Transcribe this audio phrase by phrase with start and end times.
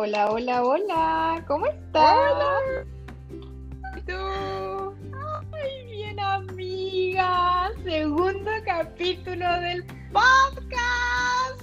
[0.00, 1.44] Hola, hola, hola.
[1.48, 2.16] ¿Cómo estás?
[2.16, 2.86] Hola.
[3.96, 4.14] ¿Y tú?
[5.52, 7.72] Ay, bien, amiga.
[7.82, 11.62] Segundo capítulo del podcast.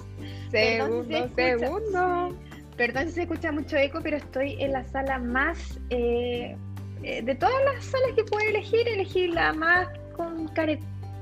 [0.51, 2.37] Perdón si se Segundo, segundo.
[2.75, 5.79] Perdón si se escucha mucho eco, pero estoy en la sala más.
[5.89, 6.57] eh,
[7.03, 10.77] eh, de todas las salas que puedo elegir, elegí la más con care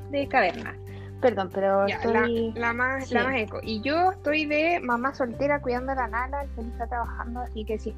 [0.10, 0.76] de caverna.
[1.24, 2.52] Perdón, pero Ya, estoy.
[2.56, 3.14] la más, sí.
[3.14, 3.60] la más eco.
[3.64, 7.64] Y yo estoy de mamá soltera cuidando a la nana, el Feliz está trabajando, así
[7.64, 7.96] que si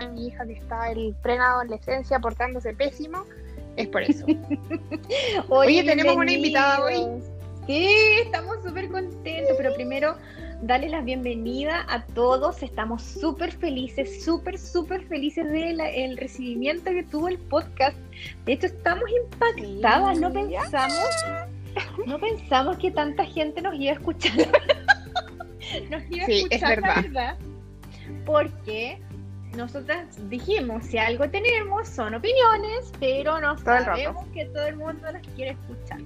[0.00, 3.22] a mi hija que está en plena adolescencia portándose pésimo,
[3.76, 4.26] es por eso.
[5.48, 7.22] Oye, tenemos una invitada hoy.
[7.68, 7.88] Sí,
[8.24, 10.16] estamos súper contentos, pero primero
[10.62, 12.62] darles la bienvenida a todos.
[12.62, 17.96] Estamos súper felices, súper, súper felices del recibimiento que tuvo el podcast.
[18.44, 21.10] De hecho, estamos impactadas, no pensamos,
[22.06, 24.32] no pensamos que tanta gente nos iba a escuchar.
[25.90, 27.02] nos iba a Sí, es escuchar, la verdad.
[27.02, 27.38] verdad.
[28.24, 28.98] Porque
[29.56, 35.10] nosotras dijimos, si algo tenemos son opiniones, pero no Todo sabemos que todo el mundo
[35.10, 36.00] las quiere escuchar.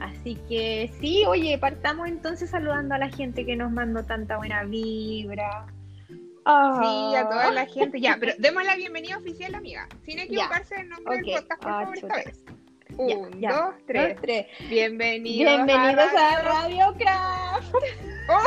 [0.00, 4.64] Así que sí, oye, partamos entonces saludando a la gente que nos mandó tanta buena
[4.64, 5.66] vibra.
[6.08, 6.14] Sí,
[6.46, 7.20] Ah.
[7.20, 8.00] a toda la gente.
[8.00, 9.88] Ya, pero demos la bienvenida oficial, amiga.
[10.04, 11.24] Sin equivocarse el nombre Ok.
[11.24, 12.44] del podcast, por Ah, favor, esta vez.
[12.90, 13.52] Ya, Un, ya.
[13.52, 14.14] dos, tres.
[14.14, 14.46] Dos, tres.
[14.68, 17.74] Bienvenidos, Bienvenidos a Radio- Radio Craft.
[18.26, 18.40] Oh.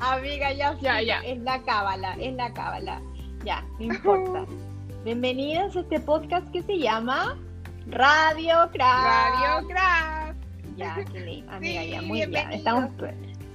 [0.00, 1.20] Amiga, ya, Ya, sí, ya.
[1.20, 3.00] Es la cábala, es la cábala.
[3.44, 4.44] Ya, no importa.
[5.04, 7.38] Bienvenidos a este podcast que se llama
[7.86, 9.40] Radio Craft.
[9.40, 10.36] Radio Craft.
[10.76, 12.52] Ya, qué lindo, amiga, Sí, ya, muy bien.
[12.52, 12.90] Estamos,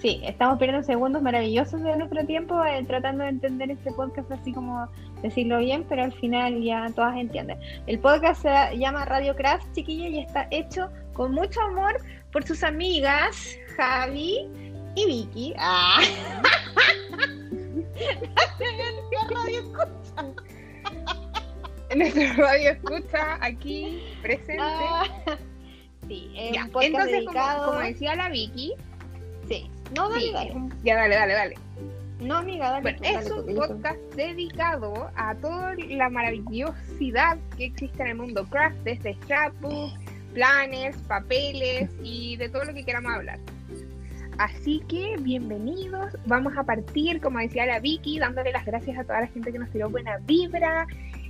[0.01, 4.51] sí, estamos perdiendo segundos maravillosos de nuestro tiempo eh, tratando de entender este podcast así
[4.51, 4.87] como
[5.21, 7.59] decirlo bien, pero al final ya todas entienden.
[7.85, 12.63] El podcast se llama Radio Craft, chiquilla, y está hecho con mucho amor por sus
[12.63, 14.47] amigas Javi
[14.95, 15.53] y Vicky.
[15.57, 15.99] Ah.
[21.95, 24.57] Nuestro radio escucha aquí presente.
[24.59, 25.03] Ah.
[26.07, 27.59] Sí, es Ya, un podcast Entonces, dedicado.
[27.65, 28.73] como, como decía la Vicky,
[29.47, 29.69] Sí.
[29.95, 30.53] No, dale, sí, dale.
[30.83, 31.55] ya dale, dale, dale.
[32.19, 32.81] No, amiga, dale.
[32.83, 38.45] Bueno, tú, es un podcast dedicado a toda la maravillosidad que existe en el mundo
[38.49, 39.93] craft, desde scrapbooks,
[40.33, 43.39] planners, papeles y de todo lo que queramos hablar.
[44.37, 49.21] Así que bienvenidos, vamos a partir, como decía la Vicky, dándole las gracias a toda
[49.21, 50.87] la gente que nos tiró buena vibra.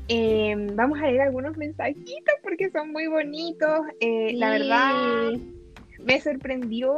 [0.07, 3.81] Eh, vamos a leer algunos mensajitos porque son muy bonitos.
[3.99, 5.31] Eh, La verdad,
[6.05, 6.93] me sorprendió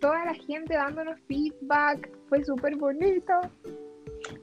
[0.00, 3.32] toda la gente dándonos feedback, fue súper bonito.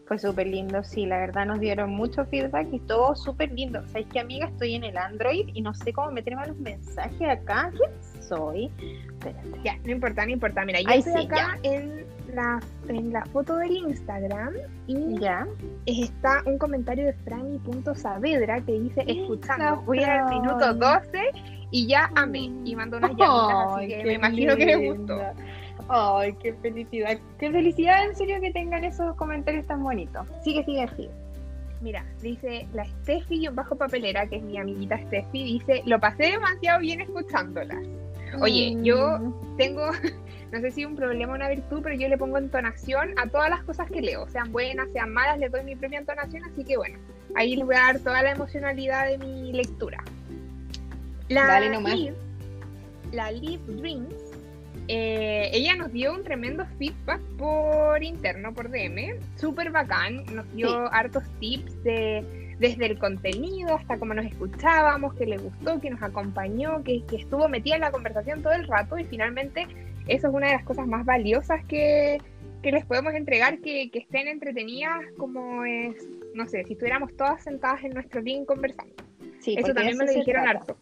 [0.07, 3.81] Fue súper lindo, sí, la verdad nos dieron mucho feedback y todo súper lindo.
[3.87, 4.47] ¿Sabes qué, amiga?
[4.47, 7.71] Estoy en el Android y no sé cómo meterme a los mensajes acá.
[7.75, 7.91] ¿Quién
[8.21, 8.71] soy?
[8.79, 9.49] Espérate.
[9.63, 10.63] Ya, no importa, no importa.
[10.65, 14.53] Mira, yo Ay, estoy sí, acá en la, en la foto del Instagram
[14.87, 15.47] y Ya.
[15.85, 21.19] está un comentario de Franny.saavedra que dice escuchando, voy al minuto 12
[21.73, 22.51] y ya amé.
[22.63, 25.19] Y mandó unas llamitas, así que me imagino que les gustó.
[25.89, 27.17] Ay, qué felicidad.
[27.39, 30.27] Qué felicidad, en serio, que tengan esos comentarios tan bonitos.
[30.43, 31.09] Sigue, sigue, sigue.
[31.81, 36.79] Mira, dice la Steffi bajo papelera, que es mi amiguita Steffi, dice, lo pasé demasiado
[36.79, 37.83] bien escuchándolas.
[38.39, 39.81] Oye, yo Mm, tengo,
[40.51, 43.49] no sé si un problema o una virtud, pero yo le pongo entonación a todas
[43.49, 46.77] las cosas que leo, sean buenas, sean malas, le doy mi propia entonación, así que
[46.77, 46.97] bueno,
[47.35, 50.03] ahí les voy a dar toda la emocionalidad de mi lectura.
[51.33, 51.95] La Dale nomás.
[51.95, 52.13] Liv,
[53.11, 54.13] la Liv Dreams,
[54.87, 60.67] eh, ella nos dio un tremendo feedback por interno, por DM, súper bacán, nos dio
[60.67, 60.89] Sí.
[60.91, 66.01] hartos tips de desde el contenido hasta cómo nos escuchábamos, que le gustó, que nos
[66.01, 69.67] acompañó, que, que estuvo metida en la conversación todo el rato y finalmente
[70.07, 72.19] eso es una de las cosas más valiosas que,
[72.61, 75.95] que les podemos entregar, que, que estén entretenidas como es,
[76.35, 78.93] no sé, si estuviéramos todas sentadas en nuestro link conversando.
[79.43, 80.59] Sí, eso también me lo dijeron trata.
[80.59, 80.77] harto.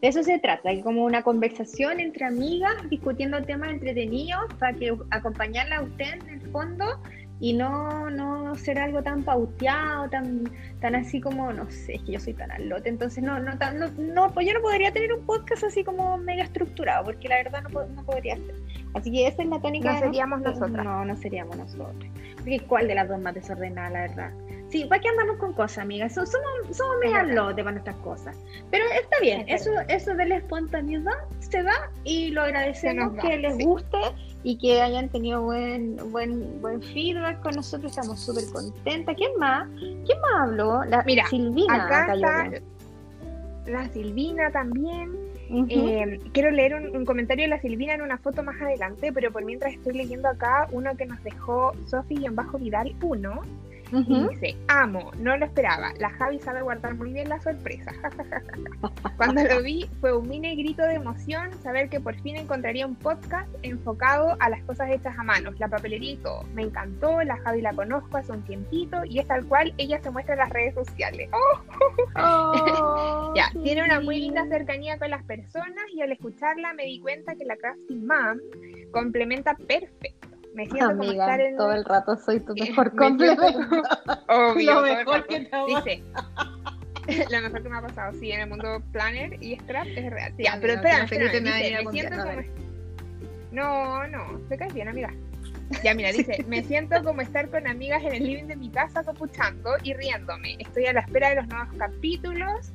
[0.00, 4.96] De eso se trata, hay como una conversación entre amigas discutiendo temas entretenidos para que
[5.10, 6.84] acompañarla a usted en el fondo
[7.40, 10.44] y no, no ser algo tan pauteado, tan,
[10.80, 13.58] tan así como, no sé, es que yo soy tan al lote, entonces no, no,
[13.58, 17.28] tan- no, no, pues yo no podría tener un podcast así como mega estructurado, porque
[17.28, 18.54] la verdad no, no podría ser.
[18.94, 19.88] Así que esa es la tónica.
[19.92, 20.70] No de seríamos nosotros.
[20.70, 20.84] nosotras.
[20.84, 21.96] No, no seríamos nosotros.
[22.36, 24.30] Porque ¿cuál de las dos más desordenada, la verdad?
[24.74, 26.14] Sí, ¿para qué andamos con cosas, amigas?
[26.14, 26.32] Somos,
[26.72, 28.36] somos medias de para nuestras cosas.
[28.72, 33.54] Pero está bien, eso, eso de la espontaneidad se da y lo agradecemos que les
[33.54, 33.62] sí.
[33.62, 33.98] guste
[34.42, 37.92] y que hayan tenido buen, buen, buen feedback con nosotros.
[37.92, 39.14] Estamos súper contentas.
[39.14, 39.68] ¿Quién más?
[39.78, 40.82] ¿Quién más habló?
[40.86, 41.84] La Mira, Silvina.
[41.84, 42.50] Acá está
[43.66, 45.12] la Silvina también.
[45.50, 45.68] Uh -huh.
[45.70, 49.30] eh, quiero leer un, un, comentario de la Silvina en una foto más adelante, pero
[49.30, 53.42] por mientras estoy leyendo acá uno que nos dejó Sofi-Vidal 1.
[54.02, 55.92] Dice, amo, no lo esperaba.
[55.98, 57.92] La Javi sabe guardar muy bien la sorpresa.
[59.16, 62.96] Cuando lo vi fue un mini grito de emoción saber que por fin encontraría un
[62.96, 66.42] podcast enfocado a las cosas hechas a manos, la papelería y todo.
[66.54, 70.10] Me encantó, la Javi la conozco hace un tiempito y es tal cual ella se
[70.10, 71.28] muestra en las redes sociales.
[73.34, 77.34] Ya, tiene una muy linda cercanía con las personas y al escucharla me di cuenta
[77.34, 78.38] que la Crafty Mom
[78.92, 81.56] complementa perfecto me siento Amiga, como estar en...
[81.56, 83.48] todo el rato soy tu mejor complemento.
[84.28, 86.04] Obvio, lo mejor que te Dice,
[87.30, 90.32] lo mejor que me ha pasado, sí, en el mundo planner y scrap es real.
[90.36, 92.64] Sí, ya, pero espera, espera, me, me siento como...
[93.50, 95.12] No, no, te caes bien, amiga.
[95.82, 99.02] Ya, mira, dice, me siento como estar con amigas en el living de mi casa
[99.02, 100.56] copuchando y riéndome.
[100.58, 102.72] Estoy a la espera de los nuevos capítulos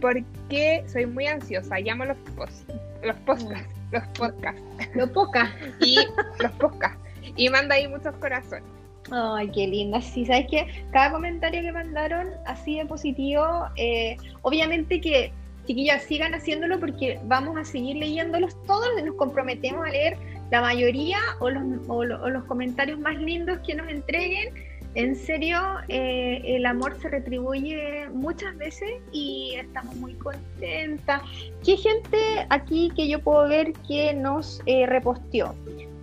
[0.00, 1.80] porque soy muy ansiosa.
[1.80, 2.70] Llamo los post,
[3.02, 4.62] los podcasts los podcasts.
[4.94, 5.56] Los podcasts.
[5.80, 5.96] y
[6.40, 6.98] los podcasts.
[7.36, 8.64] Y manda ahí muchos corazones.
[9.10, 10.00] Ay, qué linda.
[10.00, 13.44] Sí, sabes que cada comentario que mandaron así de positivo,
[13.76, 15.32] eh, obviamente que
[15.66, 20.16] chiquillas sigan haciéndolo porque vamos a seguir leyéndolos todos, nos comprometemos a leer
[20.50, 24.54] la mayoría o los, o los comentarios más lindos que nos entreguen
[24.94, 25.58] en serio,
[25.88, 31.22] eh, el amor se retribuye muchas veces y estamos muy contentas.
[31.64, 35.54] ¿Qué gente aquí que yo puedo ver que nos eh, reposteó?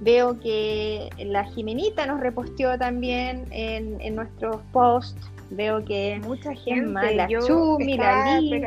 [0.02, 5.32] Veo que la Jimenita nos reposteó también en, nuestros posts.
[5.52, 8.60] Veo que mucha gente, la Chumi, la Lee,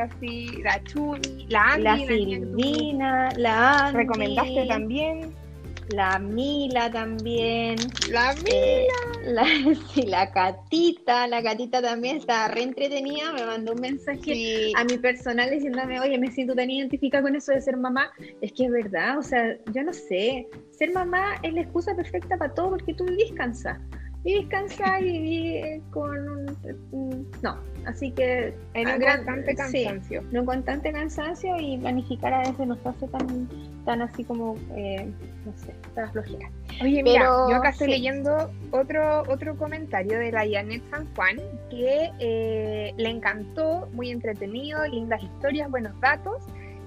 [0.62, 3.98] la Chumi, la Andy, la Silvina, la Andy.
[3.98, 5.43] Recomendaste también
[5.88, 7.76] la Mila también.
[8.10, 8.86] La eh,
[9.22, 9.32] Mila.
[9.32, 14.84] la, sí, la Catita, la Catita también está re entretenida, me mandó un mensaje a
[14.84, 18.10] mi personal diciéndome, oye, me siento tan identificada con eso de ser mamá.
[18.40, 22.36] Es que es verdad, o sea, yo no sé, ser mamá es la excusa perfecta
[22.36, 23.80] para todo porque tú vivís cansada
[24.24, 30.22] y descansar y vivir con un, no así que en un constante cansancio.
[30.30, 33.48] Sí, un constante cansancio y planificar a veces nos hace tan
[33.84, 35.06] tan así como eh,
[35.44, 36.50] no sé tan flojera.
[36.80, 41.36] Oye mira yo acá estoy leyendo otro otro comentario de la Janet San Juan
[41.68, 46.42] que eh, le encantó muy entretenido lindas historias buenos datos.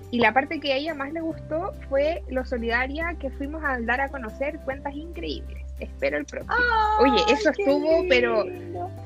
[0.10, 3.78] Y la parte que a ella más le gustó fue lo solidaria que fuimos a
[3.82, 6.56] dar a conocer cuentas increíbles espero el próximo.
[7.00, 8.46] Oye, eso estuvo, pero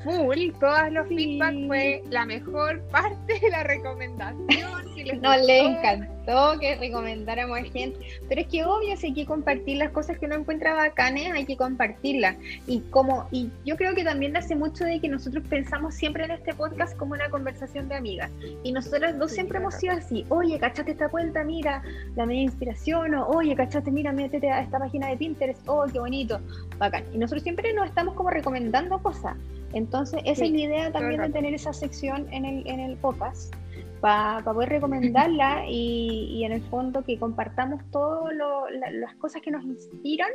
[0.04, 0.50] full.
[0.60, 4.40] Todos los feedback fue la mejor parte de la recomendación.
[5.20, 5.78] no le
[6.22, 7.98] encantó que recomendáramos a gente.
[8.28, 11.44] Pero es que obvio, si hay que compartir las cosas que uno encuentra bacanes, hay
[11.44, 12.36] que compartirlas.
[12.66, 16.32] Y como, y yo creo que también hace mucho de que nosotros pensamos siempre en
[16.32, 18.30] este podcast como una conversación de amigas.
[18.62, 21.82] Y nosotros dos siempre hemos sido así, oye, cachate esta cuenta, mira,
[22.16, 25.98] la media inspiración, o oye, cachate, mira, métete a esta página de Pinterest, oh, qué
[25.98, 26.40] bonito
[26.78, 27.04] bacán.
[27.12, 29.36] Y nosotros siempre nos estamos como recomendando cosas.
[29.72, 33.54] Entonces, esa es la idea también de tener esa sección en el, en el podcast
[34.02, 38.34] para poder recomendarla y, en el fondo que compartamos todas
[38.92, 40.30] las cosas que nos inspiran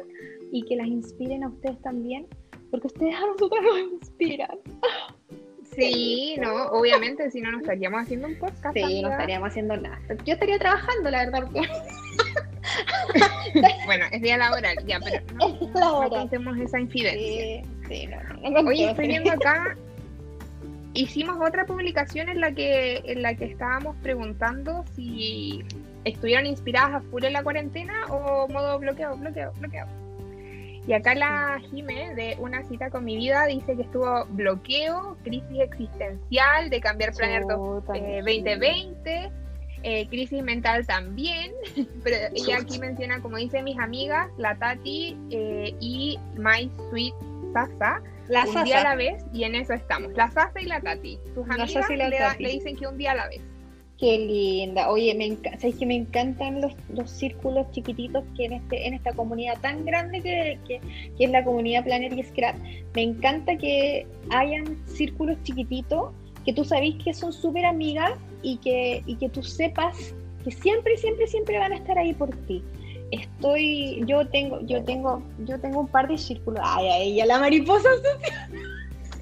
[0.53, 2.27] y que las inspiren a ustedes también,
[2.71, 4.57] porque ustedes a nosotros nos inspiran.
[5.75, 8.73] Sí, no, obviamente, si no, no estaríamos haciendo un podcast.
[8.73, 9.99] Sí, no estaríamos haciendo nada.
[10.25, 11.67] Yo estaría trabajando, la verdad, porque
[13.85, 16.09] bueno, es día laboral, ya, pero no,
[16.39, 17.63] no esa incidencia.
[17.87, 18.09] Sí,
[18.65, 19.77] Oye, estoy viendo acá,
[21.01, 25.63] hicimos otra publicación en la que en la que estábamos preguntando si
[26.03, 29.85] estuvieron inspiradas a full en la cuarentena o modo bloqueo, bloqueo, bloqueo.
[30.87, 35.59] Y acá la Jime, de Una cita con mi vida, dice que estuvo bloqueo, crisis
[35.59, 39.31] existencial, de cambiar Planner 2020
[39.83, 41.51] eh, crisis mental también,
[42.03, 47.13] pero ella aquí menciona, como dice mis amigas, la Tati eh, y My Sweet
[47.53, 50.13] Sasa, la un día a la vez, y en eso estamos.
[50.13, 51.19] La Sasa y la Tati.
[51.33, 53.41] Sus amigas le, dicen que un día a la vez.
[53.97, 54.91] Qué linda.
[54.91, 59.11] Oye, me ¿sabes que me encantan los, los, círculos chiquititos que en este en esta
[59.13, 60.79] comunidad tan grande que, que,
[61.17, 62.55] que, es la comunidad Planner y Scrap?
[62.93, 66.11] Me encanta que hayan círculos chiquititos
[66.47, 70.15] que tú sabes que son súper amigas y que, y que tú sepas
[70.45, 72.63] que siempre, siempre, siempre van a estar ahí por ti.
[73.11, 76.61] Estoy, yo tengo, yo tengo, yo tengo un par de círculos.
[76.63, 78.49] Ay, ay, ya la mariposa social.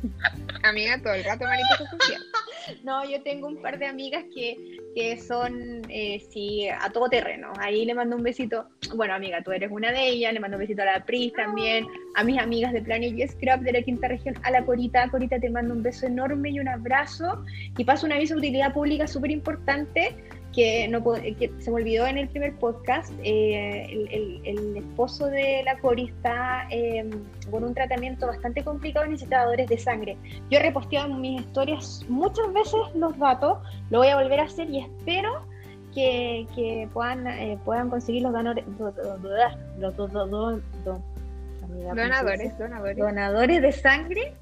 [0.64, 2.22] Amiga, todo el rato mariposa social.
[2.84, 7.54] No, yo tengo un par de amigas que, que son, eh, sí, a todo terreno.
[7.60, 8.68] Ahí le mando un besito.
[8.96, 10.34] Bueno, amiga, tú eres una de ellas.
[10.34, 11.86] Le mando un besito a la Pris también.
[12.16, 14.36] A mis amigas de Planet y Scrap de la quinta región.
[14.44, 15.10] A la Corita.
[15.10, 17.44] Corita, te mando un beso enorme y un abrazo.
[17.78, 20.16] Y paso un aviso de utilidad pública súper importante
[20.56, 25.62] que, no, que se me olvidó en el primer podcast, eh, el, el, esposo de
[25.66, 27.10] la Cori está em,
[27.52, 30.18] con un tratamiento bastante complicado y necesita de sangre.
[30.50, 33.58] Yo he reposteado en mis historias muchas veces los datos,
[33.90, 35.46] lo voy a volver a hacer y espero
[35.94, 38.32] que, que puedan, eh, puedan conseguir los
[39.78, 40.64] los donadores,
[42.58, 42.98] donadores.
[42.98, 44.34] donadores de sangre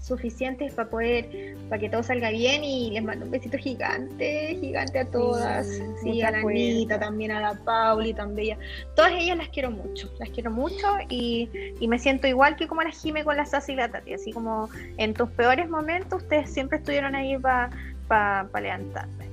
[0.00, 4.98] suficientes para poder, para que todo salga bien y les mando un besito gigante, gigante
[4.98, 5.66] a todas,
[6.02, 8.56] sí, a la Anita, también a la Pauli, tan bella.
[8.96, 12.82] Todas ellas las quiero mucho, las quiero mucho y, y me siento igual que como
[12.82, 16.50] la Jime con la Sassy y la Tati, así como en tus peores momentos ustedes
[16.50, 17.70] siempre estuvieron ahí para
[18.08, 19.29] pa, levantarme.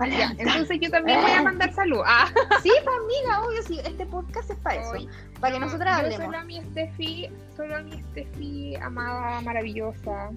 [0.00, 2.00] Entonces yo también voy a mandar salud.
[2.04, 2.28] Ah.
[2.62, 5.08] Sí, pues amiga, obvio, sí, este podcast es para eso.
[5.40, 6.26] Para que nosotras hablemos.
[6.26, 10.30] Solo a mi Steffi, solo a mi Steffi, amada, maravillosa.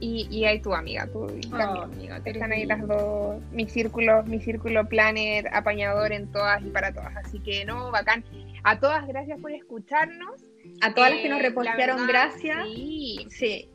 [0.00, 2.20] Y, y hay tu amiga, tu oh, amiga.
[2.24, 7.16] Están ahí las dos, mi círculo, mi círculo planner, apañador en todas y para todas.
[7.16, 8.24] Así que no, bacán.
[8.64, 10.42] A todas, gracias por escucharnos.
[10.82, 12.64] A todas las que nos eh, repostearon, gracias.
[12.64, 13.68] Sí, sí.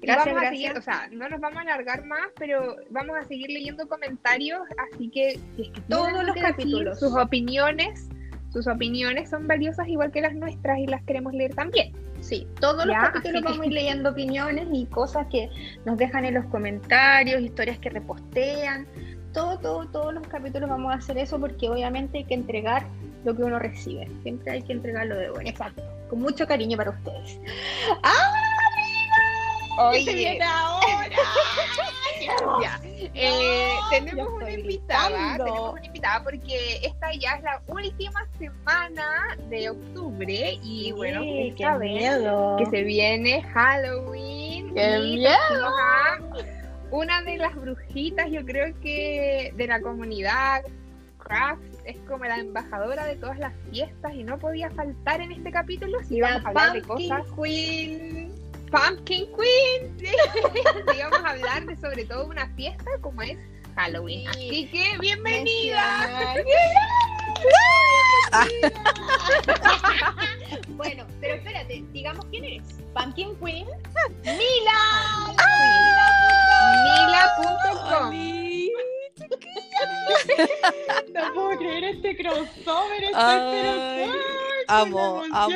[0.00, 0.78] Gracias, gracias.
[0.78, 4.60] o sea, no nos vamos a alargar más, pero vamos a seguir leyendo comentarios,
[4.92, 5.40] así que,
[5.88, 8.08] todos los capítulos, sus opiniones,
[8.52, 11.92] sus opiniones son valiosas igual que las nuestras y las queremos leer también.
[12.20, 15.48] Sí, todos los capítulos vamos a ir leyendo opiniones y cosas que
[15.84, 18.86] nos dejan en los comentarios, historias que repostean.
[19.32, 22.86] Todo, todo, todos los capítulos vamos a hacer eso porque obviamente hay que entregar
[23.24, 24.08] lo que uno recibe.
[24.22, 25.48] Siempre hay que entregarlo de bueno.
[25.48, 25.82] Exacto.
[26.08, 27.38] Con mucho cariño para ustedes.
[28.02, 28.37] ¡Ah!
[29.78, 30.14] Oye.
[30.14, 31.16] viene ahora?
[33.14, 39.70] Eh, tenemos una invitada, tenemos una invitada porque esta ya es la última semana de
[39.70, 42.56] octubre y bueno, qué miedo.
[42.58, 44.74] que se viene Halloween.
[44.74, 45.72] ¡Qué miedo!
[46.90, 50.62] Una de las brujitas, yo creo que de la comunidad
[51.18, 55.50] craft es como la embajadora de todas las fiestas y no podía faltar en este
[55.50, 57.22] capítulo si vamos a hablar de cosas.
[57.34, 58.37] Queen
[58.70, 59.96] Pumpkin Queen.
[59.98, 60.06] Sí,
[61.02, 63.36] vamos a hablar de sobre todo una fiesta como es
[63.76, 64.28] Halloween.
[64.28, 66.34] Así que bienvenida.
[70.68, 72.62] bueno, pero espérate, digamos quién eres.
[72.94, 73.66] Pumpkin Queen.
[74.24, 75.34] Mila.
[76.84, 78.47] Mila.com.
[81.14, 83.18] no puedo creer este crossover, este
[84.68, 85.54] amo, amo.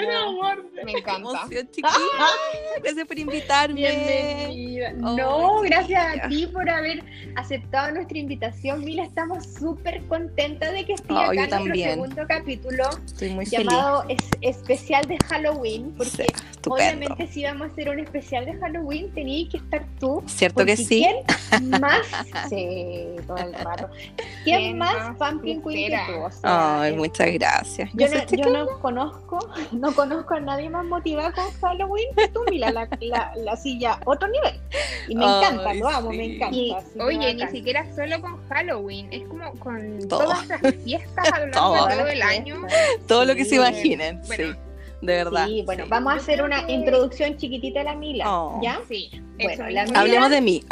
[0.84, 1.46] Me encanta.
[2.82, 3.74] Gracias por invitarme.
[3.74, 4.92] Bienvenida.
[4.94, 7.04] no, gracias a ti por haber
[7.36, 8.84] aceptado nuestra invitación.
[8.84, 14.04] Mila, estamos súper contentas de que estés acá en nuestro segundo capítulo Estoy muy llamado
[14.40, 16.26] especial de Halloween, porque
[16.68, 20.22] obviamente si vamos a hacer un especial de Halloween tenías que estar tú.
[20.26, 21.06] Cierto que sí.
[21.50, 22.06] ¿Quién más?
[22.48, 23.88] sí, todo el rato.
[24.44, 26.38] ¿Quién, más Pumpkin Queen que tú?
[26.42, 27.90] Ay, muchas gracias.
[27.94, 29.38] Yo, no, yo no conozco,
[29.72, 32.88] no conozco a nadie más motivado con Halloween que tú, Mila, la,
[33.36, 34.60] la, silla otro nivel.
[35.08, 36.56] Y me encanta, lo amo, me encanta.
[37.04, 41.86] oye, ni siquiera solo con Halloween, es como con todas las fiestas a lo largo
[41.86, 42.62] de todo el año.
[43.06, 44.54] Todo lo que se imaginen, sí.
[45.02, 45.46] De verdad.
[45.46, 48.60] Sí, bueno, vamos a hacer una introducción chiquitita a la Mila, oh.
[48.62, 48.80] ¿ya?
[48.88, 49.10] Sí.
[49.42, 50.64] Bueno, la Hablemos de mí.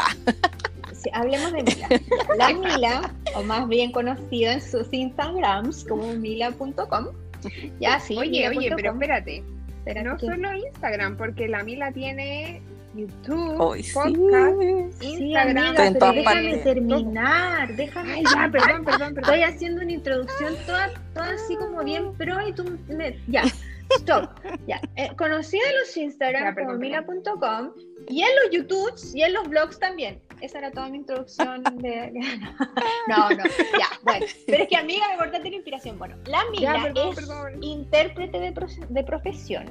[1.03, 1.89] Sí, hablemos de Mila.
[2.37, 7.07] La Mila, o más bien conocida en sus Instagrams como mila.com.
[7.81, 8.19] Ya, sí.
[8.19, 9.43] Oye, oye, pero espérate.
[9.85, 12.61] Pero no solo Instagram, porque la Mila tiene
[12.95, 14.09] YouTube, podcast,
[15.01, 15.75] Instagram.
[15.75, 18.13] déjame terminar, déjame.
[18.13, 19.19] Ay, ya, perdón, perdón, perdón.
[19.19, 23.19] Estoy haciendo una introducción toda, toda así como bien pro y tú me...
[23.29, 23.45] Ya,
[23.97, 24.29] stop.
[24.67, 24.81] Ya.
[24.97, 27.71] Eh, conocida en los Instagram como mila.com
[28.09, 30.21] y en los YouTubes y en los blogs también.
[30.41, 32.13] Esa era toda mi introducción de...
[33.09, 33.45] No, no,
[33.79, 34.27] ya, bueno.
[34.47, 35.99] Pero es que amiga, me cortaste la inspiración.
[35.99, 37.29] Bueno, la Mila es
[37.61, 38.55] intérprete de,
[38.89, 39.67] de profesión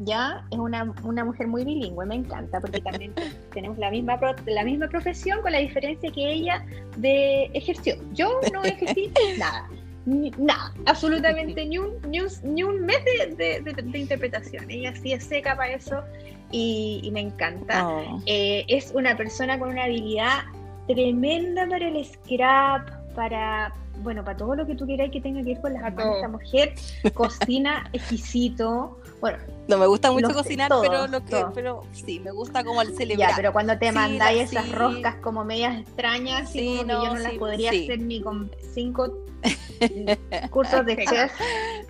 [0.00, 3.12] ya es una, una, mujer muy bilingüe, me encanta, porque también
[3.52, 6.64] tenemos la misma, la misma profesión con la diferencia que ella
[6.96, 7.96] de ejerció.
[8.12, 9.68] Yo no ejercí nada,
[10.06, 14.70] nada, absolutamente ni un, ni un, ni un mes de, de, interpretación.
[14.70, 16.02] Ella sí es seca para eso
[16.50, 17.86] y, me encanta.
[17.86, 18.20] Oh.
[18.26, 20.40] Eh, es una persona con una habilidad
[20.86, 25.54] tremenda para el scrap, para bueno, para todo lo que tú quieras que tenga que
[25.54, 26.74] ver con las manos, esta mujer
[27.14, 28.98] cocina exquisito.
[29.20, 29.38] Bueno,
[29.68, 33.30] no me gusta mucho cocinar, pero lo que, pero sí, me gusta como el celebrar.
[33.30, 37.20] Ya, pero cuando te mandáis esas roscas como medias extrañas, sí, como no, yo no
[37.20, 39.12] las podría hacer ni con cinco
[40.50, 41.32] cursos de chef,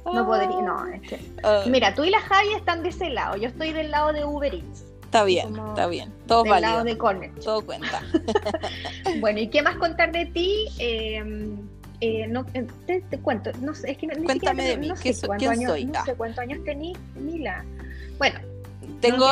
[0.05, 1.21] no podría, no, es que...
[1.43, 1.63] Ah.
[1.67, 4.53] Mira, tú y la Javi están de ese lado, yo estoy del lado de Uber
[4.53, 4.90] Eats.
[5.11, 6.13] Está bien, está bien.
[6.29, 7.35] Todo del lado de Corner.
[7.41, 8.01] Todo cuenta.
[9.21, 10.69] bueno, ¿y qué más contar de ti?
[10.79, 11.59] Em,
[12.01, 15.13] eh, no, eh, te, cuento, no sé, es que ni Cuéntame de mí, no sé
[15.37, 15.87] ¿quién años, soy?
[15.87, 17.65] No sé cuántos años tenés, Mila.
[18.19, 18.39] Bueno,
[19.01, 19.27] tengo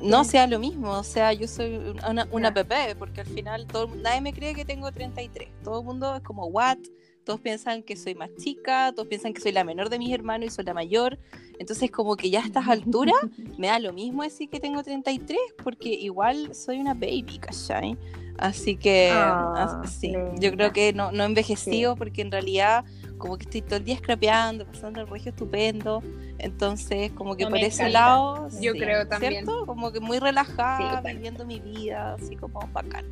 [0.00, 3.94] no, sea lo mismo, o sea, yo soy una, una PP, porque al final todo,
[3.96, 5.50] nadie me cree que tengo 33.
[5.62, 6.78] Todo el mundo es como, ¿what?
[7.24, 10.46] Todos piensan que soy más chica, todos piensan que soy la menor de mis hermanos
[10.46, 11.18] y soy la mayor.
[11.58, 13.16] Entonces, como que ya a estas alturas
[13.58, 17.96] me da lo mismo decir que tengo 33, porque igual soy una baby, ¿cachai?
[18.38, 22.84] Así que, ah, sí, yo creo que no, no he envejecido porque en realidad
[23.16, 26.02] como que estoy todo el día scrapeando, pasando el regio estupendo.
[26.38, 29.32] Entonces, como que por ese lado, yo creo también.
[29.32, 29.66] ¿cierto?
[29.66, 33.06] Como que muy relajada, viviendo mi vida, así como bacán.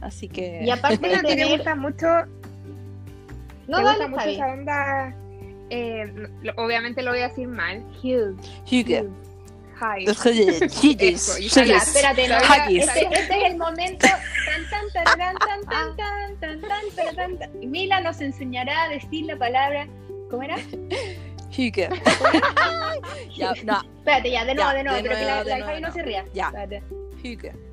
[0.00, 0.62] Así que.
[0.62, 2.06] Y aparte, de te gusta mucho.
[3.68, 5.14] No, me gusta mucho esa onda.
[5.70, 7.82] Eh, obviamente lo voy a decir mal.
[8.02, 8.34] Huge.
[8.70, 9.04] Huge.
[9.78, 10.06] Hi.
[10.06, 14.06] espérate, no, este, este, es el momento.
[14.46, 15.66] Tan, tan, tan, tan, tan,
[16.40, 16.84] tan, tan,
[17.16, 19.86] tan, tan, Mila nos enseñará a decir la palabra.
[20.30, 20.56] ¿Cómo era?
[21.56, 21.88] Hüge.
[23.36, 23.82] ya, no.
[23.98, 26.24] Espérate, ya, de nuevo, de nuevo, pero que la, la no se ría.
[26.32, 26.46] Ya.
[26.46, 26.82] Espérate.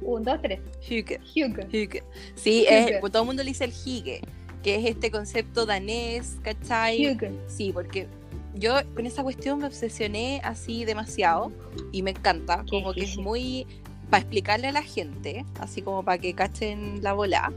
[0.01, 0.59] Un, dos, tres.
[0.81, 1.19] Hüge.
[1.35, 1.67] Hüge.
[1.71, 2.03] Hüge.
[2.35, 4.21] Sí, Es, pues todo el mundo le dice el hige,
[4.63, 7.17] que es este concepto danés, ¿cachai?
[7.47, 8.07] Sí, porque
[8.55, 11.51] yo con esa cuestión me obsesioné así demasiado
[11.91, 13.67] y me encanta, como que es muy
[14.09, 17.51] para explicarle a la gente, así como para que cachen la bola.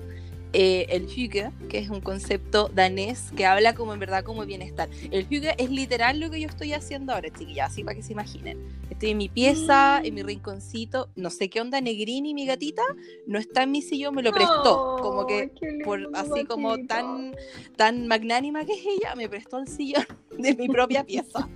[0.52, 4.88] Eh, el hygge, que es un concepto danés que habla como en verdad como bienestar.
[5.10, 8.12] El hygge es literal lo que yo estoy haciendo ahora, chiquillas, así para que se
[8.12, 8.58] imaginen.
[8.88, 12.82] Estoy en mi pieza, en mi rinconcito, no sé qué onda Negrini, mi gatita,
[13.26, 15.50] no está en mi sillón, me lo prestó, como que
[15.84, 17.34] por así como tan
[17.76, 20.06] tan magnánima que es ella, me prestó el sillón
[20.38, 21.48] de mi propia pieza.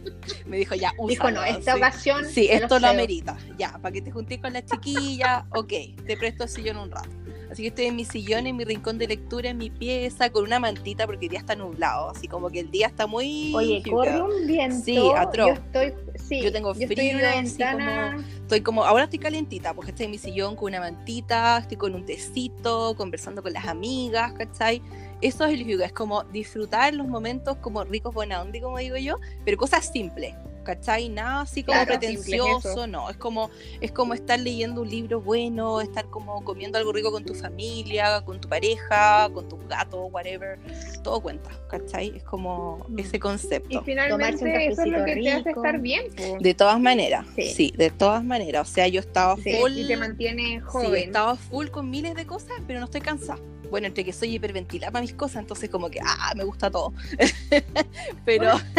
[0.47, 1.09] Me dijo, ya, úsalo.
[1.09, 2.25] Dijo, no, esta ocasión.
[2.27, 3.39] Sí, esto lo amerita.
[3.59, 5.73] Ya, para que te juntes con la chiquilla, ok,
[6.07, 7.09] te presto el sillón un rato.
[7.51, 10.45] Así que estoy en mi sillón, en mi rincón de lectura, en mi pieza, con
[10.45, 12.11] una mantita porque el día está nublado.
[12.11, 13.53] Así como que el día está muy.
[13.55, 14.85] Oye, corre un viento.
[14.85, 15.49] Sí, atroz.
[15.49, 15.95] Yo estoy.
[16.15, 16.89] Sí, yo tengo frío.
[16.89, 18.25] Estoy en una ventana.
[18.43, 18.85] estoy como.
[18.85, 22.95] Ahora estoy calentita porque estoy en mi sillón con una mantita, estoy con un tecito,
[22.97, 24.81] conversando con las amigas, ¿cachai?
[25.21, 28.97] Eso es el yoga, es como disfrutar los momentos como ricos, buena onda, como digo
[28.97, 30.35] yo, pero cosas simples.
[30.71, 31.09] ¿Cachai?
[31.09, 36.07] Nada así como pretencioso, no, es como, es como estar leyendo un libro bueno, estar
[36.07, 40.61] como comiendo algo rico con tu familia, con tu pareja, con tu gato, whatever,
[41.03, 42.13] todo cuenta, ¿cachai?
[42.17, 42.99] Es como mm.
[43.01, 43.81] ese concepto.
[43.81, 46.05] Y finalmente eso es lo que te hace estar bien.
[46.39, 47.73] De todas maneras, sí.
[47.77, 49.73] de todas maneras, o sea, yo estaba full...
[49.73, 51.03] Y te mantiene joven.
[51.03, 54.93] estaba full con miles de cosas, pero no estoy cansada bueno, entre que soy hiperventilada
[54.93, 56.93] para mis cosas, entonces como que, ah, me gusta todo.
[58.25, 58.53] pero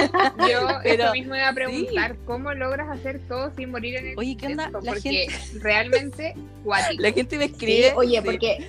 [0.50, 4.18] yo pero, eso mismo iba a preguntar, ¿cómo logras hacer todo sin morir en el
[4.18, 4.70] Oye, ¿qué onda?
[4.70, 5.60] La porque gente...
[5.60, 7.02] realmente cuático.
[7.02, 7.94] La gente me escribe.
[7.96, 8.68] oye, porque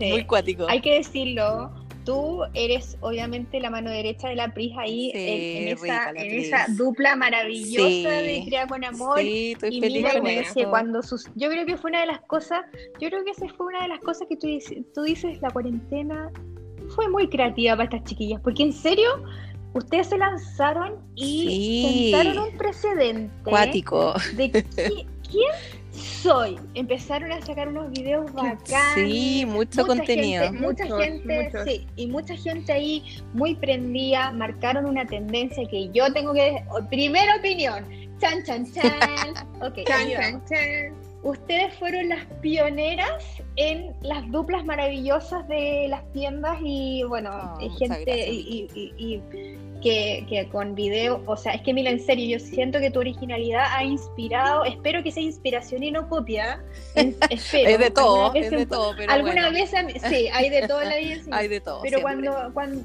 [0.00, 0.66] muy cuático.
[0.68, 1.72] Hay que decirlo,
[2.08, 8.44] tú eres obviamente la mano derecha de la Pris ahí en, esa, dupla maravillosa de
[8.46, 9.18] Crea con Amor.
[9.18, 12.60] Sí, estoy y feliz mira, cuando sus, yo creo que fue una de las cosas,
[12.98, 14.48] yo creo que esa fue una de las cosas que tú,
[14.94, 16.32] tú dices, la cuarentena
[16.94, 19.22] fue muy creativa para estas chiquillas, porque en serio,
[19.74, 23.50] ustedes se lanzaron y sentaron un precedente.
[23.50, 24.14] Cuático.
[24.34, 24.50] De
[25.30, 25.52] quién
[25.98, 26.58] soy.
[26.74, 28.94] Empezaron a sacar unos videos bacanes.
[28.94, 30.52] Sí, mucho contenido.
[30.52, 36.32] mucha gente, sí, y mucha gente ahí muy prendida, marcaron una tendencia que yo tengo
[36.32, 36.62] que.
[36.88, 37.84] Primera opinión.
[38.18, 38.92] Chan, chan, chan.
[39.60, 41.08] ok, chan, chan, chan.
[41.22, 43.24] Ustedes fueron las pioneras
[43.56, 49.20] en las duplas maravillosas de las tiendas y bueno, oh, gente y,
[49.80, 53.64] que, con video, o sea, es que mira, en serio, yo siento que tu originalidad
[53.70, 56.62] ha inspirado, espero que sea inspiración y no copia,
[57.30, 57.70] espero.
[57.70, 59.70] es de todo, es de todo, pero Alguna vez,
[60.08, 61.08] sí, hay de todo en la vida.
[61.30, 61.80] Hay de todo.
[61.82, 62.82] Pero cuando, cuando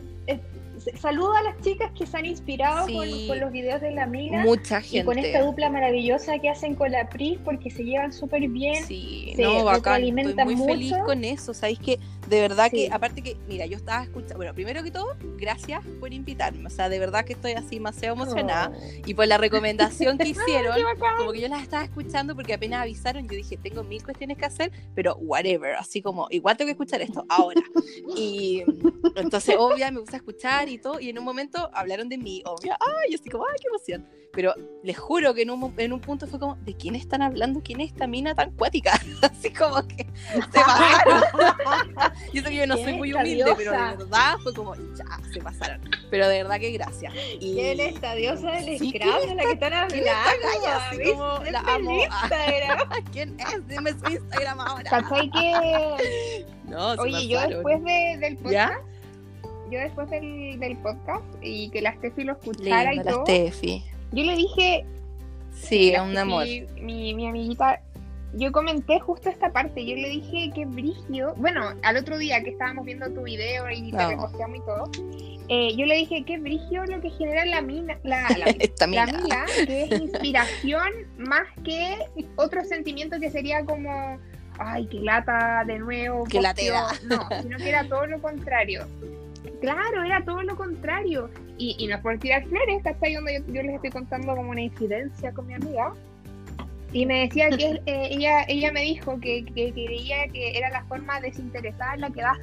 [1.00, 4.44] saludo a las chicas que se han inspirado con, los videos de la amiga.
[4.44, 5.00] Mucha gente.
[5.00, 8.86] Y con esta dupla maravillosa que hacen con la PRI porque se llevan súper bien.
[8.86, 10.04] Sí, no, bacán.
[10.04, 11.54] Estoy muy feliz con eso.
[11.54, 15.16] Sabéis que de verdad que, aparte que, mira, yo estaba escuchando, bueno, primero que todo,
[15.38, 16.66] gracias por invitarme.
[16.66, 18.72] O sea, de verdad que estoy así demasiado emocionada.
[18.74, 19.02] Oh.
[19.06, 20.76] Y por la recomendación que hicieron,
[21.18, 24.46] como que yo las estaba escuchando porque apenas avisaron, yo dije, tengo mil cuestiones que
[24.46, 27.62] hacer, pero whatever, así como, igual tengo que escuchar esto ahora.
[28.16, 28.64] y
[29.16, 31.00] entonces, obvia, me gusta escuchar y todo.
[31.00, 34.08] Y en un momento hablaron de mí, obvia, ay, yo así como, ay, qué emoción.
[34.34, 37.62] Pero les juro que en un, en un punto fue como, ¿de quién están hablando?
[37.64, 39.00] ¿Quién es esta mina tan cuática?
[39.22, 40.08] Así como que
[40.52, 41.24] se bajaron.
[42.34, 45.40] y eso que yo no soy muy humilde, pero de verdad fue como, ya, se
[45.40, 45.82] pasaron.
[46.10, 47.14] Pero de verdad que gracias.
[47.40, 47.54] Y...
[47.54, 50.12] ¿Quién es esta diosa del sí, Scrabble de la que están hablando?
[50.68, 52.02] Así como la amo.
[53.12, 53.68] ¿Quién es?
[53.68, 54.90] Dime su Instagram ahora.
[54.90, 56.46] ¿Cachai que...?
[56.66, 58.93] No, Oye, yo después de, del podcast...
[59.74, 63.34] Yo después del, del, podcast y que la Steffi lo escuchara Lindo, y todo, la
[63.34, 63.84] Steffi.
[64.12, 64.86] yo le dije,
[65.56, 66.46] Sí, un amor.
[66.82, 67.82] Mi, mi, amiguita,
[68.34, 72.50] yo comenté justo esta parte, yo le dije que brigio, bueno, al otro día que
[72.50, 74.92] estábamos viendo tu video y te reposteamos y todo,
[75.50, 78.46] eh, yo le dije que brigio lo que genera la mina, la, la,
[78.88, 79.46] mina.
[79.66, 81.98] que es inspiración más que
[82.36, 84.20] otro sentimiento que sería como,
[84.58, 86.24] ay, qué lata de nuevo.
[86.26, 86.88] Que latera.
[87.06, 88.88] No, sino que era todo lo contrario.
[89.62, 91.30] Claro, era todo lo contrario.
[91.58, 94.62] Y, y no es por tirar flores, Donde yo, yo, les estoy contando como una
[94.62, 95.94] incidencia con mi amiga.
[96.92, 100.84] Y me decía que eh, ella, ella me dijo que, que, creía que era la
[100.86, 102.38] forma desinteresada en la que das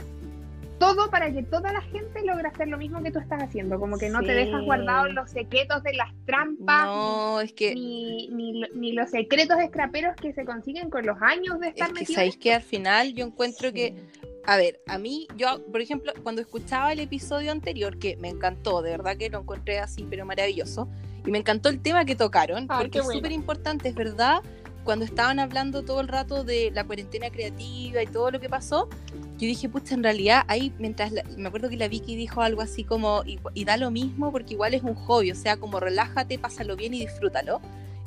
[0.80, 3.98] todo para que toda la gente logre hacer lo mismo que tú estás haciendo, como
[3.98, 7.74] que no te dejas guardados los secretos de las trampas, no, es que...
[7.74, 12.14] ni, ni, los secretos escraperos que se consiguen con los años de estar es que
[12.14, 13.94] sabéis que al final yo encuentro que
[14.44, 18.82] a ver, a mí, yo, por ejemplo, cuando escuchaba el episodio anterior, que me encantó,
[18.82, 20.88] de verdad que lo encontré así, pero maravilloso,
[21.26, 24.42] y me encantó el tema que tocaron, porque es súper importante, es verdad,
[24.84, 28.88] cuando estaban hablando todo el rato de la cuarentena creativa y todo lo que pasó,
[29.12, 32.84] yo dije, pucha, en realidad ahí, mientras, me acuerdo que la Vicky dijo algo así
[32.84, 36.38] como, y, y, da lo mismo porque igual es un hobby, o sea, como relájate,
[36.38, 37.60] pásalo bien y disfrútalo.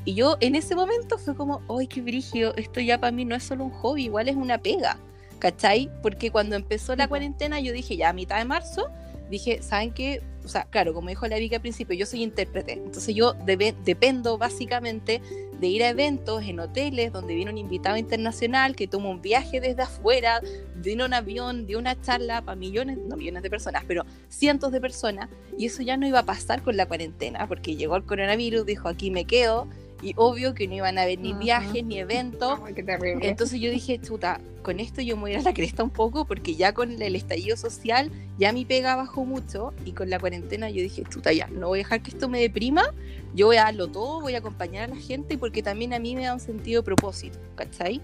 [0.06, 2.56] Y yo en ese momento fue como, ¡ay, qué brigio!
[2.58, 4.98] Esto ya para mí no es solo un hobby, igual es una pega.
[5.44, 5.92] ¿Cachai?
[6.02, 8.88] Porque cuando empezó la cuarentena yo dije, ya a mitad de marzo,
[9.30, 10.22] dije, ¿saben qué?
[10.46, 14.38] O sea, claro, como dijo la Vicky al principio, yo soy intérprete, entonces yo dependo
[14.38, 15.22] básicamente
[15.60, 19.60] de ir a eventos en hoteles donde viene un invitado internacional que toma un viaje
[19.60, 20.40] desde afuera,
[20.76, 24.80] viene un avión, de una charla para millones, no millones de personas, pero cientos de
[24.80, 25.28] personas,
[25.58, 28.88] y eso ya no iba a pasar con la cuarentena, porque llegó el coronavirus, dijo,
[28.88, 29.68] aquí me quedo,
[30.04, 32.60] y obvio que no iban a haber ni viajes ni eventos.
[33.22, 36.56] Entonces yo dije, chuta, con esto yo me voy a la cresta un poco porque
[36.56, 40.82] ya con el estallido social ya mi pega bajó mucho y con la cuarentena yo
[40.82, 42.84] dije, chuta, ya, no voy a dejar que esto me deprima,
[43.34, 46.16] yo voy a darlo todo, voy a acompañar a la gente porque también a mí
[46.16, 48.02] me da un sentido de propósito, ¿cachai?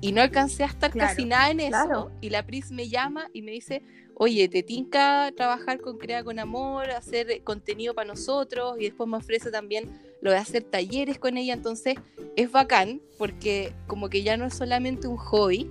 [0.00, 3.42] Y no alcancé a estar casi nada en eso y la Pris me llama y
[3.42, 3.82] me dice,
[4.18, 9.16] oye, te tinca trabajar con Crea con Amor, hacer contenido para nosotros y después me
[9.16, 9.88] ofrece también
[10.20, 11.94] lo de hacer talleres con ella, entonces
[12.36, 15.70] es bacán porque como que ya no es solamente un hobby.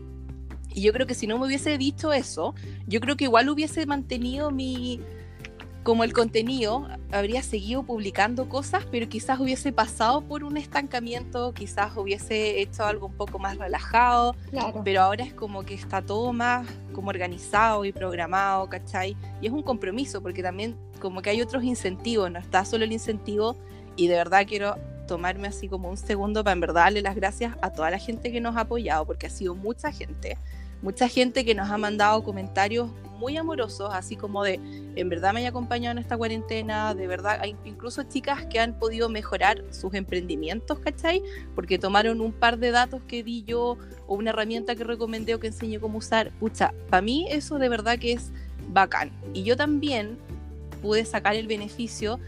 [0.73, 2.53] Y yo creo que si no me hubiese dicho eso,
[2.87, 5.01] yo creo que igual hubiese mantenido mi
[5.87, 11.95] como el contenido habría seguido publicando cosas, pero quizás hubiese pasado por un estancamiento, quizás
[11.95, 14.35] hubiese hecho algo un poco más relajado,
[14.83, 19.15] pero ahora es como que está todo más como organizado y programado, ¿cachai?
[19.39, 22.91] Y es un compromiso, porque también como que hay otros incentivos, no está solo el
[22.91, 23.55] incentivo,
[23.95, 24.75] y de verdad quiero
[25.07, 28.33] tomarme así como un segundo para en verdad darle las gracias a toda la gente
[28.33, 30.37] que nos ha apoyado, porque ha sido mucha gente,
[30.81, 34.59] mucha gente que nos ha mandado comentarios muy amorosos, así como de,
[34.95, 38.77] en verdad me haya acompañado en esta cuarentena, de verdad, hay incluso chicas que han
[38.79, 41.23] podido mejorar sus emprendimientos, ¿cachai?
[41.55, 43.77] Porque tomaron un par de datos que di yo
[44.07, 46.31] o una herramienta que recomendé o que enseñé cómo usar.
[46.39, 48.31] Pucha, para mí eso de verdad que es
[48.69, 49.11] bacán.
[49.33, 50.17] Y yo también
[50.81, 52.19] pude sacar el beneficio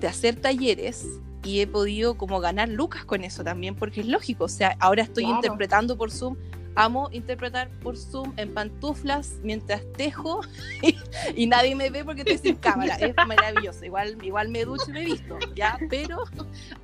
[0.00, 1.06] de hacer talleres
[1.44, 5.02] y he podido como ganar lucas con eso también, porque es lógico, o sea, ahora
[5.02, 6.36] estoy interpretando por Zoom
[6.78, 10.42] amo interpretar por Zoom en pantuflas mientras tejo
[11.34, 12.94] y, nadie me ve porque estoy sin cámara.
[12.94, 13.84] Es maravilloso.
[13.84, 15.76] Igual, igual me ducho y me visto, ¿ya?
[15.90, 16.22] Pero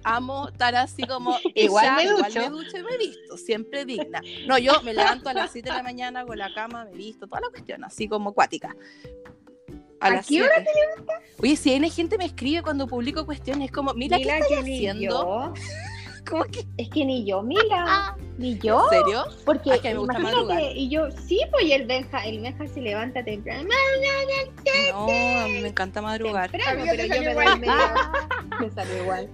[0.02, 1.38] amo estar así como.
[1.54, 2.28] Igual, me, ducho.
[2.28, 4.20] igual me ducho y me he visto, siempre digna.
[4.48, 6.96] No, yo me levanto a las 7 de la mañana con la cama, me he
[6.96, 8.74] visto, toda la cuestión, así como acuática.
[10.00, 11.22] A, qué hora te levantas?
[11.38, 15.54] Oye, si hay gente me escribe cuando publico cuestiones, como, mira, ¿qué haciendo?
[16.28, 16.64] ¿Cómo que?
[16.76, 18.16] Es que ni yo, mira.
[18.38, 18.84] Ni yo.
[18.90, 19.24] ¿En serio?
[19.44, 23.68] Porque ah, imagínate, y yo, sí, pues el Benja, el Benja se levanta temprano.
[24.92, 26.50] No, a mí me encanta madrugar.
[26.50, 27.66] Temprano, pero yo me duermo.
[28.60, 29.30] me sale igual.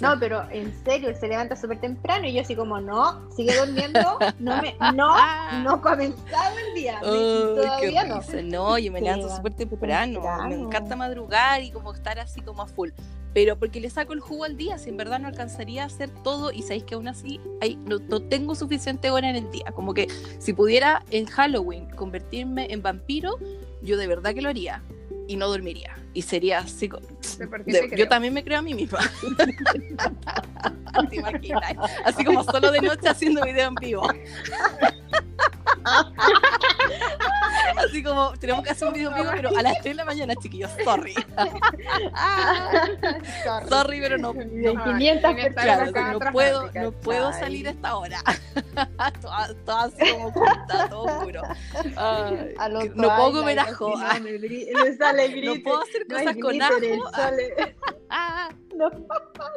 [0.00, 3.56] No, pero en serio, él se levanta súper temprano y yo así como, no, sigue
[3.56, 5.14] durmiendo, no, me, no,
[5.62, 7.00] no ha comenzado el día.
[7.02, 8.20] Oh, todavía no.
[8.44, 10.14] No, yo me levanto súper temprano.
[10.14, 10.48] temprano.
[10.48, 12.90] Me encanta madrugar y como estar así como a full
[13.32, 16.10] pero porque le saco el jugo al día, si en verdad no alcanzaría a hacer
[16.22, 17.40] todo y sabéis que aún así
[17.86, 22.82] no, tengo suficiente hora en el día, como que si pudiera en Halloween convertirme en
[22.82, 23.38] vampiro,
[23.82, 24.82] yo de verdad que lo haría
[25.28, 26.90] y no dormiría y sería así
[27.96, 28.98] yo también me creo a mí misma.
[32.04, 34.02] Así como solo de noche haciendo video en vivo.
[37.76, 40.34] Así como, tenemos que hacer un video vivo, pero a las 3 de la mañana,
[40.36, 41.14] chiquillos, sorry.
[43.68, 48.22] sorry, pero no, no, 500 claro, no puedo, no puedo salir a esta hora.
[49.22, 51.42] todo, todo, así como oculta, todo oscuro.
[51.96, 52.54] Ay,
[52.94, 53.94] no puedo comer ajo.
[53.96, 56.76] No puedo hacer cosas con ajo.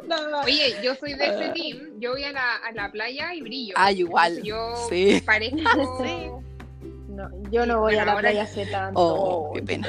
[0.08, 1.98] no, no, Oye, yo soy de ese team.
[1.98, 3.74] Yo voy a la, a la playa y brillo.
[3.76, 4.42] Ah, igual.
[4.42, 5.22] Yo sí.
[5.24, 6.04] parezco.
[6.04, 6.30] Sí.
[7.08, 9.00] No, yo no voy a la playa hace tanto.
[9.00, 9.88] Oh, qué pena.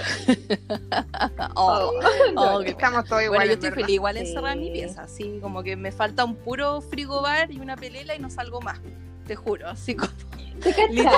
[1.56, 1.92] oh,
[2.36, 3.30] oh, qué Estamos todos iguales.
[3.30, 6.36] Bueno, yo estoy feliz igual encerrada en mi pieza, así como que me falta un
[6.36, 8.80] puro frigobar y una pelela y no salgo más.
[9.26, 10.12] Te juro, así como.
[10.92, 11.16] Literal.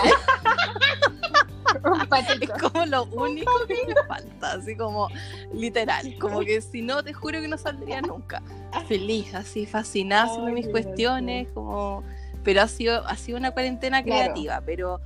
[2.19, 5.09] Es como lo único que me falta, así como
[5.53, 8.41] literal, como que si no te juro que no saldría nunca.
[8.87, 12.03] Feliz, así fascinada haciendo mis cuestiones, como
[12.43, 15.01] pero ha sido ha sido una cuarentena creativa, pero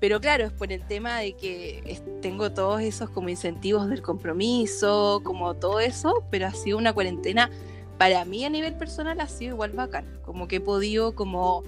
[0.00, 5.20] pero claro, es por el tema de que tengo todos esos como incentivos del compromiso,
[5.24, 7.50] como todo eso, pero ha sido una cuarentena
[7.98, 11.64] para mí a nivel personal ha sido igual bacán, como que he podido como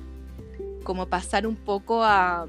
[0.84, 2.46] como pasar un poco a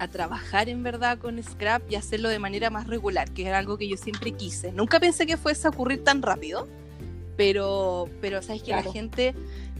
[0.00, 3.76] a trabajar en verdad con Scrap y hacerlo de manera más regular, que era algo
[3.76, 4.72] que yo siempre quise.
[4.72, 6.66] Nunca pensé que fuese a ocurrir tan rápido,
[7.36, 9.34] pero, pero sabes que la gente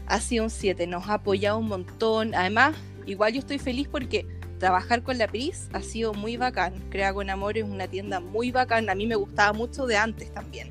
[0.07, 2.35] ha sido un 7, nos ha apoyado un montón.
[2.35, 4.27] Además, igual yo estoy feliz porque
[4.59, 6.75] trabajar con la Pris ha sido muy bacán.
[6.91, 8.91] Crea con Amor es una tienda muy bacán.
[8.91, 10.71] A mí me gustaba mucho de antes también.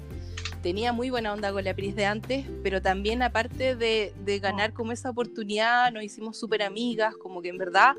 [0.61, 4.73] Tenía muy buena onda con la Pris de antes, pero también aparte de, de ganar
[4.73, 7.95] como esa oportunidad, nos hicimos súper amigas, como que en verdad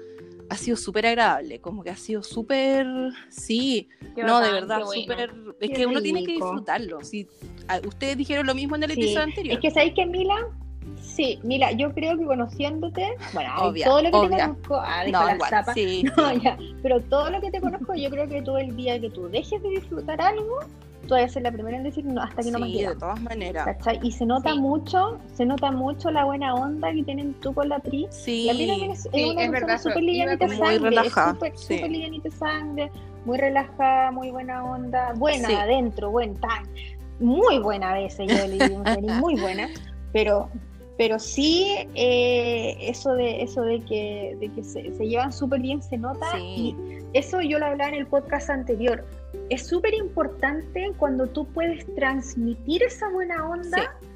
[0.50, 2.84] ha sido súper agradable, como que ha sido súper,
[3.28, 7.02] sí, no, de verdad, súper, es que uno tiene que disfrutarlo.
[7.04, 7.28] Si,
[7.86, 9.54] ustedes dijeron lo mismo en el episodio anterior.
[9.54, 10.48] Es que sabéis que Mila,
[11.00, 15.34] sí, Mila, yo creo que conociéndote, bueno, todo lo que te conozco, ah, no, la
[15.36, 18.76] igual, sí, no, ya, pero todo lo que te conozco, yo creo que tú el
[18.76, 20.58] día que tú dejes de disfrutar algo,
[21.10, 22.94] tú vas a ser la primera en decir no, hasta que no me Sí, de
[22.94, 23.76] todas maneras.
[24.00, 27.80] Y se nota mucho, se nota mucho la buena onda que tienen tú con la
[27.80, 28.06] Pri.
[28.10, 30.78] Sí, la Pri es, es una es persona súper livianita de sangre.
[30.78, 31.32] Relajada.
[31.32, 31.74] Súper sí.
[31.74, 32.92] super livianita de sangre,
[33.24, 35.54] muy relajada, muy buena onda, buena sí.
[35.54, 36.62] adentro, buen tan.
[37.18, 38.84] Muy buena a veces, yo le digo,
[39.20, 39.68] muy buena,
[40.12, 40.48] pero
[41.00, 45.80] pero sí eh, eso de eso de que, de que se, se llevan súper bien
[45.80, 46.76] se nota sí.
[46.76, 46.76] y
[47.14, 49.02] eso yo lo hablaba en el podcast anterior
[49.48, 54.06] es súper importante cuando tú puedes transmitir esa buena onda, sí.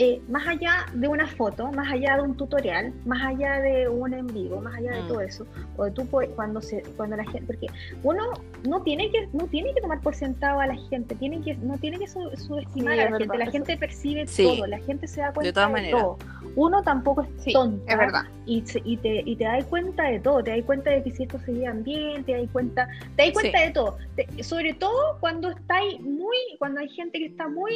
[0.00, 4.14] Eh, más allá de una foto, más allá de un tutorial, más allá de un
[4.14, 5.08] en vivo, más allá de mm.
[5.08, 5.44] todo eso,
[5.76, 7.66] o de tú cuando se, cuando la gente, porque
[8.04, 8.22] uno
[8.62, 11.76] no tiene que, no tiene que tomar por sentado a la gente, tiene que, no
[11.78, 14.44] tiene que subestimar sí, a la gente, verdad, la gente percibe sí.
[14.44, 16.16] todo, la gente se da cuenta de, de todo.
[16.54, 17.82] Uno tampoco es tonto.
[17.88, 18.22] Es verdad.
[18.46, 21.24] Y, y, te, y te das cuenta de todo, te das cuenta de que si
[21.24, 23.96] estos se llevan bien, te das cuenta, te das cuenta de todo.
[24.14, 27.74] Te, sobre todo cuando estáis muy, cuando hay gente que está muy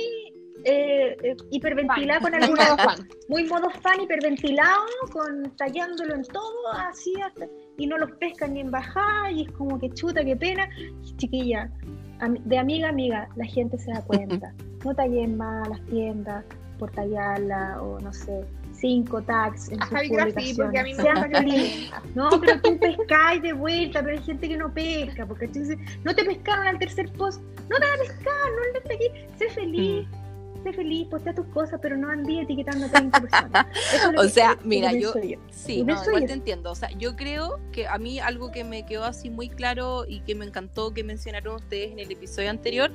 [0.64, 3.08] eh, eh, hiperventilada con algún modo fan.
[3.28, 7.46] Muy modo fan, hiperventilado, con tallándolo en todo, así hasta,
[7.78, 10.68] y no los pescan ni en bajada, y es como que chuta, qué pena.
[11.16, 11.70] Chiquilla,
[12.44, 14.54] de amiga a amiga, la gente se da cuenta.
[14.84, 16.44] No tallen más las tiendas
[16.78, 20.56] por tallarla, o no sé, cinco tags en sus publicaciones.
[20.56, 21.30] porque a mí me Sean.
[22.14, 25.78] No, pero tú pescáis de vuelta, pero hay gente que no pesca, porque tú dices,
[26.04, 29.50] no te pescaron al tercer post, no te van a pescar, no le aquí, sé
[29.50, 30.06] feliz.
[30.08, 30.21] Mm
[30.62, 33.66] sé feliz, postea tus cosas, pero no andí etiquetando a 30 personas.
[34.18, 36.70] o sea, mira, yo, yo, sí, no, igual te entiendo.
[36.70, 40.20] O sea, yo creo que a mí algo que me quedó así muy claro y
[40.20, 42.90] que me encantó que mencionaron ustedes en el episodio anterior,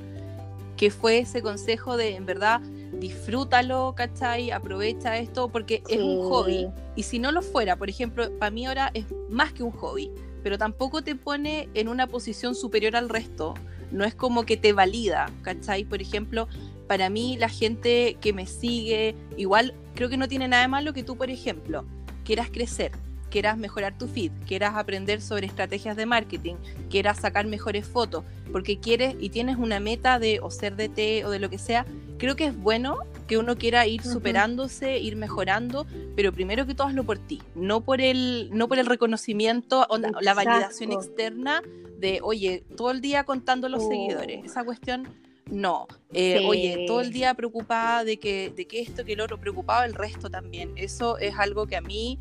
[0.76, 2.60] que fue ese consejo de, en verdad,
[2.92, 4.50] disfrútalo, ¿cachai?
[4.50, 5.94] Aprovecha esto porque sí.
[5.94, 6.68] es un hobby.
[6.96, 10.10] Y si no lo fuera, por ejemplo, para mí ahora es más que un hobby,
[10.42, 13.54] pero tampoco te pone en una posición superior al resto.
[13.90, 15.84] No es como que te valida, ¿cachai?
[15.84, 16.46] Por ejemplo,
[16.88, 20.92] para mí la gente que me sigue, igual creo que no tiene nada de malo
[20.92, 21.84] que tú, por ejemplo,
[22.24, 22.92] quieras crecer,
[23.30, 26.54] quieras mejorar tu feed, quieras aprender sobre estrategias de marketing,
[26.90, 31.30] quieras sacar mejores fotos, porque quieres y tienes una meta de o ser DT o
[31.30, 31.84] de lo que sea,
[32.16, 35.02] creo que es bueno que uno quiera ir superándose, uh -huh.
[35.02, 38.86] ir mejorando, pero primero que todo hazlo por ti, no por el, no por el
[38.86, 41.62] reconocimiento, o la, la validación externa
[41.98, 43.88] de, oye, todo el día contando los oh.
[43.88, 44.44] seguidores.
[44.46, 45.06] Esa cuestión
[45.50, 46.46] no, eh, sí.
[46.46, 49.94] oye, todo el día preocupada de que, de que esto, que el otro, preocupado el
[49.94, 50.72] resto también.
[50.76, 52.18] Eso es algo que a mí,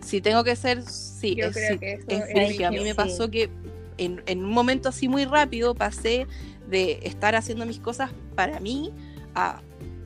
[0.00, 2.80] si tengo que ser, sí, Yo es, creo que eso es, es es A mí
[2.80, 3.50] me pasó que
[3.98, 6.26] en, en, un momento así muy rápido pasé
[6.68, 8.92] de estar haciendo mis cosas para mí
[9.34, 9.60] a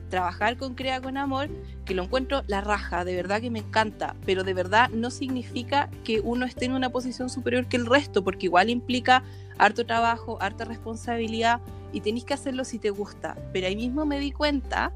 [0.09, 1.49] trabajar con Crea con Amor,
[1.83, 5.89] que lo encuentro la raja, de verdad que me encanta, pero de verdad no significa
[6.03, 9.23] que uno esté en una posición superior que el resto, porque igual implica
[9.57, 11.61] harto trabajo, harta responsabilidad
[11.95, 13.37] y tenéis que hacerlo si te gusta.
[13.53, 14.91] Pero ahí mismo me di cuenta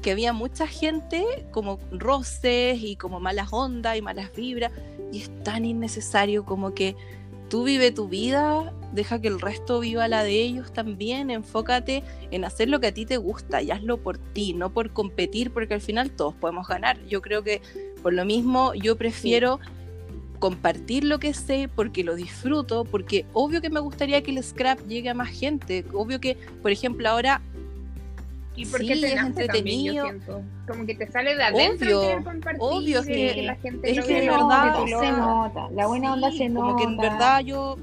[0.00, 4.70] que había mucha gente como roces y como malas ondas y malas vibras
[5.12, 6.94] y es tan innecesario como que
[7.48, 12.44] tú vive tu vida, deja que el resto viva la de ellos también, enfócate en
[12.44, 15.74] hacer lo que a ti te gusta y hazlo por ti, no por competir, porque
[15.74, 17.04] al final todos podemos ganar.
[17.06, 17.62] Yo creo que
[18.00, 19.58] por lo mismo yo prefiero
[20.44, 24.78] compartir lo que sé porque lo disfruto, porque obvio que me gustaría que el scrap
[24.86, 27.40] llegue a más gente, obvio que, por ejemplo, ahora
[28.54, 30.06] y porque te es entretenido.
[30.68, 34.20] Como que te sale de adentro obvio, compartir, obvio es que, la gente es que
[34.20, 36.66] verdad, se nota, la buena onda se nota.
[36.66, 37.78] Como que en verdad yo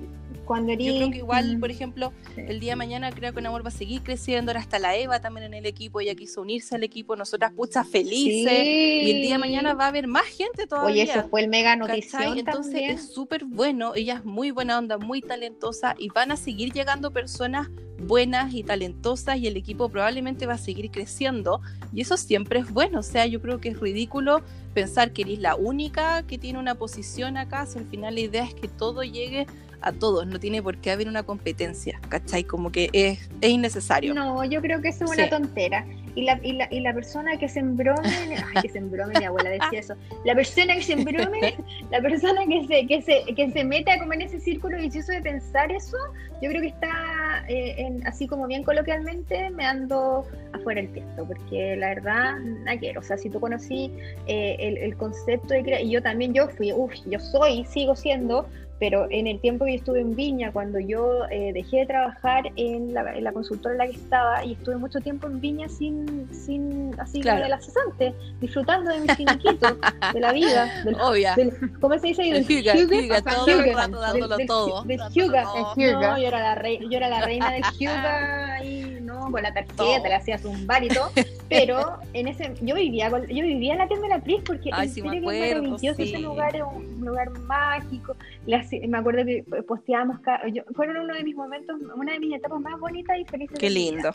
[0.52, 3.64] cuando Yo creo que igual, por ejemplo, el día de mañana creo que un amor
[3.64, 6.76] va a seguir creciendo, ahora está la Eva también en el equipo, ella quiso unirse
[6.76, 10.68] al equipo, nosotras puchas felices, y el día de mañana va a haber más gente
[10.68, 11.04] todavía.
[11.04, 14.98] Oye, eso fue el mega notición Entonces es súper bueno, ella es muy buena onda,
[14.98, 17.70] muy talentosa, y van a seguir llegando personas
[18.02, 21.62] buenas y talentosas y el equipo probablemente va a seguir creciendo
[21.94, 24.42] y eso siempre es bueno, o sea, yo creo que es ridículo
[24.74, 28.44] pensar que eres la única que tiene una posición acá, si al final la idea
[28.44, 29.46] es que todo llegue
[29.82, 32.44] a todos, no tiene por qué haber una competencia, ¿cachai?
[32.44, 34.14] Como que es, es innecesario.
[34.14, 35.86] No, yo creo que eso es una tontera.
[36.14, 38.02] Y la, y, la, y la persona que se embrome,
[38.56, 41.56] ay, que se embrome, mi abuela decía eso, la persona que se embrome,
[41.90, 45.22] la persona que se, que se, que se meta como en ese círculo vicioso de
[45.22, 45.98] pensar eso,
[46.42, 51.26] yo creo que está, eh, en, así como bien coloquialmente, me ando afuera el texto,
[51.26, 53.92] porque la verdad, no quiero, o sea, si tú conocí
[54.28, 58.48] eh, el, el, concepto de y yo también, yo fui, uff, yo soy, sigo siendo
[58.82, 62.96] pero en el tiempo que estuve en Viña, cuando yo eh, dejé de trabajar en
[62.96, 66.28] la, en la, consultora en la que estaba y estuve mucho tiempo en Viña sin,
[66.34, 69.78] sin así como de la cesante, disfrutando de mi finiquito,
[70.12, 71.36] de la vida, del, Obvia.
[71.80, 72.24] ¿cómo se dice?
[72.24, 74.84] Del Hyuga, Hyuga, todo el rato dándolo todo.
[74.86, 79.32] Del Hyuga, no, yo era la, rey, yo era la reina del Hyuga y no,
[79.32, 81.12] con la tarjeta, le hacías un bar y todo,
[81.50, 84.70] pero en ese, yo vivía, con, yo vivía en la tienda de la Pris porque
[84.74, 89.26] Ay, en sí, serio que es maravilloso ese lugar, es un lugar mágico, me acuerdo
[89.26, 90.20] que posteábamos,
[90.54, 93.58] yo, fueron uno de mis momentos, una de mis etapas más bonitas y felices.
[93.60, 94.12] Qué lindo.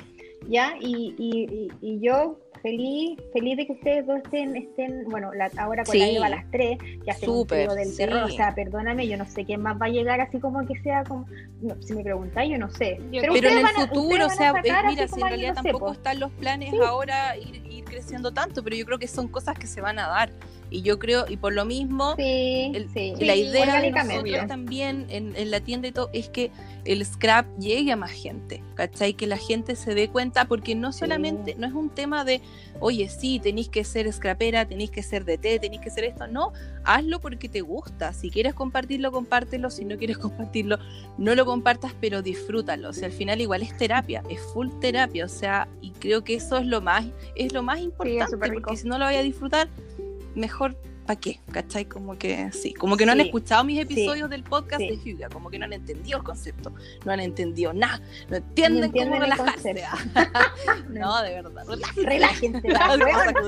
[0.48, 5.50] Ya, y, y, y, yo feliz, feliz de que ustedes dos estén, estén bueno, la,
[5.58, 5.98] ahora con Sí.
[6.00, 7.96] la Eva a las tres, ya se Súper, del sí.
[7.98, 10.74] terror, o sea, perdóname, yo no sé quién más va a llegar así como que
[10.82, 11.26] sea, como,
[11.62, 12.98] no, si me preguntáis, yo no sé.
[13.10, 15.86] Pero en el a- futuro, o sea, sacar eh, mira, si en realidad no tampoco
[15.86, 15.92] po.
[15.92, 16.78] están los planes Sí.
[16.84, 20.08] ahora ir, ir creciendo tanto, pero yo creo que son cosas que se van a
[20.08, 20.30] dar.
[20.70, 23.12] Y yo creo, y por lo mismo, Sí, el- sí.
[23.20, 26.50] la Sí, idea de nosotros también en, en la tienda y todo es que
[26.84, 29.14] el scrap llegue a más gente, ¿cachai?
[29.14, 32.40] Que la gente se dé cuenta, porque no solamente, no es un tema de,
[32.80, 36.52] oye, sí, tenéis que ser scrapera, tenéis que ser DT, tenéis que ser esto, no,
[36.84, 40.78] hazlo porque te gusta, si quieres compartirlo, compártelo, si no quieres compartirlo,
[41.18, 45.24] no lo compartas, pero disfrútalo, o sea, al final igual es terapia, es full terapia,
[45.24, 48.86] o sea, y creo que eso es lo más, es lo más importante, porque si
[48.88, 49.68] no lo vaya a disfrutar,
[50.36, 51.40] mejor ¿para qué?
[51.52, 51.84] ¿Cachai?
[51.84, 54.88] Como que sí, como que no han escuchado mis episodios del podcast sí.
[54.88, 56.72] de Hyuga, como que no han entendido el concepto,
[57.04, 59.74] no han entendido nada, no entienden, entienden cómo el relajarse.
[60.90, 62.02] no, de verdad, relájense.
[62.02, 63.40] Relájense, relájate.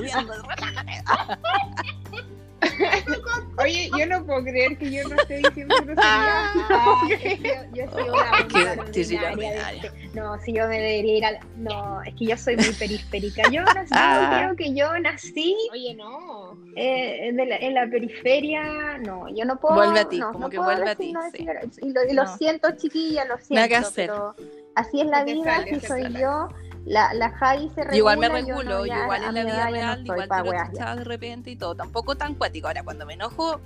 [3.57, 5.99] Oye, yo no puedo creer que yo no esté diciendo groserías.
[6.71, 11.25] Ah, es que yo, yo sido una ordinaria este- No, si yo me debería ir
[11.25, 13.43] a la- No, es que yo soy muy periférica.
[13.51, 14.39] Yo nací, Ah.
[14.41, 16.57] creo que yo nací Oye, no.
[16.75, 18.97] eh, de la- en la periferia.
[18.99, 19.75] No, yo no puedo.
[19.75, 21.45] Vuelve a ti, no, como no que vuelve a ti, sí.
[21.81, 22.37] Y lo, y lo No.
[22.37, 23.55] siento, chiquilla, lo siento.
[23.55, 24.07] Nada que hacer.
[24.09, 24.35] Pero
[24.75, 26.19] así es la vida, se soy sale.
[26.21, 26.49] yo.
[26.89, 27.97] La, la Javi se regula.
[27.97, 30.67] Igual me yo regulo, no, yo ya igual en la vida no real, igual weas
[30.67, 30.71] ya.
[30.71, 32.67] chichadas de repente y todo, tampoco tan cuático.
[32.67, 33.61] Ahora cuando me enojo,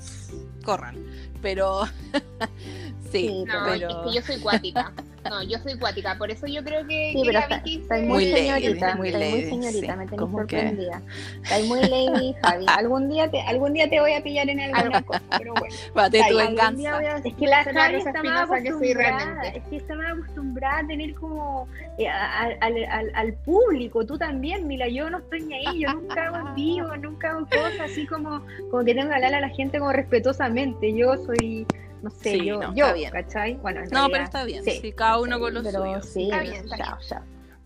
[0.65, 0.97] corran.
[1.41, 1.85] Pero
[3.11, 4.91] sí, Sí, No, pero es que yo soy cuática.
[5.29, 6.17] No, yo soy cuática.
[6.17, 8.25] Por eso yo creo que, Sí, que pero la está, Vicky está se- muy, Muy
[8.25, 9.99] lady, señorita, muy lady, muy señorita, sí.
[9.99, 11.01] me tenés que- sorprendida.
[11.43, 12.65] Está muy lady, Javi.
[12.67, 15.75] Algún día te, algún día te voy a pillar en alguna cosa, pero bueno.
[15.95, 16.97] Bate tu venganza.
[16.97, 20.87] a- Es que la Javi está más que acostumbrada, es que está más acostumbrada a
[20.87, 25.41] tener como eh, a- a- al, al, al público, tú también, mira, yo no estoy
[25.41, 29.09] ni ahí, yo nunca hago en vivo, nunca hago cosas así como, como que tengo
[29.09, 31.65] que hablar a la gente como respetuosamente, yo soy,
[32.03, 33.11] no sé, Sí, yo, no, yo, está bien.
[33.11, 33.53] ¿cachai?
[33.55, 36.01] Bueno, en No, pero realidad, está bien, sí, sí, cada uno con lo pero suyo.
[36.03, 37.21] Sí, Está bien, está chao, chao.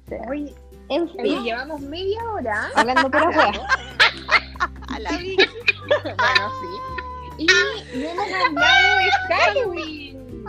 [0.06, 0.54] O sea, Oye,
[0.90, 2.70] en fin, llevamos media hora.
[2.76, 3.52] hablando pura wea.
[4.90, 7.44] A la bueno, sí.
[7.44, 10.46] Y no hemos hablado de Halloween.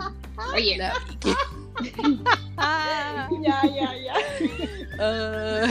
[0.53, 0.77] Oye,
[1.19, 1.33] ¿qué?
[2.57, 4.13] Ah, ya, ya, ya.
[4.99, 5.67] ah,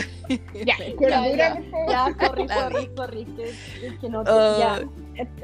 [0.64, 1.08] Ya, ya, por.
[1.88, 2.90] Ya, La sorry, vi.
[2.96, 3.24] sorry.
[3.36, 3.50] Que,
[3.86, 4.58] es que no, Oh.
[4.58, 4.80] ya.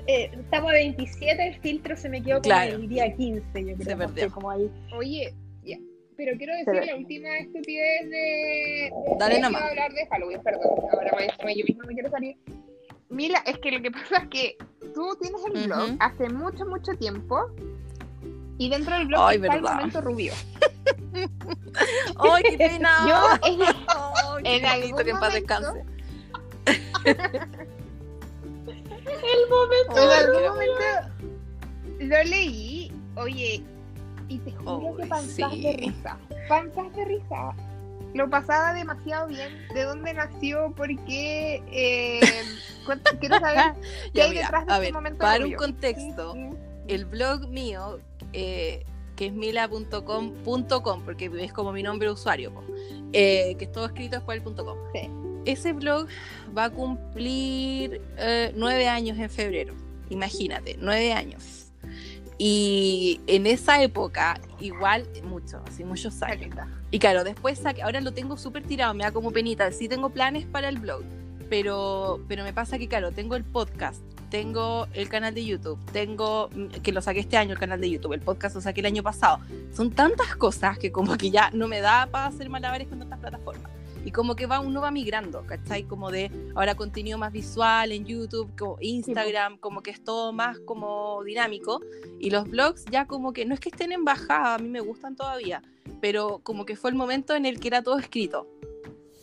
[0.06, 2.76] Eh, estamos a 27, el filtro se me quedó como Claro.
[2.76, 4.08] el día 15, yo creo.
[4.14, 4.70] Se como ahí.
[4.96, 5.76] Oye, ya.
[6.16, 6.86] Pero quiero Se decir ve.
[6.86, 8.92] la última estupidez de.
[9.18, 9.60] Dale nomás.
[9.62, 10.62] quiero hablar de Halloween, perdón.
[10.92, 11.10] Ahora
[11.44, 12.36] me, yo misma me quiero salir.
[13.08, 14.56] Mila, es que lo que pasa es que
[14.94, 15.96] tú tienes el blog Ujú.
[16.00, 17.50] hace mucho, mucho tiempo.
[18.58, 19.70] Y dentro del blog Ay, está verdad.
[19.72, 20.32] el momento rubio.
[22.16, 22.90] ¡Ay, qué pena!
[23.08, 25.74] Yo, en, Ay, qué en algún que en paz momento-
[26.64, 27.73] descanse.
[29.16, 30.02] El momento.
[30.02, 31.14] en Ay, algún qué momento
[32.00, 33.62] lo leí, oye,
[34.28, 35.62] y te juro que panzas sí.
[35.62, 36.18] de risa.
[36.48, 37.54] Panzas de risa.
[38.14, 39.52] Lo pasaba demasiado bien.
[39.74, 40.72] ¿De dónde nació?
[40.72, 41.62] ¿Por qué?
[41.72, 42.20] Eh,
[43.20, 46.34] quiero saber qué Ya, hay mira, detrás de a este ver, momento para un contexto,
[46.86, 47.98] el blog mío,
[48.32, 48.84] eh,
[49.16, 52.52] que es mila.com.com, porque es como mi nombre de usuario,
[53.12, 54.78] eh, que es todo escrito después del punto .com.
[54.92, 55.10] Sí.
[55.44, 56.08] Ese blog
[56.56, 59.74] va a cumplir eh, nueve años en febrero.
[60.10, 61.64] Imagínate, nueve años.
[62.36, 66.54] Y en esa época, igual, mucho, así muchos años.
[66.90, 69.70] Y claro, después ahora lo tengo súper tirado, me da como penita.
[69.72, 71.02] Sí tengo planes para el blog,
[71.48, 76.50] pero, pero me pasa que, claro, tengo el podcast, tengo el canal de YouTube, tengo,
[76.52, 78.86] mm, que lo saqué este año el canal de YouTube, el podcast lo saqué el
[78.86, 79.38] año pasado.
[79.72, 83.20] Son tantas cosas que como que ya no me da para hacer malabares con tantas
[83.20, 83.70] plataformas.
[84.04, 85.84] Y como que va, uno va migrando, ¿cachai?
[85.84, 90.58] Como de ahora contenido más visual en YouTube, como Instagram, como que es todo más
[90.60, 91.80] como dinámico.
[92.20, 94.80] Y los blogs ya como que no es que estén en bajada, a mí me
[94.80, 95.62] gustan todavía,
[96.00, 98.46] pero como que fue el momento en el que era todo escrito.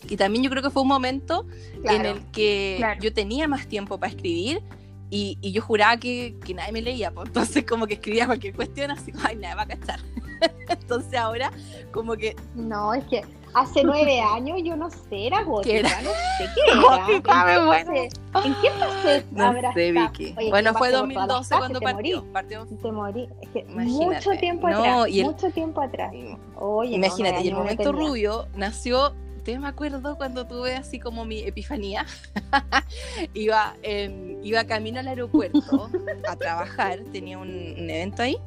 [0.10, 1.46] Y también yo creo que fue un momento
[1.84, 3.00] en el que claro.
[3.02, 4.64] yo tenía más tiempo para escribir
[5.12, 8.56] y, y yo juraba que, que nadie me leía, pues entonces como que escribía cualquier
[8.56, 10.00] cuestión así, ay, nadie va a cachar.
[10.70, 11.52] entonces ahora
[11.92, 13.24] como que No, es que
[13.54, 16.02] hace nueve años yo no sé, era gótica, era?
[16.02, 16.82] no sé qué era.
[16.82, 18.10] Gótica, ¿En fase-
[18.45, 19.91] ¿En qué fase no sé?
[19.91, 20.36] Vicky.
[20.38, 22.18] Oye, bueno, fue pasé por todas las 2012 cuando partió.
[22.22, 22.32] morí.
[22.34, 23.30] partió Te morí.
[23.41, 24.16] Es que Imagínate.
[24.16, 25.08] mucho tiempo No, atrás.
[25.10, 26.12] el- Mucho tiempo atrás.
[26.60, 30.76] Oye, no, Imagínate, nueve y el no momento rubio nació, te me acuerdo cuando tuve
[30.76, 32.06] así como mi epifanía,
[33.34, 35.89] iba, en- iba camino al aeropuerto
[36.28, 38.38] a trabajar, tenía un, un evento ahí,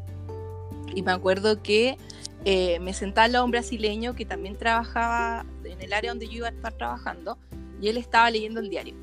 [0.95, 1.97] y me acuerdo que
[2.45, 6.35] eh, me sentaba al lado un brasileño que también trabajaba en el área donde yo
[6.35, 7.39] iba a estar trabajando,
[7.81, 8.95] y él estaba leyendo el diario.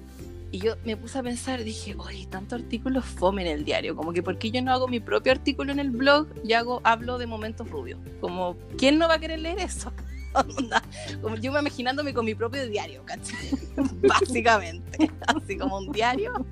[0.52, 4.12] Y yo me puse a pensar, dije, oye, tanto artículos fome en el diario, como
[4.12, 7.18] que ¿por qué yo no hago mi propio artículo en el blog y hago, hablo
[7.18, 8.00] de momentos rubios?
[8.20, 9.94] Como, ¿quién no va a querer leer eso?
[10.58, 10.82] Onda,
[11.22, 13.50] como yo me imaginándome con mi propio diario, ¿cachai?
[14.08, 16.46] Básicamente, así como un diario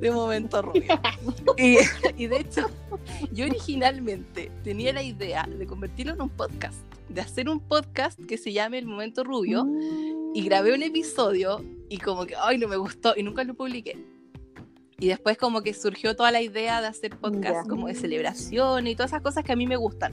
[0.00, 0.98] de momentos rubios.
[1.56, 1.78] Y,
[2.16, 2.70] y de hecho,
[3.32, 8.38] yo originalmente tenía la idea de convertirlo en un podcast, de hacer un podcast que
[8.38, 9.66] se llame El Momento Rubio
[10.34, 13.98] y grabé un episodio y como que, ay, no me gustó y nunca lo publiqué.
[15.00, 17.70] Y después como que surgió toda la idea de hacer podcast Ya.
[17.70, 20.12] como de celebración y todas esas cosas que a mí me gustan.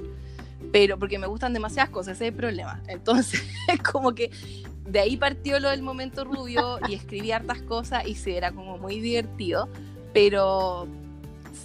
[0.76, 2.84] Pero porque me gustan demasiadas cosas, ese es el problema.
[2.90, 3.42] Entonces,
[3.94, 4.30] como que
[4.86, 8.78] de ahí partió lo del momento rubio y escribí hartas cosas y sí, era como
[8.78, 9.70] muy divertido.
[10.12, 10.86] Pero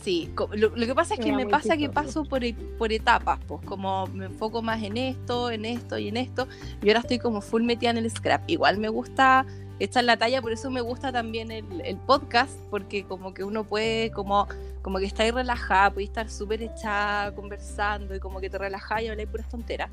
[0.04, 2.92] sí, lo, lo que pasa es que Era me pasa que paso por, e- por
[2.92, 6.46] etapas, pues como me enfoco más en esto, en esto y en esto.
[6.80, 8.48] Y ahora estoy como full metida en el scrap.
[8.48, 9.44] Igual me gusta
[9.80, 13.64] echar la talla, por eso me gusta también el, el podcast, porque como que uno
[13.64, 14.46] puede, como,
[14.82, 19.02] como que está ahí relajada, puede estar súper echada conversando y como que te relajas
[19.02, 19.90] y hablas puras tonteras.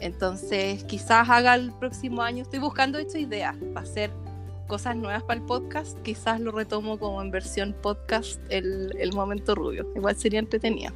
[0.00, 4.10] Entonces, quizás haga el próximo año, estoy buscando hecho ideas para hacer
[4.66, 9.54] cosas nuevas para el podcast, quizás lo retomo como en versión podcast el, el momento
[9.54, 9.86] rubio.
[9.94, 10.92] Igual sería entretenido.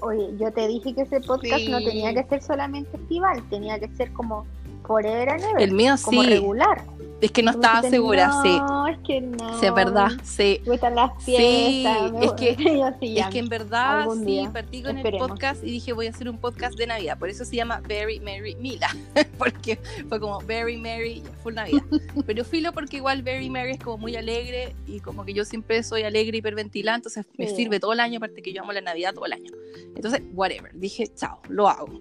[0.00, 1.84] Oye, yo te dije que ese podcast no Sí.
[1.86, 4.46] tenía que ser solamente estival, tenía que ser como
[4.88, 6.84] ever, El mío como sí, regular.
[7.20, 8.56] es que no me estaba segura, sí.
[8.58, 9.58] No, es que no.
[9.58, 10.60] Sí, es verdad, sí.
[10.64, 12.12] En las Sí, fiestas.
[12.12, 15.26] me es que- así Es que en verdad sí, partí con Esperemos.
[15.28, 17.18] el podcast y dije voy a hacer un podcast de Navidad.
[17.18, 18.88] Por eso se llama Very Merry Mila.
[19.38, 19.78] porque
[20.08, 21.82] fue como Very Merry Full Navidad.
[22.24, 25.82] Pero filo porque igual Very Merry es como muy alegre y como que yo siempre
[25.82, 27.56] soy alegre y hiperventilada, entonces me Sí.
[27.56, 29.50] sirve todo el año, aparte que yo amo la Navidad todo el año.
[29.96, 30.70] Entonces, whatever.
[30.74, 32.00] Dije, chao, lo hago.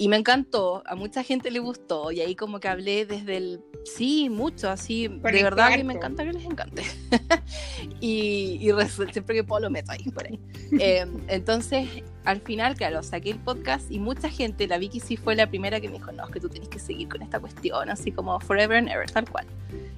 [0.00, 3.60] Y me encantó, a mucha gente le gustó y ahí como que hablé desde el,
[3.84, 6.84] sí, mucho, así, de Conectó verdad que me encanta que les encante.
[8.00, 8.70] y y
[9.12, 10.38] siempre que puedo lo meto ahí, por ahí.
[10.80, 11.88] Eh, entonces,
[12.24, 15.80] al final, claro, saqué el podcast y mucha gente, la Vicky sí fue la primera
[15.80, 18.38] que me dijo, no, es que tú tienes que seguir con esta cuestión, así como
[18.38, 19.46] forever and ever, tal cual.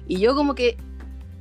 [0.07, 0.77] Y yo como que,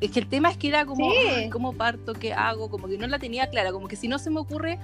[0.01, 1.17] es que el tema es que era como, Sí.
[1.29, 2.13] "Ay, ¿cómo parto?
[2.13, 2.69] ¿Qué hago?
[2.71, 4.79] Como que no la tenía clara, como que si no se me ocurre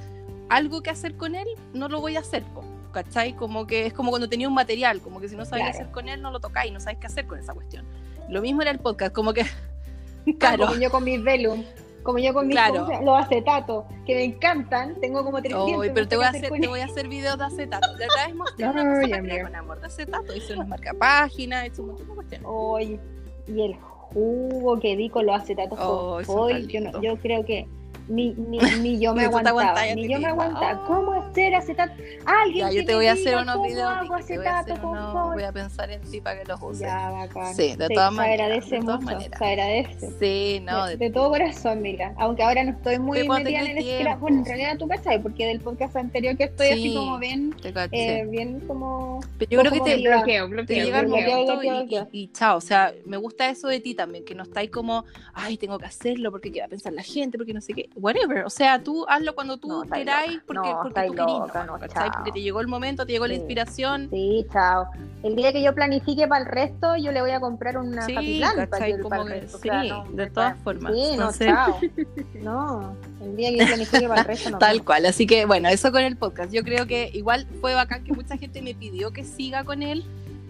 [0.48, 2.64] algo que hacer con él, no lo voy a hacer, po,
[3.04, 3.34] ¿cachai?
[3.34, 5.80] Como que es como cuando tenía un material, como que si no sabéis Claro.
[5.82, 7.84] hacer con él, no lo tocáis, no sabéis qué hacer con esa cuestión.
[8.30, 9.44] Lo mismo era el podcast, como que,
[10.38, 10.66] Claro.
[10.66, 11.62] Como yo con mis velum,
[12.02, 12.74] como yo con mis Claro.
[12.74, 13.04] ¿cómo se llama?
[13.06, 14.98] los acetatos, que me encantan.
[15.00, 15.68] Tengo como 300.
[15.78, 17.44] Oy, no pero te qué voy a hacer, con te voy a hacer videos de
[17.46, 17.86] acetato.
[17.98, 20.68] La otra vez mostré una Ay, cosa para crear con amor de acetato, hice unas
[20.68, 22.46] marcapáginas, hice un montón de cuestiones.
[22.50, 23.00] Oye,
[23.46, 27.44] y el jugo que di con los acetatos Oh, eso hoy, yo, no- yo creo
[27.44, 27.68] que
[28.08, 30.80] ni, ni, ni yo me aguantaba, aguantabas a ni yo me aguantaba.
[30.84, 30.86] Oh.
[30.86, 31.92] ¿Cómo hacer acetato?
[32.24, 34.18] Alguien Ya, yo te voy a diga hacer unos cómo videos, hago te voy a
[34.24, 36.80] hacer acetato, unos- voy a pensar en ti para que los uses.
[36.80, 37.54] Ya, bacán.
[37.54, 39.38] Sí, de Sí, todas se maneras, agradece de todas mucho, maneras.
[39.38, 40.10] se agradece.
[40.18, 42.14] Sí, no, de, de- de todo corazón, mira.
[42.18, 44.16] Aunque ahora no estoy muy metida en el.
[44.18, 47.54] Bueno, en realidad tú cachai, porque del podcast anterior que estoy así Sí, como bien,
[47.60, 48.20] te caché.
[48.20, 49.20] eh, bien como.
[49.38, 50.16] Pero yo creo que te, motivada.
[50.22, 50.84] Bloqueo, te bloqueo.
[50.84, 52.28] llega el bloqueo, momento bloqueo, y, bloqueo.
[52.32, 52.56] chao.
[52.56, 55.04] O sea, me gusta eso de ti también, que no estáis como,
[55.34, 57.88] ay, tengo que hacerlo porque qué va a pensar la gente, porque no sé qué.
[57.96, 58.44] Whatever.
[58.44, 61.82] O sea, tú hazlo cuando tú No, queráis, porque, No, porque tú querís, loca, nomás,
[61.94, 62.12] no.
[62.12, 63.38] Porque te llegó el momento, te llegó la Sí.
[63.40, 64.08] inspiración.
[64.10, 64.86] Sí, chao.
[65.22, 68.14] El día que yo planifique para el resto, yo le voy a comprar una Sí,
[68.60, 68.68] para,
[68.98, 69.56] Como para el resto.
[69.58, 70.92] sí, claro, no, de todas formas.
[70.94, 71.80] Sí, no, chao.
[72.34, 74.58] No, el día que yo planifique para el resto no.
[74.58, 76.52] Tal cual, así que bueno, eso con el podcast.
[76.52, 80.04] Yo creo que igual fue bacán que mucha gente me pidió que siga con él.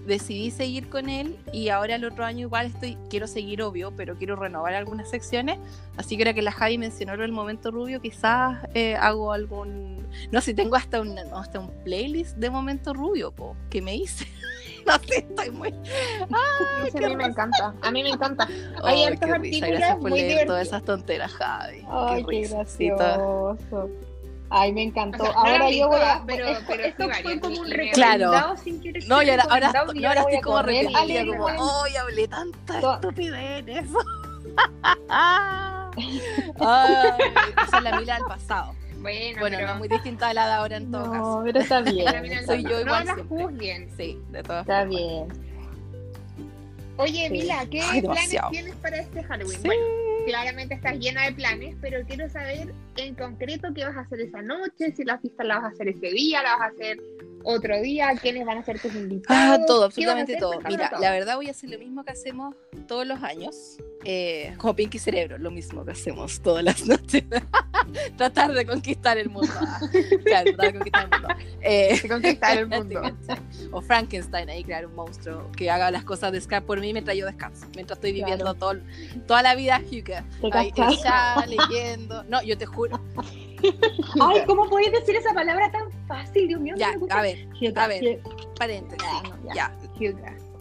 [0.06, 4.16] Decidí seguir con él y ahora el otro año igual estoy, quiero seguir obvio, pero
[4.16, 5.58] quiero renovar algunas secciones.
[5.96, 10.40] Así que ahora que la Javi mencionó el momento rubio, quizás eh, hago algún, no
[10.40, 14.26] sé, tengo hasta un, hasta un playlist de momento rubio, po, que me hice.
[14.86, 15.68] no sé, estoy muy...
[16.86, 17.74] Eso a mí me encanta.
[17.82, 18.46] A mí me encanta.
[18.84, 21.82] Ay, Hay hartos artículos Gracias por muy leer todas esas tonteras, Javi.
[21.90, 23.58] Ay, qué gracioso.
[24.48, 25.24] Ay, me encantó.
[25.24, 26.22] O sea, no ahora vi yo voy a.
[26.26, 28.56] pero- esto pero esto fue como un recomendado Claro.
[28.56, 31.48] sin querer No, y ahora, ahora, y no, ahora voy estoy a como arrepentida, como,
[31.84, 33.64] ¡ay, hablé tanta To- estupidez!
[36.60, 37.12] Ay,
[37.66, 38.74] esa es la Mila del pasado.
[38.98, 39.66] Bueno, Bueno, pero...
[39.68, 41.42] no es muy distinta a la de ahora en todo No, caso.
[41.44, 42.46] pero está bien.
[42.46, 43.36] Soy yo no igual la siempre.
[43.46, 43.90] juzguen.
[43.96, 44.88] Sí, de todas Está formas.
[44.96, 45.55] bien.
[46.98, 47.30] Oye.
[47.30, 49.60] Mila, ¿qué Ay, planes tienes para este Halloween?
[49.60, 49.66] Sí.
[49.66, 49.82] Bueno,
[50.26, 54.42] claramente estás llena de planes, pero quiero saber en concreto qué vas a hacer esa
[54.42, 56.98] noche, si la fiesta la vas a hacer ese día, la vas a hacer
[57.48, 59.66] otro día, quiénes van a ser tus Ah, invitados.
[59.66, 60.60] todo, ¿Qué vas a absolutamente todo.
[60.68, 61.00] Mira, todo.
[61.00, 62.54] la verdad voy a hacer lo mismo que hacemos
[62.88, 67.24] todos los años, eh, como Pinky Cerebro, lo mismo que hacemos todas las noches.
[68.16, 69.52] tratar de conquistar el mundo.
[69.60, 69.80] Ah,
[70.24, 71.28] claro, tratar de conquistar el mundo.
[71.62, 73.02] Eh, De conquistar el mundo.
[73.72, 77.16] o Frankenstein, ahí crear un monstruo que haga las cosas de Scrap por mí mientras
[77.16, 78.58] yo descanso, mientras estoy viviendo Claro.
[78.58, 78.80] todo,
[79.26, 80.50] toda la vida Hugo.
[80.50, 82.24] ¿Te Ahí echada, leyendo.
[82.24, 83.00] No, yo te juro.
[84.20, 86.48] Ay, ¿cómo podéis decir esa palabra tan fácil?
[86.48, 86.74] Dios mío.
[86.76, 87.18] Ya, me gusta.
[87.18, 87.46] a ver,
[87.76, 88.20] a ver.
[88.58, 89.02] Paréntesis.
[89.54, 89.76] Ya, ya.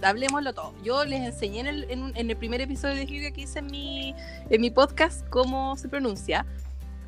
[0.01, 0.73] Ya, hablemoslo todo.
[0.83, 3.67] Yo les enseñé en el, en en el primer episodio de Hugo que hice en
[3.67, 4.13] mi,
[4.49, 6.45] en mi podcast cómo se pronuncia.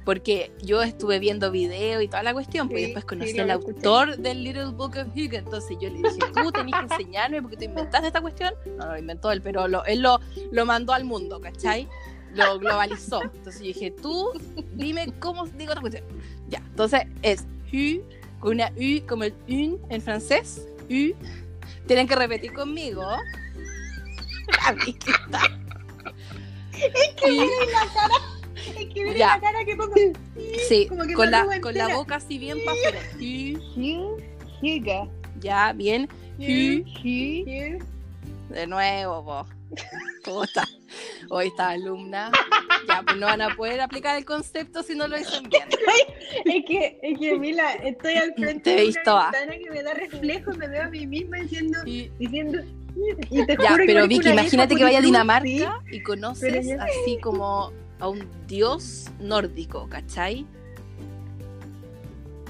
[0.06, 3.50] Porque yo estuve viendo video y toda la cuestión, pues Sí, después conocí sí, al
[3.50, 3.76] escuché.
[3.76, 5.36] autor del Little Book of Hugo.
[5.36, 8.54] Entonces yo le dije, tú tenés que enseñarme porque tú inventaste esta cuestión.
[8.78, 10.22] No, no lo inventó él, pero lo- él lo,
[10.52, 11.90] lo mandó al mundo, ¿cachai?
[12.38, 13.22] Lo globalizó.
[13.24, 14.32] Entonces yo dije, tú
[14.74, 16.04] dime cómo digo esta cuestión.
[16.50, 18.02] Ya, entonces es Hu,
[18.40, 20.68] con una U como el un en francés.
[20.90, 21.14] U.
[21.88, 23.04] Tienen que repetir conmigo.
[24.66, 25.42] Amiguita.
[27.28, 27.42] Y-
[28.78, 29.36] Es que Ya.
[29.36, 29.94] la cara que pongo.
[30.68, 33.00] Sí, Como que con la, con la boca así bien para afuera.
[35.40, 36.08] Ya, bien.
[36.38, 36.84] Hu.
[37.04, 37.84] Hu-
[38.50, 39.48] De nuevo, vos.
[40.24, 40.68] Puta.
[41.30, 42.32] Hoy esta alumna.
[42.88, 45.64] Ya, pues no van a poder aplicar el concepto si no lo dicen bien.
[46.46, 49.32] Es que, es que, Mila, estoy al frente de una ah.
[49.32, 52.60] ventana que me da reflejo me veo a mí misma diciendo, Y- diciendo,
[53.30, 55.66] y te Ya, juro que pero parezco Vicky, imagínate que vaya a Dinamarca ¿sí?
[55.92, 60.46] y conoces ya- así como a un dios nórdico, ¿cachai?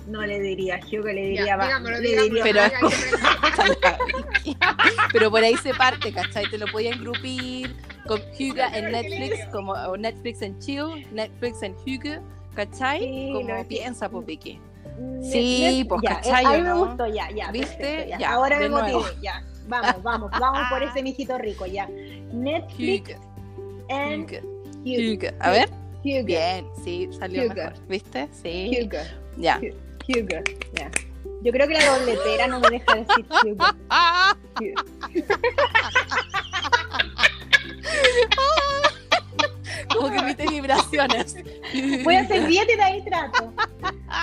[0.08, 2.62] No le diría, Hugo le Ya, diría, va, le diría, Pero-
[5.12, 6.50] Pero por ahí se parte, ¿cachai?
[6.50, 7.76] Te lo podían grupir
[8.08, 12.22] con Hugo en Netflix, como o Netflix en Chill, Netflix en Hugo,
[12.56, 13.00] ¿cachai?
[13.00, 14.60] Sí, como lo- piensa, pues Vicky.
[15.22, 17.52] Sí, pues, ya, ¿cachai eh, Ahí me gustó, ya, ya.
[17.52, 17.76] ¿Viste?
[17.78, 18.18] perfecto, ya.
[18.18, 19.00] Ya, Ahora me de nuevo.
[19.02, 19.44] motivé, ya.
[19.68, 21.88] Vamos, vamos, vamos por ese mijito rico, ya.
[22.32, 24.42] Netflix Hugo, and Hugo,
[24.86, 25.14] Hugo.
[25.14, 25.28] Hugo.
[25.42, 25.70] A ver,
[26.04, 26.24] Hugo.
[26.26, 27.54] bien, sí, salió Hugo.
[27.56, 28.28] mejor, ¿viste?
[28.42, 28.98] Sí, Hugo.
[29.38, 29.60] ya.
[29.62, 29.76] Hugo.
[30.74, 30.90] Ya.
[31.44, 33.66] Yo creo que la dobletera no me deja decir Hugo.
[33.90, 34.74] Hugo.
[39.94, 41.36] Como que emite vibraciones.
[42.04, 43.54] Voy a hacer dieta y de ahí trato.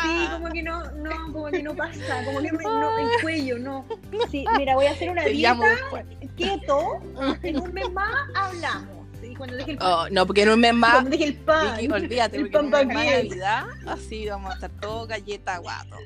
[0.03, 3.59] Sí, como que no, no, como que no pasa, como que me- no, el cuello,
[3.59, 3.85] no.
[4.30, 5.76] Sí, mira, voy a hacer una dieta
[6.37, 7.01] keto,
[7.43, 8.93] en un mes más hablamos.
[9.35, 11.35] Sí, cuando deje el pan, Oh, no, porque en un mes más, cuando deje el
[11.35, 13.24] pan, Vicky, olvídate, el porque en pan un mes más.
[13.24, 15.97] Navidad, así vamos a estar todo galleta guato.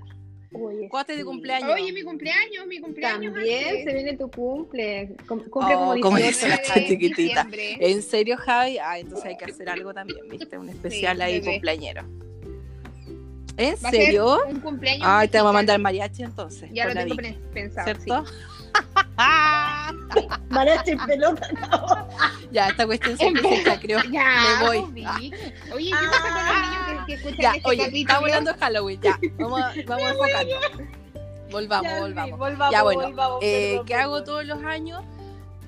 [0.54, 1.70] Oye, ¿Cuándo de cumpleaños?
[1.70, 3.34] Oye, mi cumpleaños, mi cumpleaños.
[3.34, 5.14] También se viene tu cumple.
[5.26, 7.46] Cumple como oh, como dice la chiquitita.
[7.52, 8.78] ¿En serio, Javi?
[8.78, 10.56] Ah, entonces hay que hacer algo también, ¿viste?
[10.56, 12.04] Un especial ahí cumpleañero.
[13.58, 14.38] ¿En serio?
[14.48, 15.06] Un cumpleaños.
[15.06, 16.70] Ay, te vamos a mandar mariachi entonces.
[16.72, 17.16] Ya lo tengo
[17.52, 17.84] pensado.
[17.84, 18.24] ¿Cierto?
[18.26, 18.57] Sí.
[20.50, 22.08] mariachi pelota, no.
[22.50, 24.00] Ya, esta cuestión se empieza, creo.
[24.10, 25.04] Ya, me voy.
[25.74, 28.00] Oye, ¿qué pasa con los niños que, escuchan ya, este oye, capítulo?
[28.00, 29.18] Está volando Halloween, ya.
[29.38, 30.54] Vamos, vamos enfocando.
[31.50, 32.38] Volvamos, Ya, volvamos.
[32.38, 33.02] volvamos, ya, bueno.
[33.02, 35.02] volvamos, eh, perdón, ¿Qué hago todos los años?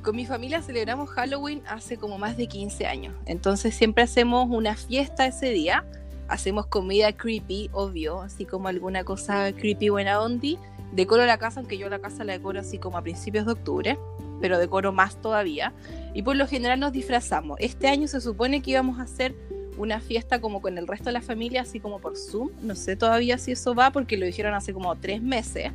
[0.03, 3.15] Con mi familia celebramos Halloween hace como más de 15 años.
[3.27, 5.85] Entonces siempre hacemos una fiesta ese día.
[6.29, 10.59] Hacemos comida creepy, obvio, así como alguna cosa creepy buena ondi.
[10.93, 13.99] Decoro la casa, aunque yo la casa la decoro así como a principios de octubre,
[14.41, 15.72] pero decoro más todavía.
[16.14, 17.59] Y por lo general nos disfrazamos.
[17.61, 19.34] Este año se supone que íbamos a hacer
[19.76, 22.51] una fiesta como con el resto de la familia, así como por Zoom.
[22.62, 25.72] No sé todavía si eso va, porque lo dijeron hace como tres meses.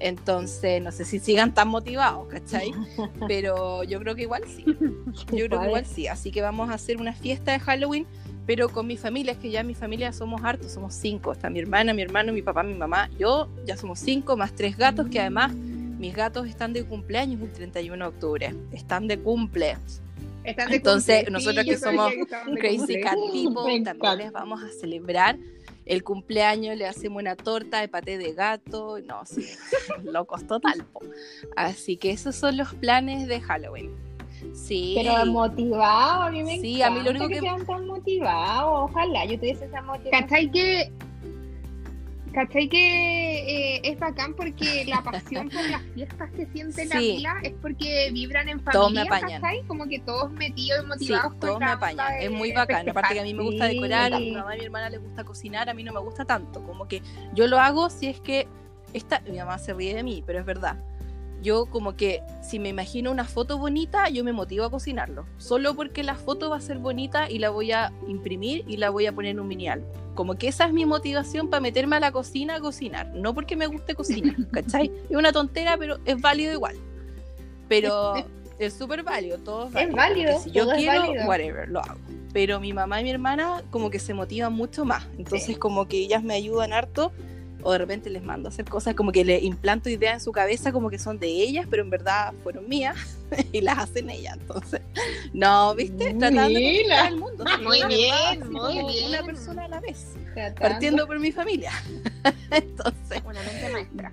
[0.00, 2.72] Entonces, no sé si sigan tan motivados, ¿cachai?
[3.28, 4.64] Pero yo creo que igual sí.
[5.32, 6.08] Yo creo que igual sí.
[6.08, 8.06] Así que vamos a hacer una fiesta de Halloween,
[8.46, 11.32] pero con mi familia, es que ya mi familia somos hartos, somos cinco.
[11.32, 14.76] Está mi hermana, mi hermano, mi papá, mi mamá, yo, ya somos cinco, más tres
[14.76, 18.54] gatos, que además mis gatos están de cumpleaños el 31 de octubre.
[18.72, 19.76] Están de cumple.
[20.44, 21.32] Están de Entonces, cumple.
[21.32, 22.26] nosotros Sí, que somos que
[22.58, 23.00] Crazy.
[23.00, 25.38] Cat People, también les vamos a celebrar
[25.86, 29.46] el cumpleaños, le hacemos una torta de paté de gato, no, sí,
[30.04, 30.84] locos total.
[30.92, 31.00] po.
[31.56, 34.13] Así que esos son los planes de Halloween.
[34.54, 34.94] Sí.
[34.96, 38.90] Pero motivado, a mí me Sí, a mí lo encanta único que- sean tan motivados.
[38.90, 40.22] Ojalá yo tuviese esa motivación.
[40.22, 40.92] ¿Cachai que,
[42.32, 47.14] ¿Cachai que eh, es bacán porque la pasión por las fiestas que siente la Sí.
[47.16, 49.40] pila es porque vibran en Todos me familia, apañan.
[49.40, 49.62] ¿cachai?
[49.68, 52.12] Como que todos metidos y Sí, motivados por todos me la apañan.
[52.20, 52.88] Es muy bacán.
[52.88, 53.74] Aparte que a mí me gusta Sí.
[53.76, 56.00] decorar, a mi mamá y a mi hermana les gusta cocinar, a mí no me
[56.00, 56.60] gusta tanto.
[56.64, 57.02] Como que
[57.34, 58.48] yo lo hago si es que
[58.92, 60.76] esta, mi mamá se ríe de mí, pero es verdad.
[61.44, 65.26] Yo como que si me imagino una foto bonita, yo me motivo a cocinarlo.
[65.36, 68.88] Solo porque la foto va a ser bonita y la voy a imprimir y la
[68.88, 69.86] voy a poner en un mini álbum.
[70.14, 73.08] Como que esa es mi motivación para meterme a la cocina a cocinar.
[73.08, 74.90] No porque me guste cocinar, ¿cachai?
[75.10, 76.76] Es una tontera, pero es válido igual.
[77.68, 78.14] Pero
[78.58, 80.40] es súper válido, todo es Es válido.
[80.40, 81.26] Si yo quiero, válido.
[81.26, 82.00] whatever, lo hago.
[82.32, 85.06] Pero mi mamá y mi hermana como que se motivan mucho más.
[85.18, 87.12] Entonces como que ellas me ayudan harto
[87.64, 90.30] o de repente les mando a hacer cosas como que le implanto ideas en su
[90.32, 92.96] cabeza como que son de ellas, pero en verdad fueron mías
[93.52, 94.36] y las hacen ellas.
[94.40, 94.80] Entonces,
[95.32, 96.14] no, ¿viste?
[96.14, 97.08] Tratando de Mira.
[97.08, 97.44] el mundo.
[97.62, 99.08] Muy de bien, verdad, muy bien.
[99.08, 101.72] Una persona a la vez, Tratando- partiendo por mi familia.
[102.50, 104.12] Entonces, Una mente maestra.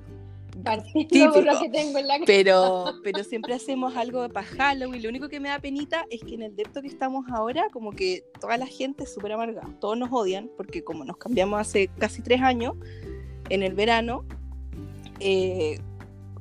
[0.63, 1.59] partiendo por lo típico.
[1.63, 2.25] que tengo en la cabeza.
[2.27, 5.01] pero, pero siempre hacemos algo para Halloween.
[5.03, 7.91] Lo único que me da penita es que en el depto que estamos ahora, como
[7.91, 9.67] que toda la gente es súper amargada.
[9.79, 12.75] Todos nos odian porque como nos cambiamos hace casi tres años,
[13.51, 14.23] en el verano,
[15.19, 15.79] eh,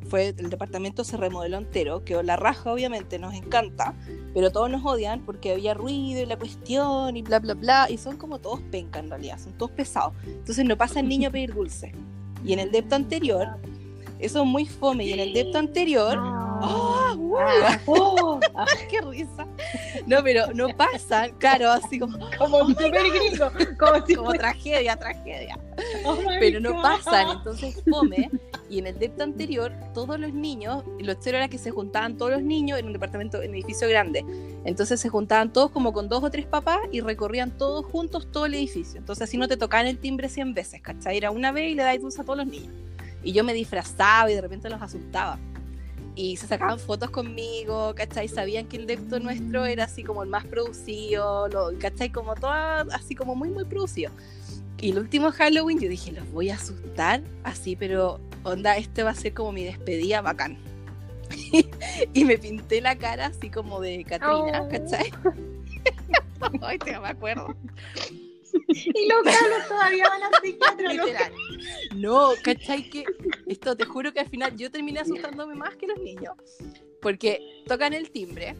[0.09, 3.95] fue el departamento se remodeló entero, quedó la raja obviamente, nos encanta,
[4.33, 7.99] pero todos nos odian porque había ruido y la cuestión y bla bla bla, y
[7.99, 10.15] son como todos penca en realidad, son todos pesados.
[10.25, 11.93] Entonces no pasa el niño a pedir dulce.
[12.45, 13.59] Y en el depto anterior,
[14.21, 17.37] eso es muy fome, y en el depto anterior, ¡ah, uh!
[17.39, 18.41] Ah, oh,
[18.91, 19.47] ¡Qué risa!
[20.07, 23.51] No, pero no pasan, claro, así como, como súper gringo.
[23.79, 25.59] Como si como tragedia, tragedia.
[26.05, 26.83] oh pero no God.
[26.83, 28.31] pasan, entonces fome.
[28.69, 32.33] Y en el depto anterior, todos los niños, lo chévere era que se juntaban todos
[32.33, 34.25] los niños en un departamento, en un edificio grande.
[34.65, 38.47] Entonces se juntaban todos como con dos o tres papás y recorrían todos juntos todo
[38.47, 38.99] el edificio.
[38.99, 41.17] Entonces así no te tocaban el timbre 100 veces, ¿cachai?
[41.17, 42.73] Era una vez y le dais dulce a todos los niños.
[43.23, 45.39] Y yo me disfrazaba y de repente los asustaba.
[46.17, 48.29] Y se sacaban fotos conmigo, ¿cachai?
[48.29, 52.11] Sabían que el depto nuestro era así como el más producido, lo, ¿cachai?
[52.11, 54.11] Como todo así como muy, muy producido.
[54.81, 59.11] Y el último Halloween yo dije, los voy a asustar así, pero onda, este va
[59.11, 60.59] a ser como mi despedida bacán.
[62.15, 64.69] y me pinté la cara así como de Katrina, Oh.
[64.69, 65.13] ¿cachai?
[66.63, 67.55] Ay, te me acuerdo.
[68.69, 70.93] Y los cabros todavía van a psiquiatra.
[70.93, 71.33] Literal.
[71.97, 72.89] No, ¿cachai?
[72.89, 73.05] Que
[73.47, 76.35] esto te juro que al final yo terminé asustándome más que los niños.
[77.01, 78.57] Porque tocan el timbre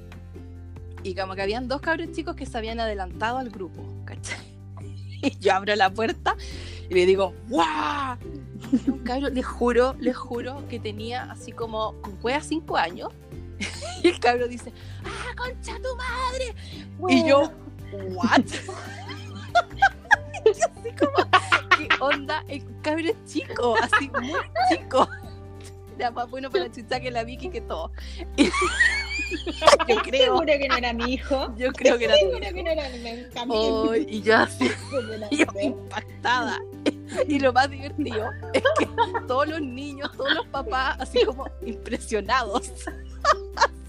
[1.03, 4.39] y como que habían dos cabros chicos que se habían adelantado al grupo, ¿cachai?
[5.23, 6.35] Y yo abro la puerta
[6.89, 8.17] y le digo, ¡guau!
[8.73, 13.11] Y un cabro, les juro, les juro que tenía así como con cueva cinco años.
[14.03, 14.73] Y el cabro dice,
[15.05, 16.55] ¡ah, concha tu madre!
[17.15, 17.53] Y yo,
[18.15, 18.47] ¿what?
[20.43, 21.31] Y así como,
[21.77, 22.43] ¿qué onda?
[22.49, 24.41] El cabro es chico, así muy
[24.71, 25.07] chico.
[25.99, 27.93] Era más bueno para chucha que la Vicky que todo.
[29.89, 31.55] yo creo, Seguro que no era mi hijo.
[31.59, 33.83] yo creo que era Seguro que no era mi Camilo.
[33.83, 34.71] Oh, y yo así,
[35.31, 36.59] Yo impactada.
[37.29, 38.89] Y lo más divertido es que
[39.29, 42.73] todos los niños, todos los papás, así como impresionados.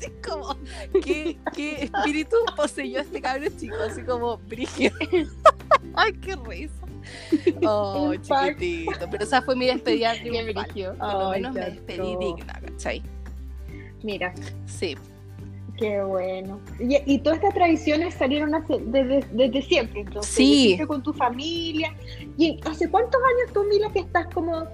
[0.01, 0.55] Así como,
[1.03, 3.75] ¿qué, qué espíritu poseyó este cabrón chico?
[3.87, 4.91] Así como, brigio.
[5.93, 6.73] Ay, qué risa.
[7.63, 9.09] Oh, chiquitito.
[9.11, 10.65] Pero esa fue mi despedida triunfal.
[10.97, 13.03] Por lo menos me despedí digna, ¿cachai?
[14.01, 14.33] Mira.
[14.65, 14.97] Sí.
[15.77, 16.59] Qué bueno.
[16.79, 20.33] Y, y todas estas tradiciones salieron hace, desde, desde siempre, entonces.
[20.33, 20.79] Sí.
[20.87, 21.95] Con tu familia.
[22.37, 24.67] ¿Y hace cuántos años tú, Mila, que estás como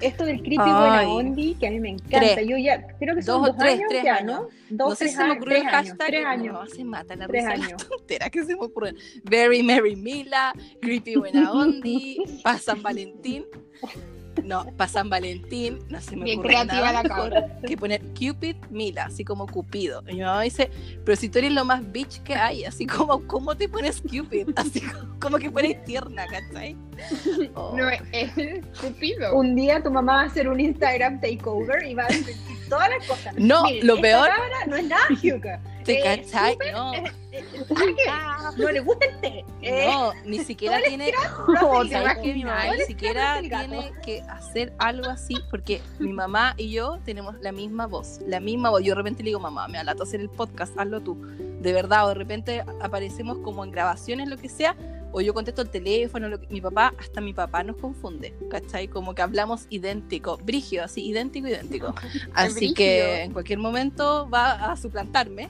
[0.00, 2.34] esto del creepy buena ondi, que a mí me encanta?
[2.34, 2.46] Tres.
[2.46, 4.40] Yo ya, creo que son Dos dos, tres, años tres ya, años.
[4.40, 4.48] ¿no?
[4.70, 6.06] Dos, no sé si se me ocurrió el hashtag.
[6.06, 6.52] Tres años.
[6.54, 7.86] mamá se mata la Tres risa años.
[7.88, 8.94] tontera que se me ocurre.
[9.24, 12.18] Very Merry Mila, Creepy Buena Ondi,
[12.60, 13.46] San Valentín.
[14.44, 17.60] No, para San Valentín no se me Bien ocurre creativa nada la cabra.
[17.66, 20.02] que poner Cupid Mila, así como Cupido.
[20.08, 20.70] Y mi mamá dice,
[21.04, 24.48] pero si tú eres lo más bitch que hay, así como, ¿cómo te pones Cupid?
[24.56, 26.76] Así como, como que pones tierna, ¿cachai?
[27.54, 27.76] Oh.
[27.76, 28.32] No, es
[28.80, 29.34] Cupido.
[29.34, 32.36] Un día tu mamá va a hacer un Instagram takeover y va a decir
[32.68, 33.34] todas las cosas.
[33.36, 35.60] No, Miren, lo peor, cabra no es nada, Hyuga.
[35.84, 36.52] ¿te Eh, cachai?
[36.54, 36.94] súper, No.
[36.94, 38.62] eh, eh, ¿sabe qué?
[38.62, 39.44] No le gusta el té.
[39.62, 41.12] Eh, No, ni siquiera tiene.
[41.90, 42.22] ¿Sabes.
[42.22, 47.36] Mi mamá ni siquiera tiene que hacer algo así, porque mi mamá y yo tenemos
[47.40, 48.82] la misma voz, la misma voz.
[48.82, 51.16] Yo de repente le digo, mamá, me alato hacer el podcast, hazlo tú.
[51.60, 54.74] De verdad, o de repente aparecemos como en grabaciones, lo que sea,
[55.12, 58.88] o yo contesto el teléfono, lo que- mi papá, hasta mi papá nos confunde, ¿cachai?
[58.88, 61.94] Como que hablamos idéntico, brigio, así, idéntico, idéntico.
[62.34, 65.48] Así que en cualquier momento va a suplantarme.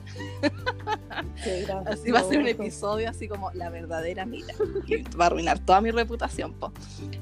[1.85, 4.53] Así va a ser un episodio así como la verdadera Mila.
[4.87, 6.71] Y va a arruinar toda mi reputación, po.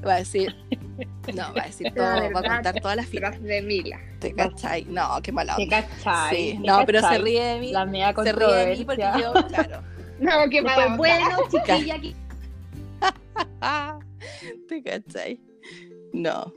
[0.06, 0.56] Va a decir,
[1.34, 3.42] no, va a decir todo, va a contar todas las filas.
[3.42, 4.00] De Mila.
[4.20, 4.86] ¿Te cachai?
[4.86, 5.86] No, qué mala ¿Te onda.
[5.88, 6.36] cachai?
[6.36, 7.72] Sí, ¿Te no, pero se ríe de mí.
[7.72, 7.86] La
[8.24, 9.82] Se ríe de mí porque yo, claro.
[10.20, 10.98] No, qué mala onda.
[10.98, 12.16] bueno, chiquilla, aquí.
[14.68, 15.40] ¿Te cachai?
[16.14, 16.54] No.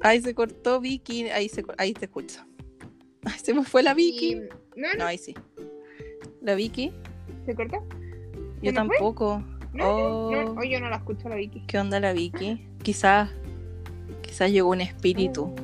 [0.00, 2.40] Ahí se cortó Vicky, ahí se ahí te escucho.
[3.24, 4.34] Ay, se me fue la Y- Vicky.
[4.36, 4.42] No,
[4.76, 5.34] No, no, ahí sí.
[6.42, 6.92] La Vicky,
[7.44, 7.78] ¿se cortó?
[8.62, 9.42] yo tampoco.
[9.72, 10.30] No, Oh.
[10.30, 11.60] no, hoy yo no la escucho la Vicky.
[11.66, 12.66] ¿Qué onda la Vicky?
[12.82, 13.30] Quizás,
[14.22, 15.54] quizás llegó un espíritu.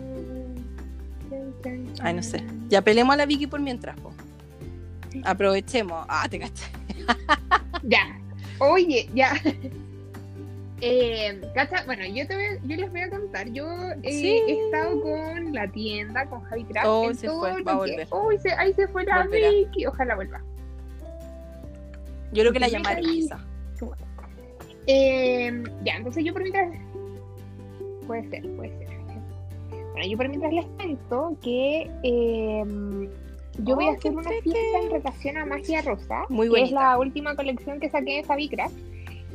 [2.01, 2.43] Ay, no sé.
[2.69, 4.13] Ya pelemos a la Vicky por mientras, po.
[5.25, 6.05] Aprovechemos.
[6.09, 6.71] Ah, te cachai.
[7.85, 8.21] Ya.
[8.59, 9.33] Oye, ya.
[10.85, 13.49] Eh, cacha, bueno, yo, te voy a- yo les voy a contar.
[13.53, 13.65] Yo
[14.03, 14.43] eh, Sí.
[14.49, 16.87] he estado con la tienda, con Javi Craft.
[16.89, 18.07] Oh, en se todo fue, lo va a volver.
[18.11, 19.49] Oh, se- ahí se fue la Volverá.
[19.51, 19.87] Vicky.
[19.87, 20.43] Ojalá vuelva.
[22.33, 23.41] Yo creo que la llamaron quizás.
[24.89, 26.77] Eh, ya, entonces yo por mientras.
[28.09, 28.89] Puede ser, puede ser.
[29.93, 31.89] Bueno, yo por mientras les cuento que
[33.59, 36.63] yo voy Oh, a hacer qué una fiesta en relación a Magia Rosa, Muy que
[36.63, 38.69] es la última colección que saqué de Fabicra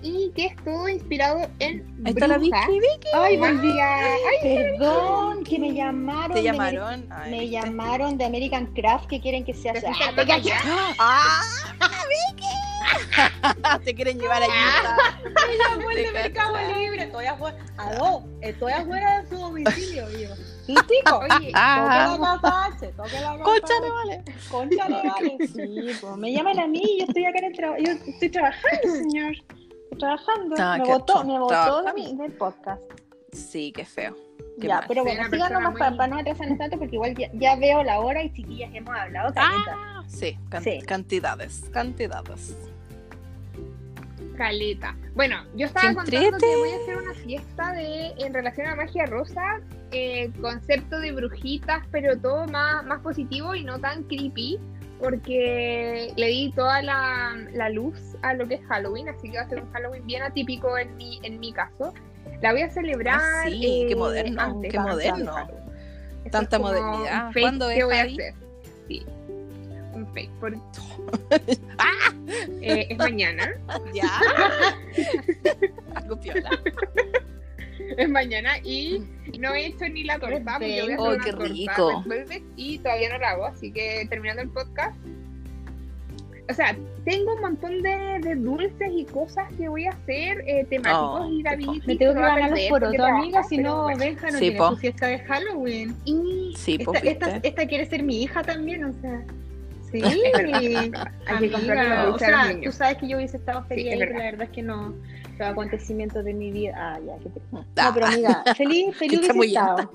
[0.03, 2.51] y que es todo inspirado en Ahí está la Vicky.
[2.73, 3.07] Vicky.
[3.15, 3.71] Ay, volví.
[3.79, 4.39] Ay,
[4.77, 6.35] Perdón, que me llamaron.
[6.35, 7.07] ¿Te llamaron?
[7.09, 9.73] Ay, me llamaron de American Craft que quieren que sea
[10.99, 11.41] Ah.
[11.79, 11.89] ¡Ah!
[12.29, 12.45] ¡Vicky!
[13.85, 15.21] Te quieren llevar a Utah.
[15.81, 16.57] Vuelve Te Mercado.
[16.77, 17.57] Libre, estoy afuera.
[17.77, 20.35] Aló, estoy afuera de su domicilio, yo.
[20.65, 21.19] Sí, chico.
[21.19, 23.43] Oye, Toque la casa, H, toque la casa.
[23.43, 24.23] Concha no vale.
[24.51, 25.37] Concha le vale.
[25.47, 27.81] Sí, pues me llaman a mí, yo estoy acá en el trabajo.
[27.81, 29.33] Yo estoy trabajando, señor.
[29.33, 30.55] Estoy trabajando.
[30.59, 31.83] Ah, me votó, me votó Trabajando.
[31.83, 32.81] de mi- del podcast.
[33.31, 34.15] Sí, qué feo.
[34.59, 34.85] Qué ya, mal.
[34.87, 37.99] pero bueno, sigan nomás para muy- no atrasarnos tanto porque igual ya, ya veo la
[37.99, 39.31] hora y chiquillas hemos hablado.
[39.37, 40.81] Ah, sí, can- Sí.
[40.81, 42.55] cantidades, cantidades.
[44.37, 44.95] Caleta.
[45.15, 48.75] Bueno, yo estaba ¡Qué contando que voy a hacer una fiesta de en relación a
[48.75, 49.59] magia rosa,
[49.91, 54.59] eh, concepto de brujitas, pero todo más, más positivo y no tan creepy,
[54.99, 59.43] porque le di toda la, la luz a lo que es Halloween, así que va
[59.43, 61.93] a ser un Halloween bien atípico en mi, en mi caso.
[62.41, 63.19] La voy a celebrar.
[63.19, 65.33] Ah, sí, qué eh, moderno, antes, qué moderno.
[66.31, 67.31] Tanta es modernidad.
[67.39, 68.33] ¿Cuándo es, voy a hacer?
[68.87, 69.05] Sí,
[69.93, 70.31] un fake.
[70.39, 70.53] por-
[71.79, 72.13] ¡Ah!
[72.73, 73.51] Eh, es mañana.
[73.93, 74.09] Ya.
[75.95, 76.49] Algo piola.
[77.97, 79.01] es mañana y
[79.39, 82.03] no he hecho ni la torta porque voy a hacer Oh, una qué torta rico.
[82.55, 84.95] Y todavía no la hago, así que terminando el podcast.
[86.49, 90.65] O sea, tengo un montón de, de dulces y cosas que voy a hacer eh,
[90.69, 93.99] temáticos Oh, y David po- Me tengo que ganar los porotos, amiga, si no, bueno.
[93.99, 94.69] Benja no Sí, tiene po.
[94.69, 95.95] su fiesta de Halloween.
[96.05, 97.47] Y Sí, pues Esta, esta, viste.
[97.49, 99.21] esta quiere ser mi hija también, o sea.
[99.91, 102.63] Sí, hay que los o dulces a los sea, niños.
[102.65, 104.95] tú sabes que yo hubiese estado feliz Sí, es pero la verdad es que no.
[105.39, 106.73] Los acontecimientos de mi vida.
[106.75, 107.57] Ah, ya, qué triste.
[107.77, 109.91] Ah, No, pero amiga, feliz, feliz está hubiese muy estado.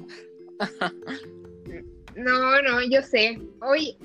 [2.17, 3.39] No, no, yo sé.
[3.61, 3.97] Oye,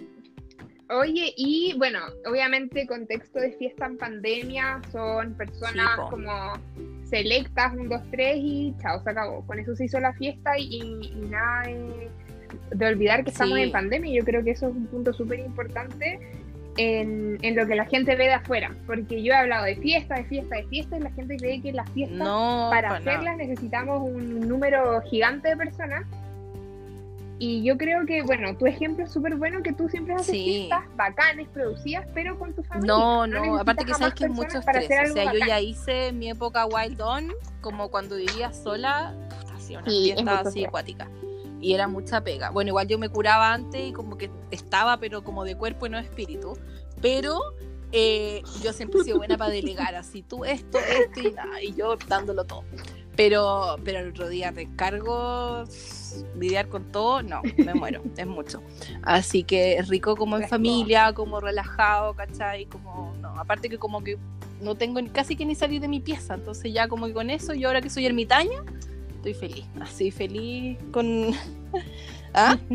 [0.90, 6.54] oye, y bueno, obviamente contexto de fiesta en pandemia son personas Sí, como
[7.04, 9.46] selectas, un, dos, tres y chao, se acabó.
[9.46, 12.10] Con eso se hizo la fiesta y, y nada de,
[12.72, 13.64] de olvidar que estamos Sí.
[13.64, 14.14] en pandemia.
[14.20, 16.20] Yo creo que eso es un punto súper importante
[16.78, 18.72] en, en lo que la gente ve de afuera.
[18.86, 21.72] Porque yo he hablado de fiesta, de fiesta, de fiesta y la gente cree que
[21.74, 23.12] las fiestas, No, para pa' nada.
[23.14, 26.06] hacerlas necesitamos un número gigante de personas.
[27.40, 30.44] Y yo creo que, bueno, tu ejemplo es súper bueno que tú siempre haces Sí.
[30.44, 32.88] fiestas bacanes, producidas, pero con tu familia.
[32.92, 34.86] No, no, aparte que sabes que es mucho estrés.
[34.86, 35.64] O sea, algo yo ya bacán.
[35.64, 37.32] hice mi época Wild On,
[37.62, 39.14] como cuando vivía sola,
[39.56, 41.08] hacía una Sí, es fiesta así acuática.
[41.60, 42.50] Y era mucha pega.
[42.50, 45.90] Bueno, igual yo me curaba antes y como que estaba, pero como de cuerpo y
[45.90, 46.58] no de espíritu.
[47.02, 47.40] Pero
[47.92, 51.74] eh, yo siempre he sido buena para delegar, así tú esto, esto y nada, y
[51.74, 52.64] yo dándolo todo.
[53.16, 55.64] Pero, pero el otro día recargo,
[56.38, 58.62] lidiar con todo, no, me muero, es mucho.
[59.02, 62.66] Así que rico como en familia, como relajado, ¿cachai?
[62.66, 64.20] Como, no, aparte que como que
[64.62, 67.54] no tengo casi que ni salir de mi pieza, entonces ya como que con eso,
[67.54, 68.64] yo ahora que soy ermitaña,
[69.30, 71.34] estoy feliz, así feliz con...
[72.34, 72.58] ¿Ah?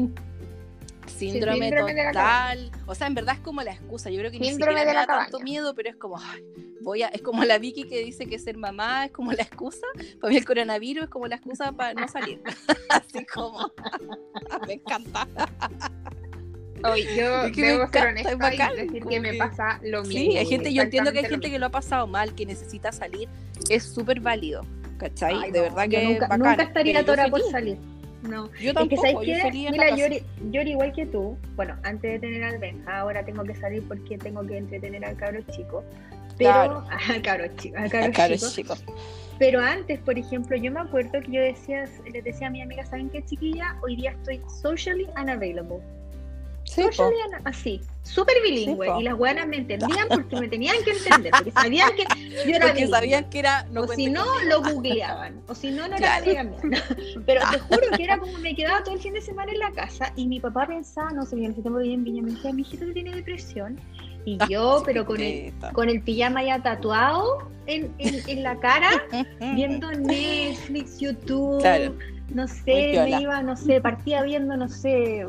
[1.06, 2.70] Síndrome, total.
[2.86, 4.08] O sea, en verdad es como la excusa.
[4.08, 6.42] Yo creo que ni Síndrome siquiera de me da tanto miedo, pero es como, ay,
[6.80, 9.86] voy a, es como la Vicky que dice que ser mamá es como la excusa.
[10.20, 12.40] Para mí el coronavirus es como la excusa para no salir.
[12.88, 13.72] Así como,
[14.66, 15.28] me encanta.
[16.84, 20.32] Hoy yo Es que debo ser honesta bacán, y decir que me pasa lo mismo.
[20.32, 22.90] Sí, hay gente, yo entiendo que hay gente que lo ha pasado mal, que necesita
[22.90, 23.28] salir.
[23.68, 24.64] Es súper válido,
[25.02, 25.34] ¿cachai?
[25.44, 27.78] Ay, de no, verdad que nunca, bacán, nunca estaría atorada por salir.
[28.22, 28.46] No.
[28.52, 30.06] Yo Es que, tampoco, ¿sabes yo en Mira, yo,
[30.50, 31.36] yo igual que tú.
[31.56, 35.16] Bueno, antes de tener al Benja, ahora tengo que salir porque tengo que entretener al
[35.16, 35.82] cabro chico.
[36.38, 36.84] Pero, Claro.
[37.10, 38.48] al cabro chico, al cabro Claro, chico.
[38.50, 38.74] chico.
[39.38, 42.86] Pero antes, por ejemplo, yo me acuerdo que yo decía, les decía a mi amiga,
[42.86, 43.76] ¿saben qué, chiquilla?
[43.82, 45.78] Hoy día estoy socially unavailable.
[46.64, 46.82] Sí.
[46.82, 48.86] Socially una- así, súper bilingüe.
[48.86, 52.04] Sí, y las buenas me entendían porque me tenían que entender, porque sabían que
[52.46, 53.64] yo era Porque sabían que era.
[53.70, 55.40] No o si no, lo googleaban.
[55.48, 56.30] O si no, no Claro.
[56.30, 56.82] era amiga.
[57.26, 59.70] Pero te juro que era como me quedaba todo el fin de semana en la
[59.72, 62.52] casa y mi papá pensaba, no sé, en ese tiempo vivía en Viña, me decía,
[62.52, 63.78] mi hijito tiene depresión.
[64.24, 68.88] Y yo, pero con el, con el pijama ya tatuado en, en, en la cara,
[69.56, 71.92] viendo Netflix, YouTube, Claro.
[72.34, 75.26] No sé, me iba, no sé, partía viendo, no sé,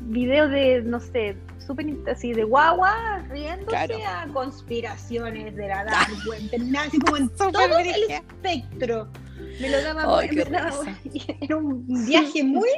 [0.00, 3.96] videos de, no sé, súper así de guagua, riéndose Claro.
[4.06, 6.40] a conspiraciones de la dark web,
[7.04, 9.08] como en todo el espectro.
[9.60, 10.70] Me lo daba, Ay, me daba-
[11.40, 12.68] era un viaje muy,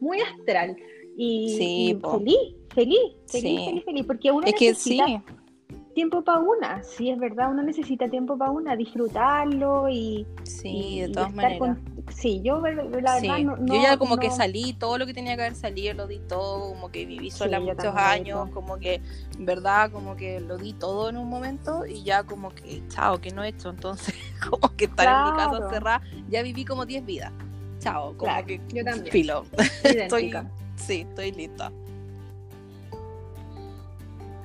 [0.00, 0.76] muy astral.
[1.16, 2.38] Y, Sí, y feliz,
[2.74, 3.64] feliz, feliz, Sí.
[3.66, 5.20] feliz, feliz, porque uno Es que necesita sí,
[5.98, 11.00] tiempo para una, sí es verdad, uno necesita tiempo para una, disfrutarlo y, sí, y-
[11.00, 11.58] de y todas estar maneras.
[11.58, 12.88] con- sí, yo la Sí.
[12.88, 15.56] verdad no, yo ya no- como que no- salí, todo lo que tenía que haber
[15.56, 19.00] salido lo di todo, como que viví sola Sí, muchos años, como que,
[19.36, 23.20] en verdad, como que lo di todo en un momento y ya como que, chao,
[23.20, 24.14] que no he hecho, entonces
[24.48, 25.64] como que estar en mi casa Claro.
[25.64, 27.32] encerrada, ya viví como 10 vidas,
[27.80, 29.10] chao, como Claro, que, yo también.
[29.10, 29.46] filo,
[29.82, 30.32] estoy,
[30.76, 31.72] sí, estoy lista.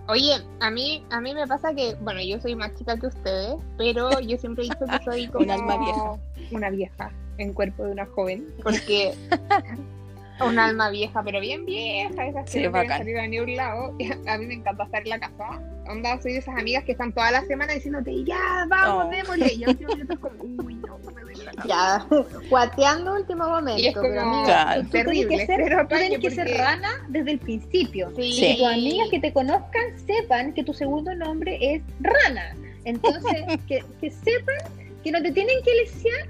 [0.07, 3.55] Oye, a mí, a mí me pasa que, bueno, yo soy más chica que ustedes,
[3.77, 6.17] pero yo siempre he dicho que soy como Un alma vieja.
[6.51, 9.13] Una vieja en cuerpo de una joven, porque
[10.45, 12.97] un alma vieja, pero bien vieja, esas que Sí, no quieren bacán.
[12.99, 13.95] salir a ningún lado.
[14.27, 15.61] A mí me encanta estar en la casa.
[15.89, 19.09] Onda, soy de esas amigas que están toda la semana diciéndote, ya, vamos, Oh.
[19.09, 19.53] démosle.
[19.53, 21.22] Y yo último es como, uy, no, me.
[21.67, 22.05] Ya,
[22.49, 23.81] guateando último momento.
[23.81, 24.81] Y es como pero amiga, Claro.
[24.83, 27.39] tú tienes terrible, que ser, pero tú tienes apaño que ser porque- rana desde el
[27.39, 28.11] principio.
[28.15, 28.21] Sí.
[28.23, 32.55] Y que tus amigas que te conozcan sepan que tu segundo nombre es rana.
[32.85, 33.33] Entonces,
[33.67, 34.55] que, que sepan
[35.03, 36.27] que no te tienen que lesear.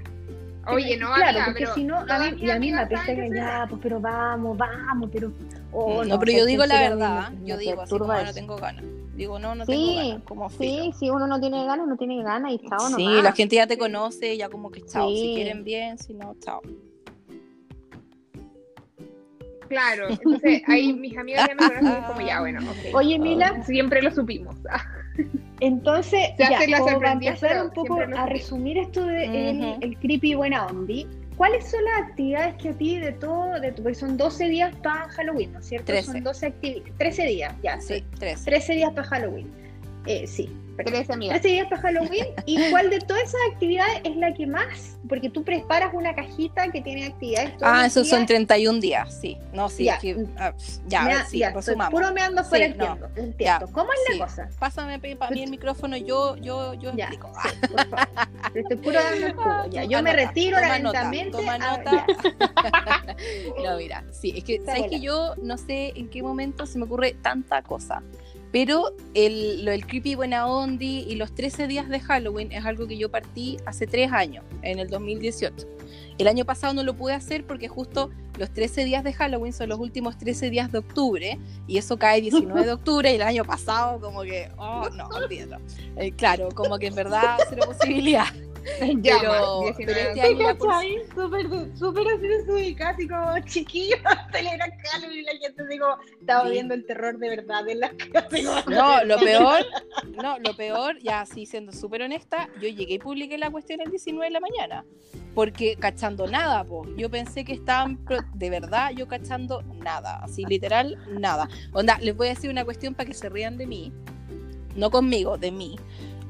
[0.66, 3.66] Oye, no, claro, amiga, porque si no, a mí, y a mí me apetece rana.
[3.68, 5.30] pues, pero vamos, vamos, pero.
[5.74, 8.56] Oh, no, pero yo digo la verdad, me- yo digo así como "Ah, no tengo
[8.56, 8.84] ganas.
[9.14, 12.22] Digo, no, no Sí, tengo ganas, como Sí, si uno no tiene ganas, no tiene
[12.22, 13.22] ganas y chao Sí, nomás.
[13.22, 16.60] la gente ya te conoce, ya como que chao, si quieren bien, si no, chao.
[19.68, 22.94] Claro, entonces ahí mis amigas ya me conocen como ya, bueno, ok.
[22.94, 24.56] Oye, Mila, Siempre lo supimos.
[25.60, 29.78] Entonces, Se ya, hace la como para empezar un poco a resumir esto de el,
[29.80, 31.06] el creepy buena ondi,
[31.36, 34.74] ¿cuáles son las actividades que a ti de todo, de tu, porque son 12 días
[34.82, 35.86] para Halloween, ¿no es cierto?
[35.86, 36.12] 13.
[36.12, 37.94] Son 12 actividades, 13 días, ya, sí.
[37.94, 38.44] Sí, tres.
[38.44, 39.63] 13 días para Halloween.
[40.06, 40.50] Eh, sí.
[40.76, 41.40] Tres amigas.
[41.40, 42.26] 13 días para Halloween.
[42.46, 44.98] ¿Y cuál de todas esas actividades es la que más?
[45.08, 48.26] Porque tú preparas una cajita que tiene actividades todos Ah, esos son días.
[48.28, 49.38] 31 días, sí.
[49.52, 49.94] No, sí, Ya.
[49.94, 50.52] es que, ah,
[50.88, 51.92] ya, a Mira, ver, sí, ya, resumamos.
[51.94, 52.84] puro meando fuera Sí, el no.
[52.96, 53.06] tiempo.
[53.14, 53.66] entiendo.
[53.70, 54.18] ¿Cómo es sí.
[54.18, 54.48] la cosa?
[54.58, 57.32] Pásame para mí el micrófono, yo, yo, yo Ya, explico.
[57.40, 58.08] sí, por favor.
[58.52, 59.66] Te estoy puro dando el jugo.
[59.70, 61.30] Ya, yo Toma me nota, retiro toma nota, lentamente.
[61.38, 62.06] Toma a- nota.
[62.64, 63.16] ya.
[63.70, 66.84] no, mira, sí, es que, ¿sabes que yo no sé en qué momento se me
[66.86, 68.02] ocurre tanta cosa?
[68.54, 72.86] Pero el, lo del creepy buena ondi y los 13 días de Halloween es algo
[72.86, 75.66] que yo partí hace tres años, en el 2018.
[76.18, 79.70] El año pasado no lo pude hacer porque justo los 13 días de Halloween son
[79.70, 81.36] los últimos 13 días de octubre
[81.66, 85.58] y eso cae 19 de octubre y el año pasado como que, oh, no, olvídalo.
[85.96, 88.28] Eh, claro, como que en verdad cero posibilidad.
[88.80, 90.72] Pero, pero este año la por-
[91.14, 93.96] Súper, súper así desubicada, así como chiquillo,
[94.32, 96.50] celebra Halloween y la gente como estaba Sí.
[96.52, 98.66] viendo el terror de verdad en las casas.
[98.66, 99.66] No, lo peor,
[100.22, 103.90] no, lo peor, ya así siendo súper honesta, yo llegué y publiqué la cuestión el
[103.90, 104.84] 19 de la mañana.
[105.34, 106.86] Porque cachando nada, po.
[106.96, 107.98] Yo pensé que estaban,
[108.34, 110.20] de verdad, yo cachando nada.
[110.22, 111.48] Así, literal, nada.
[111.72, 113.92] Onda, les voy a decir una cuestión para que se rían de mí.
[114.76, 115.76] No conmigo, de mí.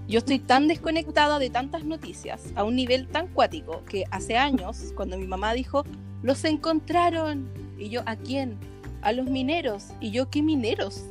[0.07, 4.93] Yo estoy tan desconectada de tantas noticias, a un nivel tan cuático, que hace años,
[4.95, 5.85] cuando mi mamá dijo,
[6.23, 7.49] los encontraron.
[7.79, 8.59] Y yo, ¿a quién?
[9.01, 9.87] A los mineros.
[10.01, 11.05] Y yo, ¿qué mineros?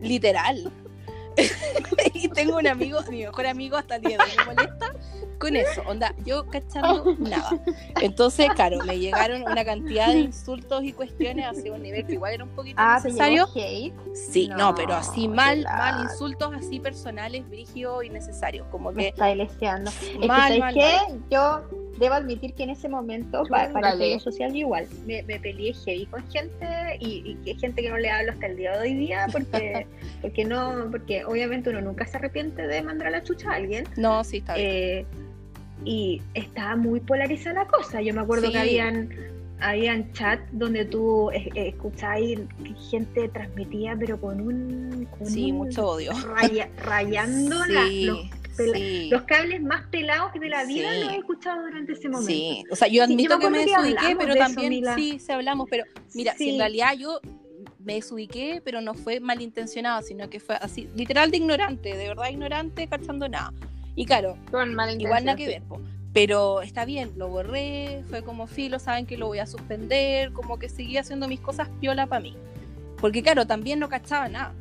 [0.00, 0.70] Literal.
[2.14, 4.92] y tengo un amigo, mi mejor amigo hasta el día de hoy me molesta
[5.38, 5.82] con eso.
[5.86, 7.50] Onda, yo cachando nada.
[8.00, 12.34] Entonces, claro, me llegaron una cantidad de insultos y cuestiones hacia un nivel que igual
[12.34, 13.46] era un poquito Ah, necesario.
[13.54, 13.92] hate.
[14.14, 18.66] Sí, no, No, pero así mal, mal, insultos así personales, brígidos y necesarios.
[18.70, 19.90] Como Me que está deseando.
[19.90, 20.96] Es que, mal, ¿sabes mal, qué?
[21.30, 21.62] Yo
[21.98, 25.38] debo admitir que en ese momento, pa- para el juego social, yo igual me, me
[25.40, 26.66] peleé heavy con gente
[27.00, 29.86] y, y gente que no le hablo hasta el día de hoy día porque,
[30.22, 33.84] porque no, porque obviamente uno nunca se arrepiente de mandar a la chucha a alguien.
[33.96, 34.66] no, sí, está bien.
[34.70, 35.06] Eh,
[35.84, 38.00] y estaba muy polarizada la cosa.
[38.00, 38.52] Yo me acuerdo Sí.
[38.52, 39.10] que habían
[39.58, 45.86] habían chat donde tú escuchabas que gente transmitía pero con un, con sí, un mucho
[45.88, 46.12] odio.
[46.34, 49.08] raya- rayando la- Sí, los, pela- sí.
[49.10, 51.00] los cables más pelados de la vida Sí.
[51.04, 52.26] los he escuchado durante ese momento.
[52.32, 54.94] Sí, o sea, yo admito que me que desubiqué, pero de eso, también Mila.
[54.94, 55.84] sí, se hablamos, pero
[56.14, 57.20] mira, si en realidad yo
[57.78, 62.28] me desubiqué, pero no fue malintencionado, sino que fue así, literal de ignorante, de verdad
[62.30, 63.52] ignorante, cachando nada.
[63.94, 64.36] Y claro,
[64.98, 65.80] igual nada que ver, po.
[66.12, 70.58] pero está bien, lo borré, fue como filo, saben que lo voy a suspender, como
[70.58, 72.36] que seguía haciendo mis cosas piola para mí.
[73.00, 74.54] Porque claro, también no cachaba nada.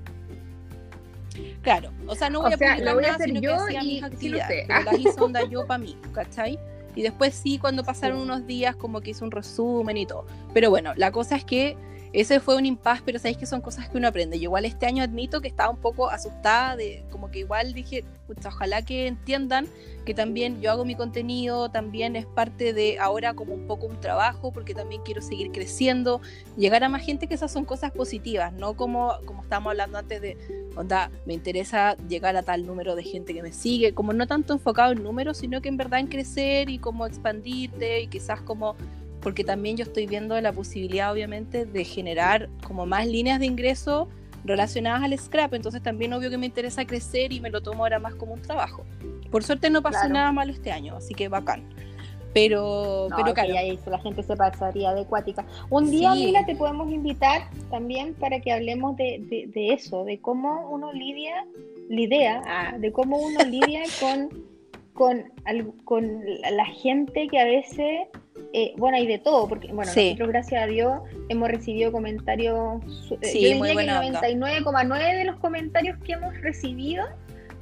[1.66, 3.47] Claro, o sea, no voy O a sea, publicar voy a nada, hacer sino que
[3.47, 4.66] yo hacía y mis sí actividades, sé.
[4.68, 6.59] pero las hice onda yo para mí, ¿cachai?
[6.95, 10.28] Y después sí, cuando pasaron unos días, como que hice un resumen y todo.
[10.53, 11.76] Pero bueno, la cosa es que
[12.22, 14.38] ese fue un impas, pero sabéis que son cosas que uno aprende.
[14.38, 18.05] Yo igual este año admito que estaba un poco asustada, de como que igual dije,
[18.26, 19.68] "Pucha, ojalá que entiendan
[20.05, 23.99] que también yo hago mi contenido, también es parte de ahora como un poco un
[23.99, 26.22] trabajo, porque también quiero seguir creciendo,
[26.55, 30.22] llegar a más gente, que esas son cosas positivas, no como, como estábamos hablando antes
[30.22, 30.38] de,
[30.78, 34.53] onda, me interesa llegar a tal número de gente que me sigue, como no tanto
[34.53, 38.76] enfocado en números, sino que en verdad en crecer y como expandirte y quizás como
[39.26, 44.07] porque también yo estoy viendo la posibilidad obviamente de generar como más líneas de ingreso
[44.43, 47.97] relacionadas al scrap, entonces también obvio que me interesa crecer y me lo tomo ahora
[47.97, 48.86] más como un trabajo.
[49.32, 50.13] Por suerte no pasó Claro.
[50.13, 51.63] nada malo este año, así que bacán.
[52.36, 53.53] Pero, No, pero claro,
[53.88, 55.07] la gente se pasaría de.
[55.71, 56.26] Un día, Sí.
[56.26, 60.93] Mila, te podemos invitar también para que hablemos de, de- de eso, de cómo uno
[60.93, 61.47] lidia,
[61.89, 64.30] lidia, ah, de cómo uno lidia con,
[64.93, 65.32] con,
[65.86, 66.21] con
[66.51, 68.07] la gente que a veces,
[68.54, 70.06] eh, bueno, hay de todo, porque, bueno, Sí.
[70.12, 72.82] nosotros, gracias a Dios, hemos recibido comentarios,
[73.22, 74.22] eh, Sí, yo diría que el buena onda.
[74.22, 77.06] 99,9 de los comentarios que hemos recibido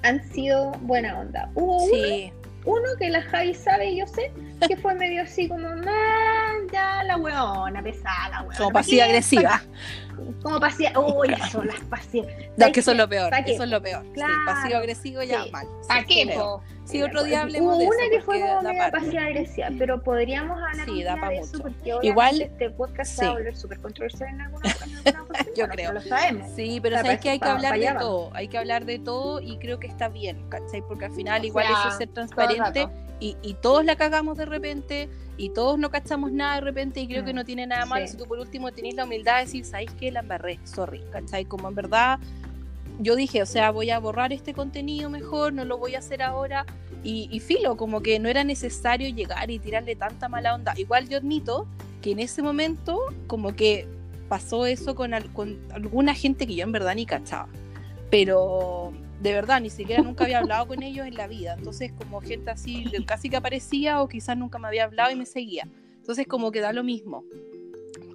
[0.04, 1.50] han sido buena onda.
[1.56, 2.32] Hubo uno sí,
[2.66, 4.32] uno que la Javi sabe y yo sé
[4.68, 8.58] que fue medio así como, "Ah, ya la weona, pesada la weona.
[8.58, 9.10] como ¿pa' pasiva qué?
[9.10, 9.62] agresiva.
[10.41, 12.32] Como pasiva, uy, eso, las pasivas.
[12.57, 14.03] No, que eso es lo peor, eso es lo peor.
[14.03, 14.34] Sí, Claro.
[14.45, 15.51] pasivo agresivo ya Sí.
[15.51, 15.68] mal.
[15.88, 16.61] ¿Pa' Sí, qué, po?
[16.86, 20.86] Sí, otro día hablemos de una eso, que fue como pasiva agresiva, pero podríamos hablar
[20.86, 21.64] Sí, un da día pa' de eso mucho.
[21.64, 23.38] porque obviamente Igual- este podcast se va a sí.
[23.38, 25.93] volver súper controversial en alguna, en alguna Yo no creo.
[25.93, 26.49] lo sabemos.
[26.55, 28.99] Sí, pero O sea, sabes que hay que hablar de todo, hay que hablar de
[28.99, 30.82] todo y creo que está bien, ¿cachai?
[30.82, 32.88] Porque al final O igual sea, eso es ser transparente.
[33.24, 37.08] Y, y todos la cagamos de repente y todos no cachamos nada de repente y
[37.08, 38.12] creo que Mm, no tiene nada malo sí.
[38.14, 40.12] si tú por último tenés la humildad de decir, ¿sabéis qué?
[40.12, 41.46] La embarré, sorry, ¿cachai?
[41.46, 42.20] Como en verdad
[43.00, 46.22] yo dije, o sea, voy a borrar este contenido mejor, no lo voy a hacer
[46.22, 46.66] ahora.
[47.04, 50.74] Y, y filo, como que no era necesario llegar y tirarle tanta mala onda.
[50.78, 51.66] Igual yo admito
[52.04, 53.88] que en ese momento, como que
[54.30, 57.48] pasó eso con, al- con alguna gente que yo en verdad ni cachaba.
[58.12, 58.94] Pero
[59.24, 61.56] de verdad, ni siquiera nunca había hablado con ellos en la vida.
[61.58, 65.26] Entonces, como gente así, casi que aparecía o quizás nunca me había hablado y me
[65.26, 65.66] seguía.
[65.96, 67.24] Entonces, como que da lo mismo.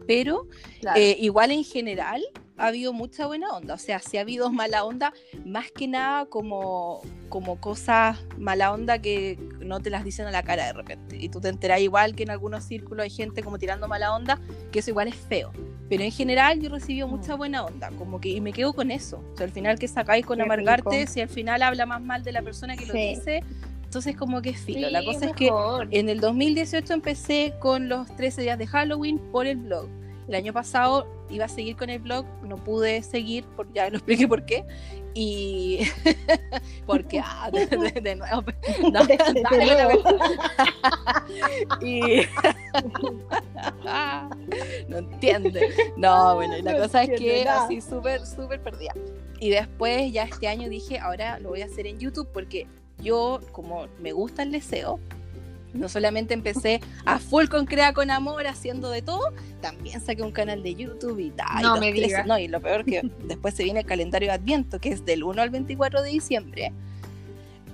[0.06, 0.46] Pero
[0.80, 1.00] Claro.
[1.00, 2.22] eh, igual en general,
[2.58, 3.74] ha habido mucha buena onda.
[3.74, 5.12] O sea, si ha habido mala onda,
[5.44, 10.42] más que nada como, como cosas mala onda que no te las dicen a la
[10.42, 11.16] cara de repente.
[11.18, 14.40] Y tú te enteras igual que en algunos círculos hay gente como tirando mala onda,
[14.72, 15.52] que eso igual es feo.
[15.88, 17.38] Pero en general yo he recibido mucha Mm.
[17.38, 19.22] buena onda, como que y me quedo con eso.
[19.32, 21.12] O sea, al final que sacáis con Qué amargarte, rico.
[21.12, 22.98] si al final habla más mal de la persona que lo Sí.
[23.14, 23.42] dice,
[23.84, 24.90] entonces como que es filo.
[24.90, 25.88] la Sí, cosa es que mejor.
[25.90, 29.88] en el 2018 empecé con los 13 días de Halloween por el blog.
[30.28, 33.96] El año pasado iba a seguir con el blog, no pude seguir, por, ya lo
[33.96, 34.64] expliqué por qué.
[35.14, 35.80] Y
[36.86, 38.42] porque, ah, de, de- de nuevo,
[38.92, 39.18] no, De-
[39.50, 40.02] nuevo.
[41.80, 42.20] y
[44.88, 45.68] no entiende.
[45.96, 47.64] No, bueno, y la No cosa es que nada.
[47.64, 48.92] así súper, súper perdida.
[49.40, 52.66] Y después ya este año dije, ahora lo voy a hacer en YouTube porque
[52.98, 54.98] yo, como me gusta el deseo,
[55.72, 60.32] no solamente empecé a full con Crea con Amor haciendo de todo, también saqué un
[60.32, 61.62] canal de YouTube y tal.
[61.62, 62.26] No me digas.
[62.26, 65.24] No, y lo peor que después se viene el calendario de Adviento, que es del
[65.24, 66.72] 1 al 24 de diciembre.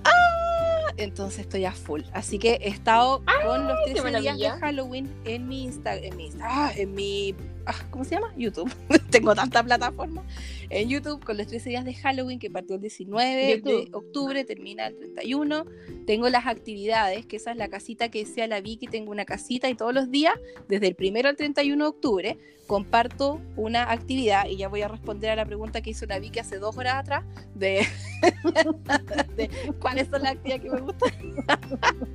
[0.03, 0.91] ¡Ah!
[0.97, 2.03] Entonces estoy a full.
[2.13, 4.49] Así que he estado con los qué 13 días de.
[4.49, 7.35] Halloween en mi Insta, en mi, Insta- ah, en mi
[7.65, 8.31] ah, ¿cómo se llama?
[8.37, 8.71] YouTube.
[9.09, 10.23] Tengo tanta plataforma.
[10.69, 14.87] En YouTube con los 13 días de Halloween que partió el 19 de octubre, termina
[14.87, 15.65] el 31.
[16.05, 19.69] Tengo las actividades, que esa es la casita que decía la Vicky, tengo una casita
[19.69, 20.33] y todos los días,
[20.67, 22.37] desde el 1 al 31 de octubre,
[22.67, 26.39] comparto una actividad y ya voy a responder a la pregunta que hizo la Vicky
[26.39, 27.85] hace dos horas atrás de,
[29.35, 29.49] de
[29.79, 31.11] cuáles son las actividades que me gustan.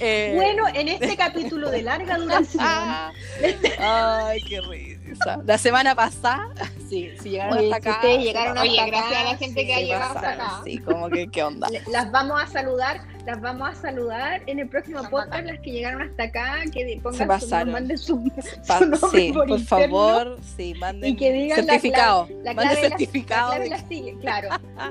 [0.01, 2.65] Eh, Bueno, en este capítulo de larga duración,
[3.79, 5.43] Ay, qué risa.
[5.45, 6.49] La semana pasada,
[6.89, 8.17] sí, si llegaron Oye, hasta si acá.
[8.23, 10.61] llegaron Oye, gracias a la gente que ha llegado hasta acá.
[10.65, 11.69] Sí, como que, ¿qué onda?
[11.91, 16.03] las vamos a saludar, las vamos a saludar en el próximo podcast, las que llegaron
[16.03, 19.59] hasta acá, que pongan su, manden su, su nombre sí, por, por, interno.
[19.67, 22.29] favor, sí, manden Y que digan la certificado.
[22.43, 24.49] La manden clave, la- certificado la, clave de la sigue, claro.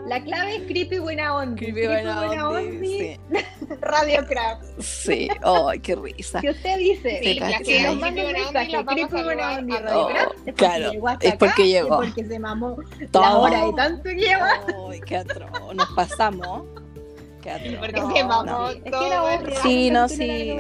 [0.08, 1.56] La clave es creepy buena onda.
[1.56, 3.18] Creepy buena ondi,
[3.82, 4.64] Radio Craft.
[4.80, 5.30] Sí, sí.
[5.44, 6.42] Ay, qué risa.
[6.42, 9.24] Si usted dice Sí, las que que nos Creepy mande un buena onda mensaje, creepy
[9.24, 10.12] buena onda y Radio todos.
[10.14, 12.04] Craft, Claro, llegó hasta es porque acá, llegó.
[12.04, 12.78] Es porque se mamó
[13.14, 14.50] la hora y tanto que lleva.
[14.90, 15.76] Ay, qué atroz.
[15.76, 16.64] Nos pasamos.
[17.42, 18.78] Porque No, se no, sí.
[18.78, 19.50] Es que todo era el obvio.
[19.56, 19.62] rato.
[19.70, 20.56] Sí, no, sí.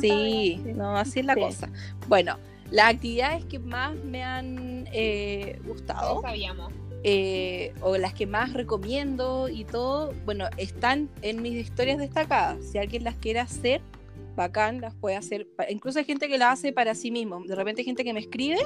[0.00, 1.40] Sí, no, así es la Sí.
[1.40, 1.68] cosa.
[2.06, 2.36] Bueno,
[2.70, 6.72] las actividades que más me han eh, gustado Todos sabíamos.
[7.04, 12.58] eh, o las que más recomiendo y todo, bueno, están en mis historias destacadas.
[12.72, 13.80] Si alguien las quiere hacer,
[14.38, 15.46] bacán, las puede hacer.
[15.68, 17.42] Incluso hay gente que las hace para sí mismo.
[17.44, 18.58] De repente hay gente que me escribe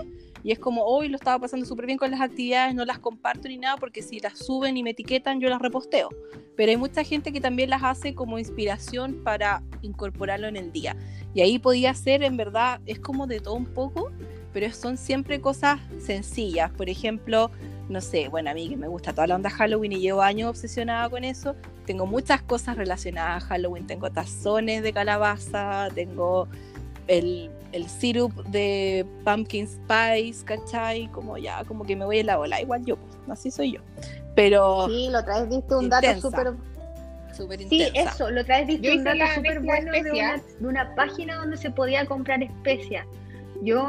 [0.44, 3.48] y es como, hoy lo estaba pasando súper bien con las actividades, no las comparto
[3.48, 6.10] ni nada porque si las suben y me etiquetan, yo las reposteo.
[6.56, 10.96] Pero hay mucha gente que también las hace como inspiración para incorporarlo en el día.
[11.34, 14.12] Y ahí podía ser, en verdad, es como de todo un poco,
[14.52, 16.70] pero son siempre cosas sencillas.
[16.72, 17.50] Por ejemplo,
[17.92, 20.50] no sé, bueno, a mí que me gusta toda la onda Halloween y llevo años
[20.50, 21.54] obsesionada con eso,
[21.86, 23.86] tengo muchas cosas relacionadas a Halloween.
[23.86, 26.48] Tengo tazones de calabaza, tengo
[27.06, 31.08] el, el syrup de pumpkin spice, ¿cachai?
[31.08, 32.60] Como ya, como que me voy en la bola.
[32.60, 33.80] Igual yo, pues, así soy yo.
[34.34, 36.28] Pero Sí, lo traes, diste un dato Intensa.
[36.28, 36.54] súper.
[37.36, 40.94] súper Sí, eso, lo traes, diste Yo un dato súper bueno de una, de una
[40.94, 43.06] página donde se podía comprar especias.
[43.62, 43.86] Yo.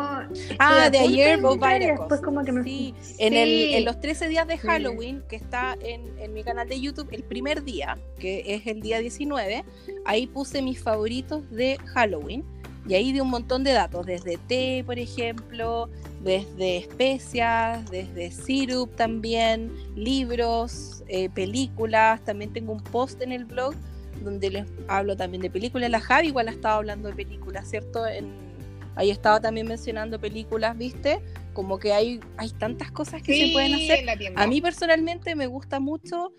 [0.59, 3.15] Ah, de ayer, Bob después como que me Sí, fui.
[3.17, 4.67] En, el, en los 13 días de Sí.
[4.67, 8.81] Halloween, que está en, en mi canal de YouTube, el primer día, que es el
[8.81, 9.65] día 19,
[10.05, 12.43] ahí puse mis favoritos de Halloween.
[12.87, 15.89] Y ahí di un montón de datos, desde té, por ejemplo,
[16.21, 22.23] desde especias, desde syrup también, libros, eh, películas.
[22.25, 23.73] También tengo un post en el blog
[24.21, 25.89] donde les hablo también de películas.
[25.89, 28.05] La Javi igual ha estado hablando de películas, ¿cierto?
[28.05, 28.52] En,
[28.95, 31.19] ahí estaba también mencionando películas, ¿viste?
[31.53, 34.05] Como que hay, hay tantas cosas que se pueden hacer.
[34.35, 36.33] A mí personalmente me gusta mucho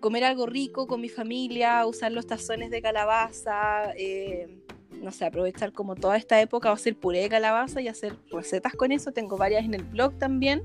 [0.00, 4.58] comer algo rico con mi familia, usar los tazones de calabaza, eh,
[5.02, 8.92] no sé, aprovechar como toda esta época hacer puré de calabaza y hacer recetas con
[8.92, 9.12] eso.
[9.12, 10.62] Tengo varias en el blog también.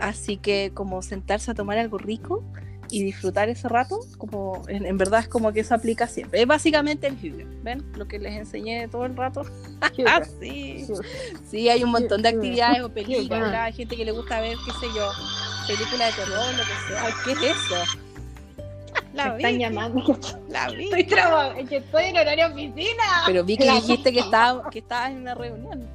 [0.00, 2.42] Así que como sentarse a tomar algo rico
[2.94, 6.40] y disfrutar ese rato, como en, en verdad es como que eso aplica siempre.
[6.40, 7.84] Es básicamente el Hygge, ¿ven?
[7.96, 9.42] Lo que les enseñé todo el rato.
[10.06, 10.86] Ah, sí.
[11.48, 14.72] Sí, hay un montón de actividades o películas, hay gente que le gusta ver, qué
[14.72, 15.08] sé yo,
[15.66, 17.04] películas de terror, lo que sea.
[17.04, 17.98] Ay, ¿Qué es eso?
[19.14, 20.18] La Me están llamando.
[20.48, 20.84] la vi.
[20.84, 23.22] Estoy que estoy en horario oficina.
[23.26, 25.88] Pero vi que La dijiste que estaba, que estabas en una reunión.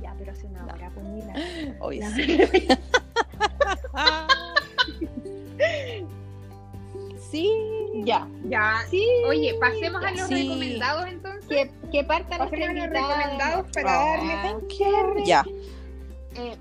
[0.00, 1.34] Ya, pero hace una hora, pues mira.
[1.80, 2.38] Hoy sí.
[7.30, 7.50] Sí.
[8.04, 8.28] Ya.
[8.44, 8.78] Ya.
[8.90, 9.06] Sí.
[9.26, 10.34] Oye, pasemos a los Sí.
[10.48, 11.48] recomendados entonces.
[11.48, 14.66] Que, que parta nuestra Pasemos a los recomendados para Ah, darle.
[14.68, 14.84] Qué
[15.14, 15.26] rico.
[15.26, 15.44] Ya.
[16.36, 16.56] Eh,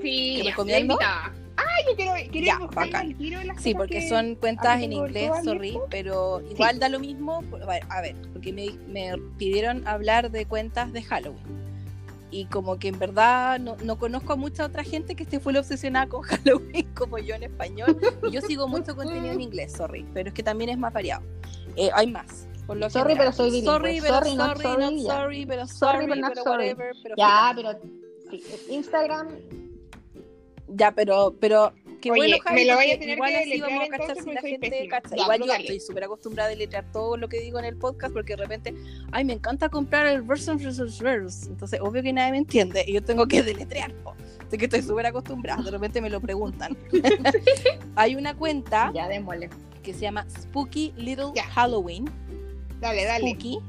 [0.00, 0.94] sí, ¿Te ya, recomiendo?
[0.94, 1.34] invitada.
[1.56, 3.06] Ay, yo quiero, quiero Ya, bacán.
[3.10, 6.78] el tiro de las Sí, cosas porque que- son cuentas en inglés, sorry, pero igual
[6.78, 7.42] da lo mismo.
[7.62, 11.71] A ver, a ver, porque me, me pidieron hablar de cuentas de Halloween.
[12.32, 15.54] Y como que en verdad no, no conozco a mucha otra gente que esté full
[15.56, 17.96] obsesionada con Halloween como yo en español.
[18.26, 21.22] Y yo sigo mucho contenido en inglés, sorry, pero es que también es más variado.
[21.76, 22.48] Eh, hay más.
[22.66, 23.18] Por lo Sorry, general.
[23.18, 23.72] pero soy bilingüe.
[23.74, 26.92] Sorry, pero Sorry, sorry, not sorry, sorry, pero Sorry, but not pero whatever.
[27.02, 27.70] Pero Ya, filo.
[27.72, 27.92] pero
[28.30, 29.28] sí, Instagram,
[30.68, 31.72] Ya, pero, pero
[32.02, 34.16] qué Oye, bueno, me Javi, lo vaya a tener igual que así vamos a cachar
[34.22, 35.14] si la gente cacha.
[35.16, 35.64] Igual pero yo dale.
[35.64, 38.74] estoy súper acostumbrada a deletrear todo lo que digo en el podcast porque de repente,
[39.12, 41.48] ay, me encanta comprar el version versus verse.
[41.48, 43.94] Entonces, obvio que nadie me entiende y yo tengo que deletrear.
[44.02, 44.14] po.
[44.46, 45.62] Así que estoy súper acostumbrada.
[45.62, 46.76] De repente me lo preguntan.
[47.96, 49.08] Hay una cuenta Ya,
[49.82, 51.44] que se llama Spooky Little Ya.
[51.44, 52.04] Halloween.
[52.80, 53.30] Dale, dale.
[53.30, 53.60] Spooky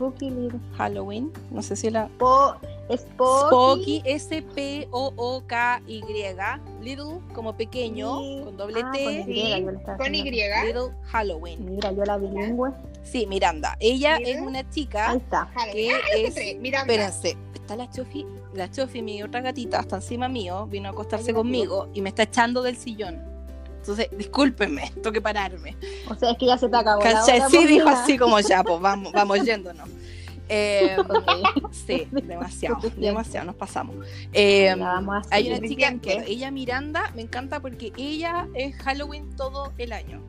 [0.00, 0.58] Spooky Little.
[0.78, 1.30] Halloween.
[1.50, 2.08] No sé si la.
[2.18, 2.54] Po,
[2.90, 4.00] Spooky.
[4.00, 6.00] Spooky, S-P-O-O-K-Y.
[6.82, 8.40] Little como pequeño, Sí.
[8.44, 9.04] con doble Ah, T.
[9.04, 9.66] con Y,
[9.98, 10.22] Con Y.
[10.22, 11.66] Little Halloween.
[11.74, 12.70] Mira, yo la bilingüe.
[13.02, 13.76] Sí, Miranda.
[13.78, 15.50] Ella es una chica Ahí está.
[15.72, 16.34] Que Ah, es.
[16.36, 21.34] Espérense, está la Chofi, la Chofi, mi otra gatita, está encima mío, vino a acostarse
[21.34, 23.22] conmigo y me está echando del sillón.
[23.80, 25.74] Entonces, discúlpenme, tengo que pararme.
[26.08, 27.02] O sea, es que ya se te acabó.
[27.02, 27.40] la ¿Cachai?
[27.40, 29.88] hora, Sí, dijo así como ya, pues vamos, vamos yéndonos.
[30.52, 30.96] Eh,
[31.70, 33.96] sí, demasiado, demasiado, nos pasamos.
[34.32, 34.74] Eh,
[35.30, 40.20] hay una chica, claro, ella Miranda, me encanta porque ella es Halloween todo el año.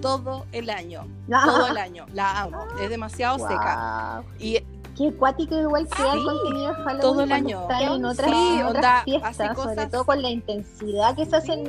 [0.00, 2.06] Todo el año, todo el año.
[2.12, 4.22] La amo, es demasiado seca.
[4.38, 4.58] Y
[4.96, 7.62] Qué cuático igual crear Sí, contenido de Halloween todo el año.
[7.62, 11.36] está en otras, Sí, en otras onda, fiestas, sobre todo con la intensidad que se
[11.36, 11.64] hacen,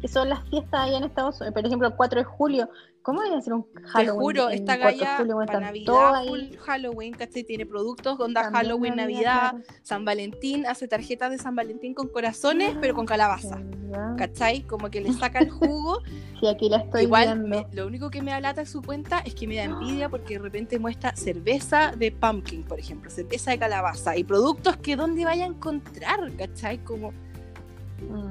[0.00, 1.54] que son las fiestas allá en Estados Unidos.
[1.54, 2.70] Por ejemplo, el 4 de julio.
[3.08, 4.20] ¿Cómo voy a hacer un Te Halloween?
[4.20, 7.42] juro, en esta 4 de galla julio, para Navidad, full Halloween, ¿cachai?
[7.42, 9.54] Tiene productos, onda También Halloween, Navidad.
[9.82, 13.62] San Valentín, hace tarjetas de San Valentín con corazones, pero con calabaza.
[13.90, 14.14] Ya.
[14.18, 14.60] ¿Cachai?
[14.60, 16.00] Como que le saca el jugo.
[16.38, 17.48] Sí, aquí la estoy Igual, viendo.
[17.48, 20.34] me- lo único que me alata en su cuenta es que me da envidia porque
[20.34, 25.24] de repente muestra cerveza de pumpkin, por ejemplo, cerveza de calabaza y productos que dónde
[25.24, 26.78] vaya a encontrar, ¿cachai?
[26.84, 27.12] Como.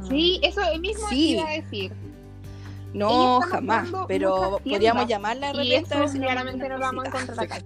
[0.07, 1.31] Sí, eso mismo Sí.
[1.31, 1.91] iba a decir.
[2.97, 7.05] No, jamás, pero podríamos llamarla de y repente a ver eso claramente no lo vamos
[7.05, 7.61] a encontrar acá.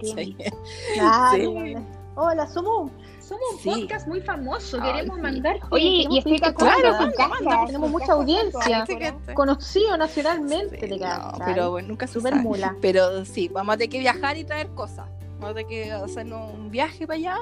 [0.94, 1.76] Claro, Sí.
[2.16, 2.90] Hola, Sumu.
[3.22, 3.70] Somos un Sí.
[3.70, 5.22] podcast muy famoso, Ay, queremos sí.
[5.22, 5.60] mandar.
[5.70, 7.66] Oye, y estoy su casa.
[7.68, 8.86] Tenemos mucha audiencia.
[9.26, 9.34] con.
[9.34, 12.44] Conocido nacionalmente, Sí, no, pero bueno, nunca se Super sabe.
[12.44, 12.76] mula.
[12.82, 15.08] Pero sí, vamos a tener que viajar y traer cosas.
[15.40, 17.38] Vamos a tener que hacernos un viaje para allá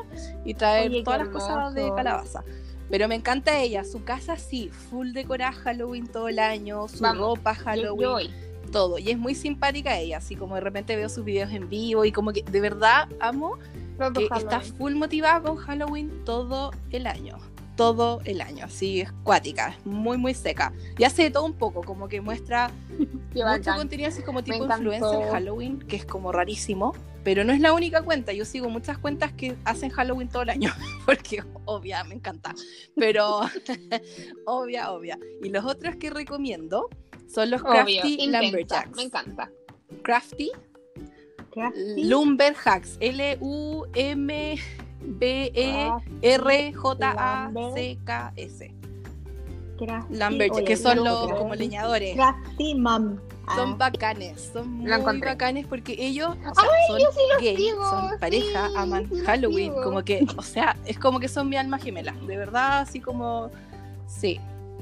[0.45, 2.43] y traer Oye, todas las cosas de calabaza.
[2.89, 7.37] Pero me encanta ella, su casa sí, full decorada Halloween todo el año, su Vamos,
[7.37, 8.31] ropa Halloween,
[8.71, 8.97] todo.
[8.97, 12.11] Y es muy simpática ella, así como de repente veo sus videos en vivo y
[12.11, 13.57] como que de verdad amo
[14.15, 17.37] que está full motivada con Halloween todo el año.
[17.79, 20.73] Todo el año, así es cuática, es muy muy seca.
[20.97, 23.05] Y hace de todo un poco, como que muestra Qué
[23.39, 23.77] mucho bacán.
[23.77, 26.93] contenido así como tipo influencer Halloween, que es como rarísimo,
[27.23, 28.33] pero no es la única cuenta.
[28.33, 30.73] Yo sigo muchas cuentas que hacen Halloween todo el año,
[31.05, 32.53] porque obvia, me encanta.
[32.97, 33.41] Pero
[34.45, 35.17] obvia, obvia.
[35.41, 36.89] Y los otros que recomiendo
[37.33, 38.97] son los Crafty Lumberjacks.
[38.97, 39.49] Me encanta.
[40.03, 40.51] Crafty
[41.51, 42.03] Crafty.
[42.03, 42.97] Lumberjacks.
[42.99, 44.78] L-U-M-B-E-R-J-A-C-K-S.
[50.09, 52.17] Lumberjacks, Oye, que son lo los como leñadores.
[52.75, 53.17] Mom.
[53.55, 54.91] Son Ah, bacanes, son muy
[55.21, 59.09] bacanes porque ellos o sea, son yo sí los gay, sigo, son pareja, sí, aman
[59.11, 62.81] sí Halloween, como que, o sea, es como que son mi alma gemela, de verdad,
[62.81, 63.49] así como,
[64.05, 64.39] sí,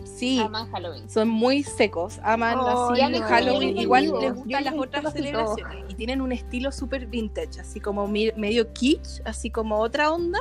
[0.08, 1.10] sí, Aman Halloween.
[1.10, 5.86] son muy secos, aman Oh, así me Halloween, igual les Yo gustan las otras celebraciones
[5.90, 10.40] y tienen un estilo súper vintage, así como mi- medio kitsch, así como otra onda,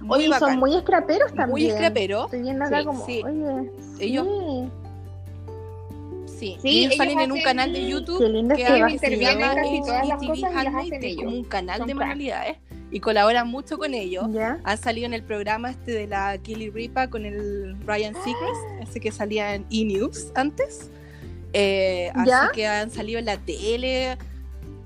[0.00, 1.50] muy Oye, bacán, son muy scraperos también.
[1.50, 3.22] muy scrapero, Estoy viendo acá Sí, como, sí.
[3.24, 3.70] oye,
[4.00, 4.26] Ellos-
[6.26, 8.18] sí, sí, Sí, y ellos ellos salen en un canal de YouTube
[8.54, 11.24] que hay- ellos se llama casi todas las cosas y las hacen que es ellos.
[11.24, 12.56] como un canal Son de manualidades
[12.90, 14.26] y colaboran mucho con ellos.
[14.32, 14.60] ¿Ya?
[14.64, 19.00] Han salido en el programa este de la Killy Ripa con el Ryan Seacrest, ese
[19.00, 19.84] que salía en E!
[19.84, 20.90] News antes.
[21.52, 24.18] Eh, así que han salido en la tele.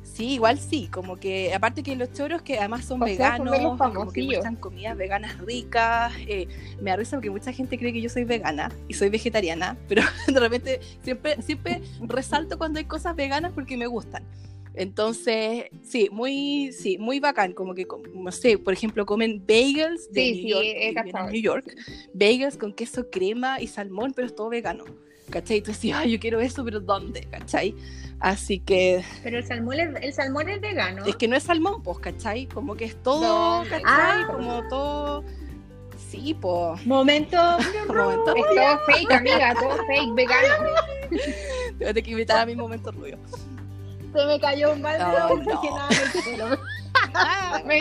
[0.03, 3.47] Sí, igual sí, como que aparte que los choros que además son O sea, son
[3.47, 6.13] veganos, los y como que muestran comidas veganas ricas.
[6.29, 6.49] eh,
[6.83, 10.39] me risa porque mucha gente cree que yo soy vegana y soy vegetariana, pero de
[10.39, 14.23] repente siempre, siempre resalto cuando hay cosas veganas porque me gustan.
[14.75, 20.23] Entonces, sí, muy, sí, muy bacán, como que, no sé, por ejemplo, comen bagels de
[20.23, 21.77] Sí, New sí, York, he New York,
[22.15, 24.85] bagels con queso crema y salmón, pero es todo vegano,
[25.31, 25.59] ¿cachai?
[25.59, 27.27] Entonces, sí, ay, yo quiero eso, pero ¿dónde?
[27.31, 27.75] ¿cachai?
[28.19, 31.05] Así que, Pero el salmón es, el salmón es vegano.
[31.05, 32.47] es que no es salmón, pues, ¿cachai?
[32.47, 33.83] Como que es todo, No, ¿cachai?
[33.85, 34.29] ah.
[34.31, 35.25] Como todo...
[36.11, 36.77] Sí, po.
[36.85, 37.37] Momento.
[37.89, 38.35] Momento.
[38.37, 40.55] Es todo fake, amiga, todo fake, vegano.
[41.79, 43.19] Tengo que invitar a mi momento rubio.
[44.13, 46.57] Se me cayó un balde No, no.
[47.13, 47.81] nada me.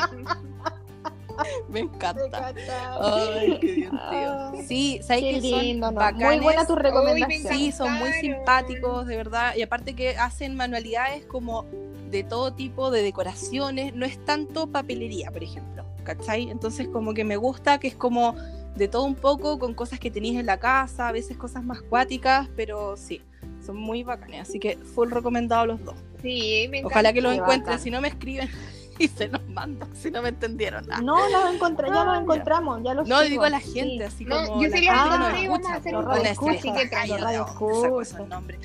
[1.69, 2.53] Me encanta.
[3.01, 3.91] Ay, qué divertido.
[3.93, 5.99] Ah, Sí, ¿sabes Qué que son lindo, ¿no?
[5.99, 6.27] bacanes?
[6.27, 7.43] Muy buena tu recomendación.
[7.43, 9.55] me Sí, son muy simpáticos, de verdad.
[9.55, 11.65] Y aparte que hacen manualidades como
[12.11, 13.95] de todo tipo de decoraciones.
[13.95, 15.85] No es tanto papelería, por ejemplo.
[16.03, 16.49] ¿Cachai?
[16.49, 18.35] Entonces como que me gusta que es como
[18.75, 21.81] de todo un poco con cosas que tenéis en la casa, a veces cosas más
[21.81, 23.21] cuáticas, pero sí,
[23.65, 24.47] son muy bacanes.
[24.49, 25.95] Así que full recomendado los dos.
[26.21, 26.87] Sí, me encanta.
[26.95, 28.49] Ojalá que los encuentren, si no me escriben
[28.99, 30.85] y se los mando, si no me entendieron.
[30.91, 31.01] Ah.
[31.01, 32.21] No, los encontré, ya Ah, los ya.
[32.21, 33.29] encontramos, ya los No, sigo.
[33.29, 33.71] digo a la Sí.
[33.73, 35.75] gente, así No, como yo la sería gente la que nos escucha.
[35.75, 38.23] hacer un escucha, así que "Ay, los ya, radio ya, esa cosa escucha.
[38.23, 38.59] el nombre.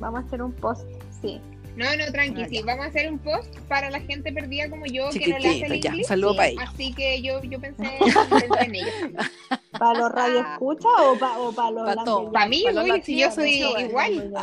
[0.00, 0.82] Vamos a hacer un post,
[1.22, 1.40] sí.
[1.76, 2.62] No, no, tranqui, Ah, sí.
[2.64, 5.54] Vamos a hacer un post para la gente perdida como yo que no le hace
[5.58, 5.90] Chiquitito, el ya.
[5.90, 6.06] inglés.
[6.06, 6.36] Saludo Sí.
[6.36, 6.64] para ellos.
[6.68, 7.82] Así que yo, yo pensé,
[8.30, 8.94] pensé en ellos.
[9.78, 12.32] ¿Para los radio escucha o para o pa los Pa'?
[12.32, 14.32] Para mí, uy, si yo soy igual.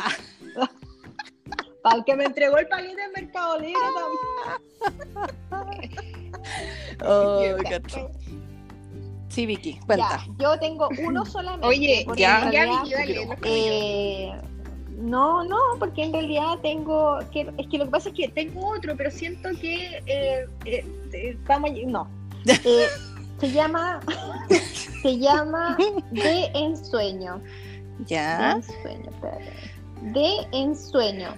[1.82, 3.80] Para el que me entregó el paquete en Mercado Libre
[5.50, 5.82] también.
[7.04, 8.10] Oh, gato.
[9.28, 10.24] Sí, Vicky, cuenta.
[10.38, 11.66] Ya, yo tengo uno solamente.
[11.66, 14.32] Oye, ya, ya, Vicky, dale, eh,
[15.02, 17.18] no, no, porque en realidad tengo.
[17.32, 19.98] Que, es que lo que pasa es que tengo otro, pero siento que.
[20.06, 22.08] eh, eh, eh, vamos, a- no.
[22.64, 22.86] Eh,
[23.40, 24.00] se llama.
[25.02, 25.76] se llama
[26.12, 27.40] De Ensueño.
[27.98, 28.52] De Ya.
[28.52, 29.52] ensueño, espérate.
[30.12, 31.34] De ensueño.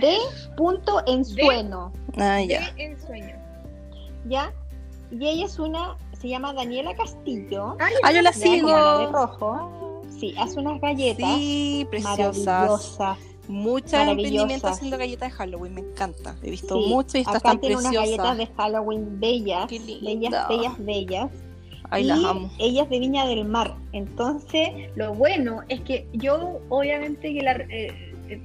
[0.00, 0.16] De
[0.56, 1.92] punto ensueño.
[2.18, 2.70] Ah, ya.
[2.72, 3.34] De ensueño.
[4.26, 4.52] ¿Ya?
[5.10, 5.96] Y ella es una.
[6.20, 7.76] Se llama Daniela Castillo.
[7.80, 9.12] Ah, yo la la de sigo.
[9.12, 9.95] rojo.
[10.18, 11.34] Sí, hace unas galletas.
[11.36, 12.18] Sí, preciosas.
[12.46, 13.18] maravillosas.
[14.10, 16.36] emprendimientos haciendo galletas de Halloween, me encanta.
[16.42, 18.38] He visto Sí, mucho y estas Acá tan tiene unas galletas preciosas.
[18.38, 21.30] de Halloween bellas, bellas, bellas, bellas.
[21.88, 22.50] Ay, y las amo.
[22.58, 23.76] ella es de Viña del Mar.
[23.92, 28.42] Entonces, Lo bueno es que yo, obviamente, que la eh, eh,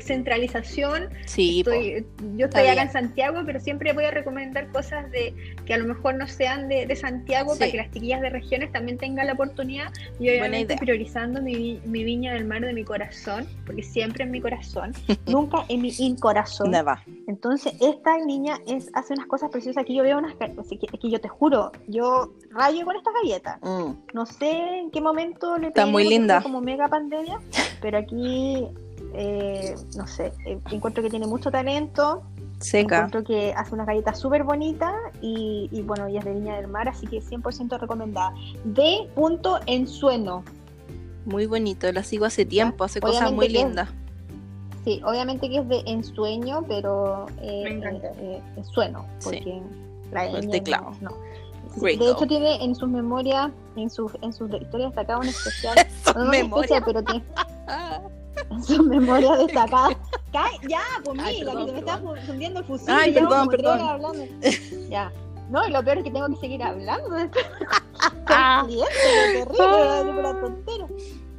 [0.00, 2.06] centralización, Sí, estoy-
[2.36, 5.34] yo estoy acá en Santiago, pero siempre voy a recomendar cosas de
[5.66, 7.58] que a lo mejor no sean de, de Santiago Sí.
[7.58, 11.80] para que las chiquillas de regiones también tengan la oportunidad y Buena obviamente priorizando mi,
[11.84, 14.92] mi viña del mar de mi corazón, porque siempre en mi corazón.
[15.26, 16.70] nunca en mi incorazón.
[16.70, 17.02] Nada.
[17.26, 19.82] Entonces, esta niña es, hace unas cosas preciosas.
[19.82, 23.58] Aquí yo veo unas que, que yo te juro, yo rayo con estas galletas.
[23.62, 23.92] Mm.
[24.12, 26.42] No sé en qué momento le Está muy linda.
[26.42, 27.38] como mega pandemia,
[27.80, 28.66] pero aquí,
[29.14, 32.22] eh, no sé, eh, encuentro que tiene mucho talento.
[32.60, 32.96] Seca.
[32.96, 36.68] Encuentro que hace unas galletas súper bonitas y, y bueno, ella es de Viña del
[36.68, 38.32] Mar, así que 100% recomendada.
[38.64, 40.44] De punto ensueno.
[41.26, 41.90] Muy bonito.
[41.92, 42.84] La sigo hace tiempo.
[42.84, 43.88] Hace cosas muy lindas.
[44.84, 49.24] Sí, obviamente que es de ensueño, pero eh, eh, eh, ensueno, Sí.
[49.24, 49.62] porque
[50.12, 50.92] la el teclado.
[51.00, 51.10] No.
[51.74, 52.04] Sí, Gringo.
[52.04, 55.76] De hecho tiene en sus memorias, en sus en sus historias destacadas un especial,
[56.06, 56.70] no, no un memorias.
[56.70, 57.24] especial, pero tiene
[58.36, 58.44] Ah.
[58.50, 59.96] en sus memorias destacadas.
[60.32, 60.80] Ca- Ya,
[61.22, 62.88] Ay, mira, perdón, que se me está fundiendo el fusil.
[62.90, 63.80] Ay, perdón, perdón.
[63.80, 64.24] hablando.
[64.90, 65.12] Ya.
[65.50, 67.08] No, y lo peor es que tengo que seguir hablando.
[68.26, 68.64] Ah.
[68.66, 68.84] Terrible,
[70.04, 70.86] digo la tontera.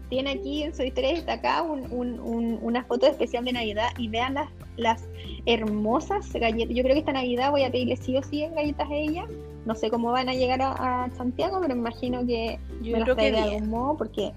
[0.09, 4.07] Tiene aquí en su historia destacada un, un, un- una foto especial de Navidad y
[4.07, 5.03] vean las, las
[5.45, 6.75] hermosas galletas.
[6.75, 9.25] Yo creo que esta Navidad voy a pedirle sí o sí galletas a ella.
[9.65, 12.99] No sé cómo van a llegar a, a Santiago, pero me imagino que Yo me
[12.99, 14.31] las traeré de algún modo porque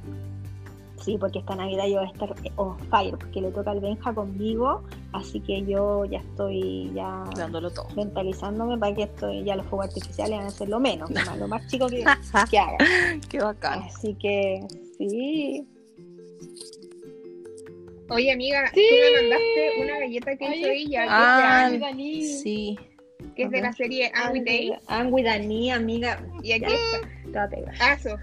[1.05, 4.13] sí, porque esta Navidad yo voy a estar on fire, porque le toca al Benja
[4.15, 7.89] conmigo, así que yo ya estoy ya Dándolo todo.
[7.97, 11.39] mentalizándome para que esto ya los fuegos artificiales van a ser lo menos, lo más-
[11.39, 12.05] lo más chico que,
[12.51, 12.77] que haga.
[13.29, 13.83] Qué bacán.
[13.83, 14.61] Así que
[14.99, 15.67] sí.
[18.11, 18.81] Oye, amiga, Sí.
[18.89, 22.79] tú me mandaste una galleta que hizo ella, que, Ah, es de, Sí.
[23.37, 24.73] que es de la serie Angry Day.
[24.87, 26.25] Angry Dani, amiga.
[26.43, 27.09] Y aquí está.
[27.33, 27.75] Te va a pegar.
[27.83, 28.17] Aso.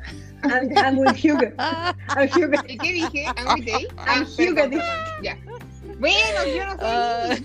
[0.43, 1.51] I'm, I'm with Hugo.
[1.57, 2.57] Ah, I'm Hugo.
[2.67, 3.25] ¿Y qué dije?
[3.35, 3.87] Angry Day.
[3.97, 4.79] Ah, I'm perdón, Hugo.
[4.79, 4.81] perdón,
[5.23, 5.37] Ya.
[5.99, 6.79] Bueno, yo no soy.
[6.81, 7.35] ah.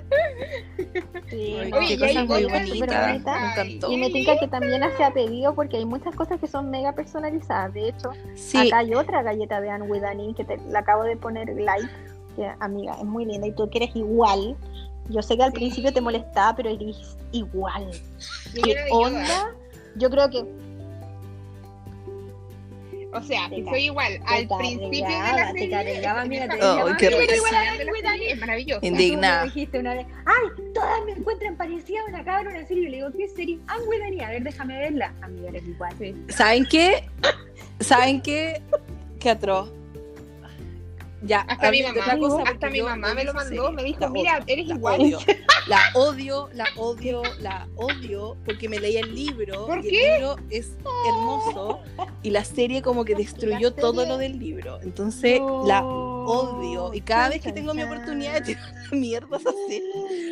[1.30, 1.56] sí.
[1.72, 3.16] Oye, qué cosas muy bonitas.
[3.16, 3.92] encantó.
[3.92, 6.92] Y me tinca que también hace a pedido porque hay muchas cosas que son mega
[6.92, 7.72] personalizadas.
[7.74, 8.58] De hecho, Sí.
[8.68, 11.88] acá hay otra galleta de Anne with Annie que te, la acabo de poner like.
[12.36, 14.56] Que, amiga, es muy linda y tú que eres igual.
[15.10, 15.56] Yo sé que al Sí.
[15.58, 17.90] principio te molestaba, pero eres igual.
[18.54, 19.54] Yo ¿Qué onda?
[19.96, 20.44] Yo creo que
[23.12, 24.12] O sea, Te que soy igual.
[24.20, 25.70] te Al principio de la te serie.
[26.00, 27.34] cargaba, mira, te "Ay, qué esa- risa".
[27.34, 28.80] esa- de la serie Es maravilloso.
[28.82, 29.40] Indi- Indignada.
[29.40, 32.84] Tú me dijiste una vez, ay, todas me encuentran parecida a una cabra, una serie.
[32.84, 33.58] Y le digo, ¿qué serie?
[33.66, 35.12] Angry Dani, a ver, déjame verla.
[35.22, 35.92] Amiga, eres igual.
[36.28, 37.02] ¿Saben qué?
[37.80, 38.62] ¿Saben qué?
[39.18, 39.72] Qué atroz.
[41.22, 42.80] Ya, Hasta mi mamá, cosa, hasta mi
[43.14, 43.72] me lo mandó, serie.
[43.72, 45.00] me dijo, La mira, odio, eres la igual.
[45.00, 45.18] odio.
[45.66, 49.66] la odio, la odio, la odio, porque me leí el libro.
[49.66, 50.06] ¿Por y qué?
[50.16, 50.72] El libro es
[51.06, 51.80] hermoso
[52.22, 54.80] y la serie como que destruyó todo lo del libro.
[54.82, 55.82] Entonces la
[56.26, 59.82] odio y cada vez que tengo mi oportunidad de tirar mierdas así,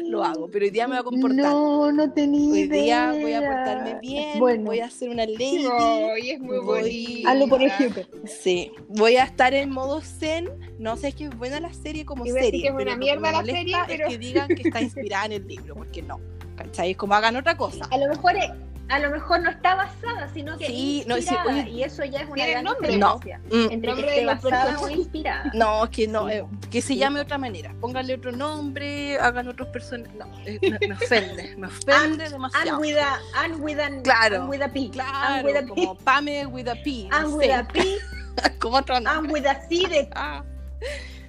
[0.06, 0.48] lo hago.
[0.51, 1.52] Pero hoy día me voy a comportar.
[1.52, 5.66] No, no tenía Hoy día voy a portarme bien, Bueno, voy a hacer una lady.
[6.15, 8.02] Ay, es muy Voy- hazlo por ejemplo.
[8.27, 10.48] Sí, voy a estar en modo zen.
[10.78, 12.51] No sé, es que es buena la serie como serie.
[12.62, 15.32] que es pero una mierda la serie, pero- Es que digan que está inspirada en
[15.32, 16.20] el libro, porque no.
[16.56, 16.90] ¿Cachai?
[16.93, 17.86] Es como hagan otra cosa.
[17.90, 18.51] A lo mejor es-
[18.89, 22.05] a lo mejor no está basada, sino que Sí, no, sí, inspirada, oye, y eso
[22.05, 22.89] ya es una ¿tiene gran nombre?
[22.89, 25.51] diferencia Mm, entre que esté basada o inspirada.
[25.55, 27.74] No, es que no, Sí, eh, que se llame de otra manera.
[27.81, 30.15] Pónganle otro nombre, hagan otros personajes.
[30.16, 32.70] No, eh, me, me ofende, me ofende demasiado.
[32.73, 34.85] And with a, and with a, Claro, and with a P.
[34.86, 35.69] and Claro, with a P.
[35.69, 37.09] como Pame with a P.
[37.12, 37.98] And no with sé, a P.
[38.59, 39.32] como otro And nombre.
[39.32, 40.43] with a C de, Ah.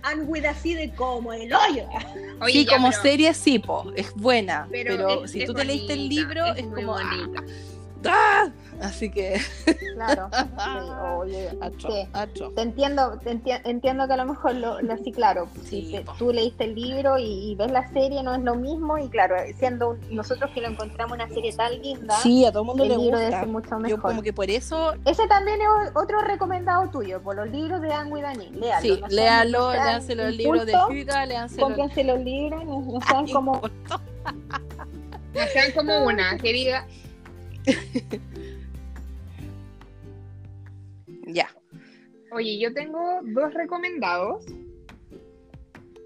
[0.04, 1.86] And with a C de como el hoyo.
[2.42, 5.48] Oye, sí, ya, como pero- serie sí, po, es buena, pero, pero es- si es
[5.48, 6.98] tú te leíste el libro, es, muy como...
[6.98, 7.10] ah.
[8.08, 8.50] ¡Ah!
[8.82, 9.40] Así que...
[9.96, 10.30] Claro.
[10.60, 12.08] Sí, oye, Atro, sí.
[12.14, 12.52] atro.
[12.52, 15.92] Te entiendo, te enti- entiendo que a lo mejor lo, lo sí, claro, Sí, si
[15.92, 19.10] te- tú leíste el libro y, y ves la serie no es lo mismo y
[19.10, 22.68] claro, siendo un- nosotros que lo encontramos una serie tan linda, Sí, a todo el
[22.68, 23.40] mundo el le libro debe gusta.
[23.42, 24.12] ser mucho Yo mejor.
[24.12, 28.22] como que por eso, Ese también es otro recomendado tuyo, por los libros de Anne
[28.22, 28.82] Dani, léalo.
[28.82, 32.20] sí, no léalo, léanse los libros de Hugo, léanse los...
[32.20, 33.62] Libros, no, no sean como
[35.34, 36.86] No sean como una, que diga,
[41.34, 41.48] Ya.
[42.32, 44.46] Oye, yo tengo dos recomendados.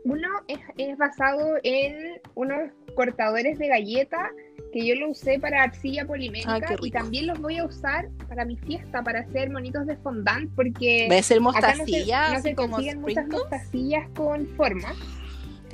[0.06, 4.32] Uno es, es basado en unos cortadores de galleta
[4.74, 8.44] que yo lo usé para arcilla polimérica Ah, y también los voy a usar para
[8.44, 12.34] mi fiesta, para hacer monitos de fondant, porque Va a ser acá no se, mostacilla,
[12.34, 14.94] no se como consiguen muchas mostacillas con forma,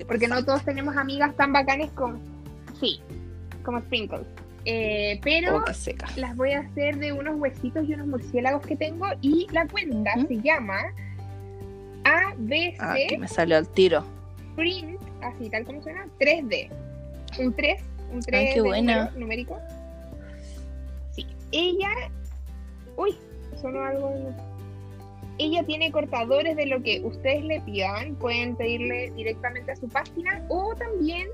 [0.06, 2.19] porque no todos tenemos amigas tan bacanes como...
[2.80, 2.99] Sí,
[3.64, 4.27] como sprinkles.
[4.72, 6.08] Eh, pero seca.
[6.16, 10.12] las voy a hacer de unos huesitos y unos murciélagos que tengo y la cuenta
[10.28, 10.80] se llama
[12.04, 14.04] ABC Ah, aquí me salió al tiro.
[14.56, 16.70] Print, así tal como suena, 3D.
[17.40, 17.82] Un 3,
[18.14, 19.12] un 3 qué de buena.
[19.18, 19.58] numérico.
[21.12, 21.90] Sí, ella,
[22.96, 23.16] uy,
[23.62, 24.14] sonó algo.
[25.38, 30.44] Ella tiene cortadores de lo que ustedes le pidan, pueden pedirle directamente a su página
[30.50, 31.28] o también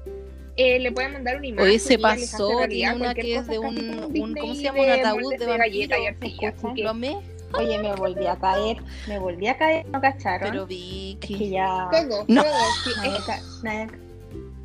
[0.57, 1.69] eh, le pueden mandar una imagen.
[1.71, 4.79] Hoy se pasó, tiene una que es de un, ¿cómo se llama?
[4.79, 7.17] Un de ataúd moldes de galleta y arcilla, que-
[7.53, 8.77] Oye, me volví a caer,
[9.07, 10.49] me volví a caer, no cacharon.
[10.49, 11.49] pero es que Vicky.
[11.51, 12.43] ya Todo, No.
[12.43, 12.53] todo.
[12.83, 13.87] sí, nadie, es- ca- nadie,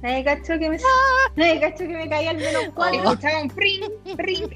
[0.03, 0.79] nadie cachó que me
[1.37, 3.03] nadie cachó que me caía al menos cuatro.
[3.03, 3.83] Escuchaba un pring,
[4.17, 4.49] pring.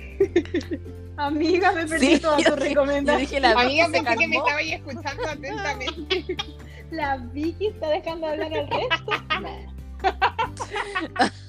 [1.17, 3.31] Amiga, me perdí Sí, todas tus recomendaciones.
[3.31, 4.39] dije la Amiga, pensé que me calmó.
[4.47, 6.37] estaba ahí escuchando atentamente.
[6.91, 9.13] La Vicky está dejando hablar al resto.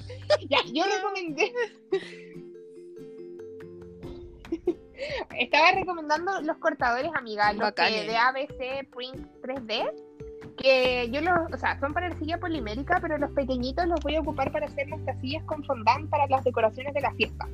[0.48, 1.52] Ya, yo recomendé.
[5.38, 8.06] Estaba recomendando los cortadores, amiga, los que Bacanes.
[8.06, 9.92] de ABC Print 3D.
[10.56, 14.20] Que yo los, o sea, son para arcilla polimérica, pero los pequeñitos los voy a
[14.20, 17.46] ocupar para hacer mostacillas con fondant para las decoraciones de la fiesta.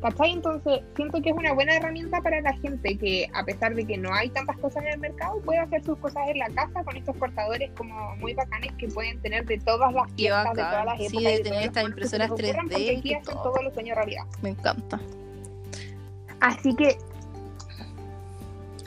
[0.00, 0.32] ¿Cachai?
[0.32, 3.98] Entonces, siento que es una buena herramienta para la gente que, a pesar de que
[3.98, 6.96] no hay tantas cosas en el mercado, puede hacer sus cosas en la casa con
[6.96, 10.98] estos cortadores como muy bacanes que pueden tener de todas las fiestas, de todas las
[10.98, 11.22] Sí, épocas.
[11.24, 13.42] de de tener estas impresoras ocurran, 3D Porque y aquí hacen todo.
[13.42, 14.24] todos los sueños realidad.
[14.40, 14.98] Me encanta.
[16.40, 16.96] Así que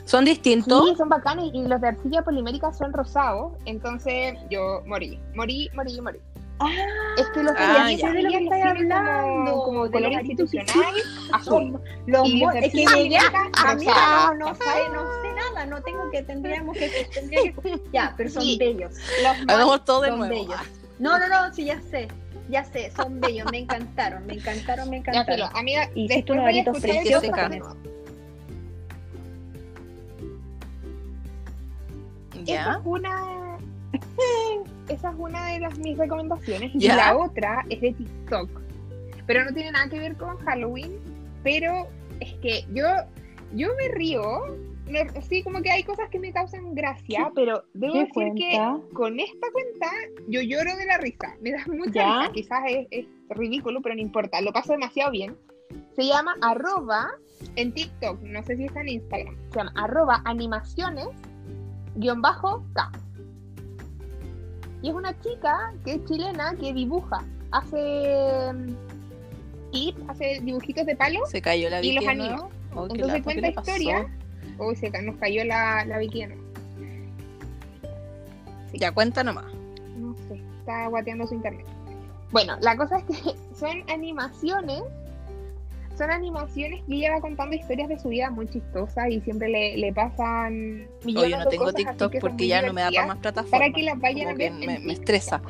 [0.04, 0.88] ¿Son distintos?
[0.90, 3.52] sí, son bacanes y los de arcilla polimérica son rosados.
[3.64, 6.18] Entonces yo morí, morí, morí, morí.
[6.66, 8.12] Ah, Es que los de Ah, ya.
[8.12, 10.94] de lo que estáis hablando, como, como de color los institucional,
[11.32, 11.80] azul.
[12.06, 13.20] Los Y los es que amiga,
[13.62, 14.34] rosado.
[14.34, 18.30] no, no sé, no sé nada, no tengo que, tendríamos que, tendría que, ya, pero
[18.30, 18.56] son Sí.
[18.58, 18.92] bellos.
[19.22, 20.34] Los Hagamos todo de son nuevo.
[20.34, 20.60] bellos.
[20.98, 22.08] No, no, no, sí, ya sé,
[22.48, 25.56] ya sé, son bellos, me encantaron, me encantaron, me Ya, filo, encantaron.
[25.56, 27.22] amiga, Hiciste después unos aritos preciosos
[32.44, 32.72] ¿Ya?
[32.72, 33.58] es una.
[34.88, 36.72] Esa es una de las mis recomendaciones.
[36.74, 38.50] Y la otra es de TikTok.
[39.26, 40.98] Pero no tiene nada que ver con Halloween.
[41.42, 41.88] Pero
[42.20, 42.86] es que yo,
[43.54, 44.22] yo me río.
[45.28, 48.36] Sí, como que hay cosas que me causan gracia, pero debo ¿Qué decir cuenta?
[48.36, 49.86] que con esta cuenta
[50.28, 51.34] yo lloro de la risa.
[51.40, 52.18] Me da mucha ¿Ya?
[52.20, 52.32] risa.
[52.32, 54.42] Quizás es, es ridículo, pero no importa.
[54.42, 55.34] Lo paso demasiado bien.
[55.96, 57.12] Se llama arroba
[57.56, 59.34] en TikTok, no sé si está en Instagram.
[59.52, 61.08] Se llama arroba animaciones
[61.96, 62.92] guion bajo K.
[64.84, 70.94] Y es una chica que es chilena que dibuja, hace mm, clips, hace dibujitos de
[70.94, 72.50] palo Se cayó la y los anima.
[72.74, 74.06] Oh, Entonces lata, ¿qué cuenta historia.
[74.58, 76.02] Uy, se nos cayó la, la.
[78.74, 79.46] Ya cuenta nomás.
[79.96, 81.64] No sé, está guateando su internet.
[82.30, 84.82] Bueno, la cosa es que son animaciones
[85.96, 89.76] son animaciones que ella va contando historias de su vida muy chistosas y siempre le,
[89.76, 93.60] le pasan millones Oye, no tengo TikTok porque ya no me da para más plataformas.
[93.60, 94.52] Para que las vayan a ver.
[94.52, 95.40] Me, me, estresa.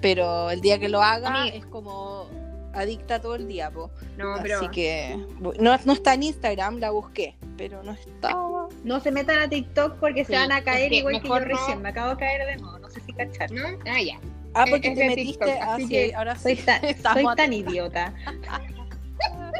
[0.00, 2.26] Pero el día que lo haga es como
[2.72, 3.90] adicta todo el día, po.
[4.16, 4.70] No, Así pero...
[4.70, 8.68] que no, no está en Instagram, la busqué, pero no estaba.
[8.84, 11.28] No se metan a TikTok porque Sí, se van a caer es que igual que
[11.28, 11.82] yo no- recién.
[11.82, 13.50] Me acabo de caer de nuevo, no sé si cachar.
[13.50, 13.66] ¿No?
[13.86, 14.18] Ah, ya.
[14.54, 16.42] Ah, porque es te de metiste, TikTok, ah, así sí, que ahora sí.
[16.42, 18.14] Soy tan, Estamos soy tan idiota.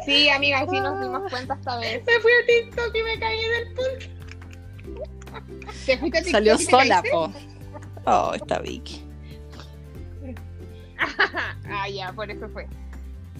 [0.05, 2.03] Sí, amiga, sí nos dimos cuenta esta vez.
[2.07, 3.75] Me fui a TikTok y me caí del
[5.87, 7.33] ¿Te fuiste a TikTok Salió y sola, po.
[8.07, 9.05] Oh, está Vicky.
[11.71, 12.67] ah, ya, por eso fue.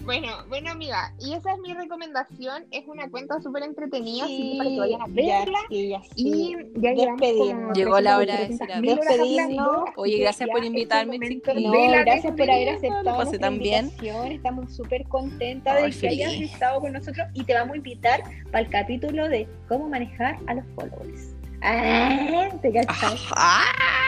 [0.03, 2.65] Bueno, bueno, amiga, y esa es mi recomendación.
[2.71, 5.59] Es una cuenta súper entretenida, así que para que vayan a verla.
[5.69, 6.55] sí, ya Y sí.
[6.75, 7.61] ya llevamos Despedirnos.
[7.61, 11.73] como Llegó la hora de 300.000 decir hablando, así Oye, gracias ya por invitarme, No,
[11.91, 13.85] la gracias por haber aceptado pasé tan bien.
[13.85, 14.31] invitación.
[14.31, 18.23] Estamos súper contentas Ay, de que hayas estado con nosotros y te vamos a invitar
[18.51, 21.35] para el capítulo de cómo manejar a los followers.
[21.61, 22.71] Ah, ¿te?
[22.87, 24.00] Ah.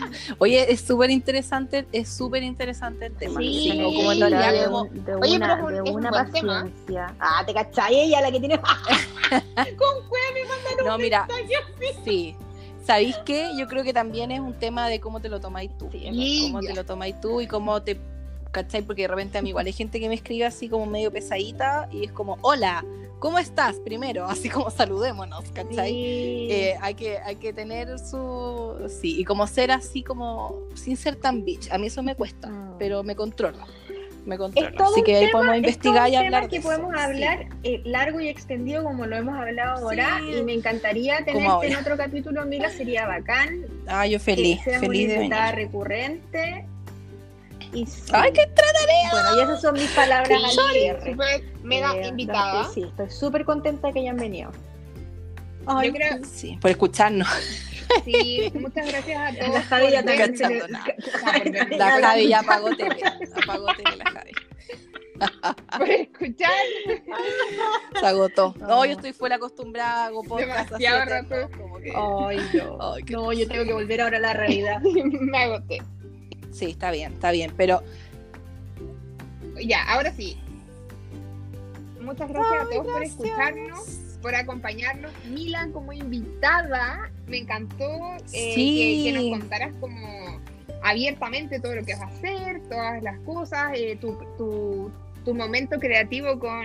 [0.38, 3.40] Oye, es súper interesante, es súper interesante el tema.
[3.40, 6.32] Sí, como, como de, realidad como- de Oye, una, pero es de un una buen
[6.32, 6.60] tema.
[6.62, 7.14] paciencia.
[7.20, 8.00] Ah, ¿te cachai?
[8.00, 8.58] Ella la que tiene...
[8.60, 11.26] Con cueva me mandan No, un mira,
[12.04, 12.36] sí.
[12.84, 13.50] ¿Sabéis qué?
[13.56, 15.88] Yo creo que también es un tema de cómo te lo tomáis tú.
[15.92, 17.98] Sí, cómo te lo tomáis tú y cómo te.
[18.52, 18.82] ¿Cachai?
[18.82, 21.88] Porque de repente a mí igual hay gente que me escribe así como medio pesadita
[21.90, 22.84] y es como, hola,
[23.18, 23.76] ¿cómo estás?
[23.76, 25.90] Primero, así como saludémonos, ¿cachai?
[25.90, 26.48] Sí.
[26.50, 28.74] Eh, hay, que, hay que tener su...
[29.00, 31.70] Sí, y como ser así como, sin ser tan bitch.
[31.72, 32.74] A mí eso me cuesta, Mm.
[32.78, 33.66] pero me controla.
[34.24, 34.36] Me.
[34.36, 34.40] Es
[34.76, 36.68] todo Así que ahí tema- podemos es investigar y hablar tema que de eso.
[36.68, 37.00] podemos Sí.
[37.00, 40.36] hablar eh, largo y extendido como lo hemos hablado ahora Sí.
[40.38, 41.68] y me encantaría tenerte ahora.
[41.68, 45.34] en otro capítulo Mila sería bacán Ah, yo feliz, que feliz de venir.
[45.56, 46.66] recurrente
[47.72, 48.02] y sí.
[48.12, 48.46] ¡Ay, qué
[49.10, 52.64] bueno y esas son mis palabras al cierre Súper mega Eh, invitada.
[52.72, 54.50] sí estoy súper contenta que hayan venido
[55.66, 57.28] Ay, Yo creo- Sí, por escucharnos.
[58.04, 59.54] Sí, muchas gracias a todos.
[59.54, 60.32] La Javi ya está verme.
[60.38, 60.94] cachando nada.
[61.76, 62.96] La Javi ya apagó tele.
[63.42, 64.32] Apagó tele la Javi.
[65.78, 66.50] por escuchar
[68.00, 68.54] Se agotó.
[68.58, 70.82] No, yo estoy fuera acostumbrada, hago podcast así.
[70.82, 71.34] Demasiado rato.
[72.28, 72.92] Ay, no.
[72.94, 74.80] Ay, No, yo tengo que volver ahora a la realidad.
[74.82, 75.80] me agoté.
[76.52, 77.52] Sí, está bien, está bien.
[77.56, 77.82] Pero
[79.66, 80.38] Ya, ahora sí.
[82.00, 83.80] Muchas gracias a todos por escucharnos,
[84.20, 85.12] por acompañarnos.
[85.30, 87.84] Milan como invitada, me encantó
[88.32, 89.02] eh, Sí.
[89.04, 90.40] que, que nos contaras como
[90.82, 94.90] abiertamente todo lo que vas a hacer, todas las cosas, eh, tu, tu,
[95.24, 96.60] tu momento creativo con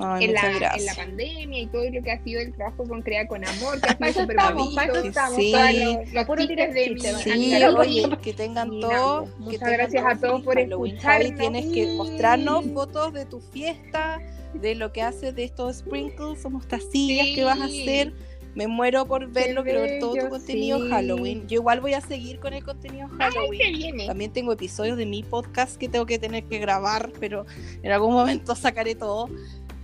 [0.00, 3.02] Ay, en, la, en la pandemia y todo lo que ha sido el trabajo con
[3.02, 5.08] Crear con Amor, que ha Para sido súper estamos, para eso bonito.
[5.08, 5.36] estamos.
[5.36, 5.52] Sí.
[5.52, 8.90] Los, los Puro de mi Sí, oye, que tengan Sí, todo.
[8.90, 9.24] Namo.
[9.24, 11.02] que Muchas tengan gracias a todos por escucharnos.
[11.02, 14.20] Javi, tienes que mostrarnos fotos de tu fiesta,
[14.54, 18.12] de lo que haces de estos sprinkles, somos tacillas que vas a hacer.
[18.56, 20.88] Me muero por verlo, quiero ver todo tu contenido sí.
[20.88, 21.46] Halloween.
[21.46, 23.60] Yo igual voy a seguir con el contenido Halloween.
[23.60, 24.06] ¿Qué viene?
[24.06, 27.44] También tengo episodios de mi podcast que tengo que tener que grabar, pero
[27.82, 29.28] en algún momento sacaré todo.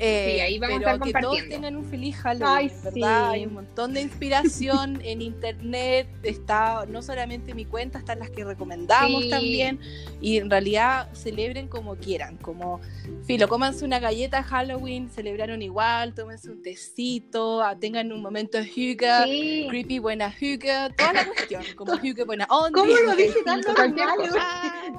[0.04, 1.54] Eh, Sí, ahí vamos a pero estar que todos compartiendo.
[1.54, 2.92] tengan un feliz Halloween, Ay, ¿verdad?
[2.92, 3.02] sí.
[3.04, 8.44] Hay un montón de inspiración en internet, está no solamente mi cuenta, están las que
[8.44, 9.30] recomendamos Sí.
[9.30, 9.78] también,
[10.20, 12.80] y en realidad celebren como quieran, como,
[13.26, 18.64] filo, cómanse una galleta Halloween, celebraron igual, tómense un tecito, ah, tengan un momento de
[18.64, 19.66] hygge, Sí.
[19.70, 22.80] creepy buena hygge, toda la cuestión, como hygge buena onda.
[22.80, 23.94] ¿Cómo lo dice tan normal?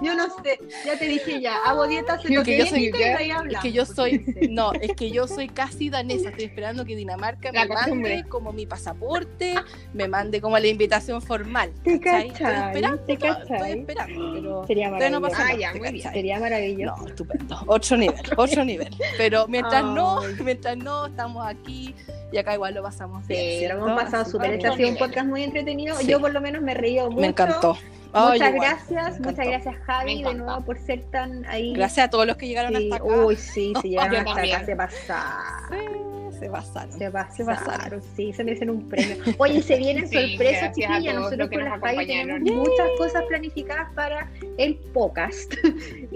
[0.01, 2.65] Yo no sé, ya te dije ya, hago dieta, se Sí, lo que que yo
[2.67, 6.85] soy- y Es que yo soy, no, es que yo soy casi danesa, estoy esperando
[6.85, 9.55] que Dinamarca me mande como mi pasaporte,
[9.93, 11.71] me mande como la invitación formal.
[11.83, 12.27] Te ¿cachai?
[12.29, 13.41] Estoy esperando, te cachai.
[13.57, 15.21] estoy esperando, pero Sería no maravilloso.
[15.21, 16.11] pasa Ah, nada, ya, ¿te muy bien.
[16.13, 17.01] Sería maravilloso.
[17.01, 17.59] No, estupendo.
[17.67, 18.95] Otro nivel, otro nivel.
[19.17, 21.95] Pero mientras no, mientras no, estamos aquí
[22.31, 23.39] y acá igual lo pasamos bien.
[23.41, 23.85] Sí, lo ¿cierto?
[23.87, 24.53] hemos pasado súper.
[24.53, 25.95] Este ha sido un podcast muy entretenido.
[25.97, 26.07] Sí.
[26.07, 27.21] Yo por lo menos me he reído mucho.
[27.21, 27.77] Me encantó.
[28.13, 31.73] Muchas igual, gracias, muchas gracias Javi de nuevo por ser tan ahí.
[31.73, 33.15] Gracias a todos los que llegaron Sí, hasta acá.
[33.25, 34.55] Uy, sí, se llegaron hasta también.
[34.55, 36.33] acá, se pasaron.
[36.33, 36.91] Sí, se pasaron.
[36.91, 38.01] Se Se pasaron, pasaron.
[38.15, 39.15] sí, se merecen un premio.
[39.37, 41.15] Oye, se vienen Sí, sorpresas, chiquillas.
[41.15, 45.53] Nosotros con las Javi tenemos muchas cosas planificadas para el podcast.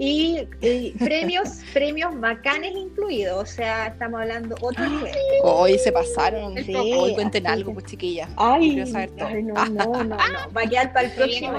[0.00, 3.42] Y, y premios, premios bacanes incluidos.
[3.42, 5.12] O sea, estamos hablando otro nivel.
[5.42, 6.56] Hoy se pasaron.
[6.58, 8.28] Sí, hoy cuenten algo, pues chiquillas.
[8.36, 10.16] Ay, no, no, no, no.
[10.16, 11.58] Va a quedar para el próximo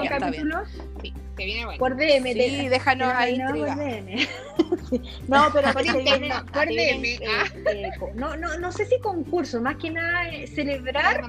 [1.00, 1.78] Sí, viene bueno.
[1.78, 2.32] por DM.
[2.32, 3.76] Sí, déjanos ahí no, por.
[3.76, 4.28] DM.
[5.28, 7.20] No, pero Por se eh,
[7.66, 11.28] eh, no, no, no sé si concurso, más que nada eh, celebrar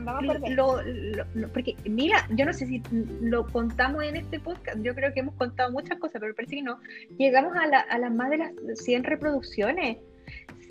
[0.50, 2.82] lo, lo- lo- porque mira, yo no sé si
[3.22, 6.64] lo contamos en este podcast, yo creo que hemos contado muchas cosas, pero parece que
[6.64, 6.80] no.
[7.20, 8.52] Llegamos a, la- a las más de las
[8.84, 9.98] 100 reproducciones.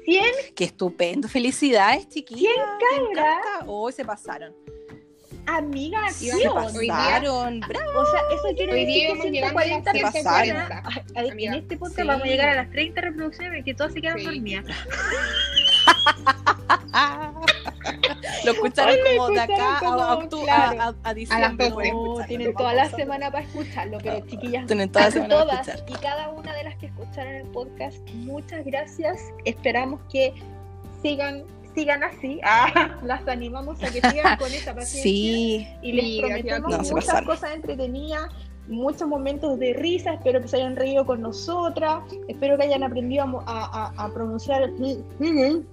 [0.04, 0.24] 100
[0.56, 1.28] Qué estupendo.
[1.28, 2.52] Felicidades, chiquillas.
[2.56, 3.10] Me cabras.
[3.10, 3.40] encanta.
[3.70, 4.52] Hoy se pasaron.
[5.58, 7.60] Amigas, Se ¿sí día- pasaron.
[7.60, 8.00] Bravo.
[8.00, 10.70] O sea, eso quiere Hoy decir que llegando a las 140 Se personas.
[11.14, 11.56] En Amiga.
[11.56, 12.06] este podcast Sí.
[12.06, 14.24] vamos a llegar a las 30 reproducciones porque todas se quedan Sí.
[14.24, 14.64] dormidas.
[18.44, 20.80] Lo escucharon como de acá a, octu- claro.
[21.02, 21.70] a, a- diciembre.
[21.92, 25.68] No, tienen toda la semana para escucharlo, pero chiquillas, Tienen toda la semana para todas
[25.68, 25.90] escuchar.
[25.90, 29.20] y cada una de las que escucharon el podcast, muchas gracias.
[29.44, 30.32] Esperamos que
[31.02, 31.44] sigan
[31.74, 32.40] sigan así.
[32.44, 36.60] Ah, las animamos a que sigan con esa paciencia Sí, y les gracias.
[36.60, 38.28] prometemos No, muchas cosas entretenidas.
[38.68, 43.42] Muchos momentos de risa, espero que se hayan reído con nosotras, espero que hayan aprendido
[43.44, 45.04] a, pronunciar el.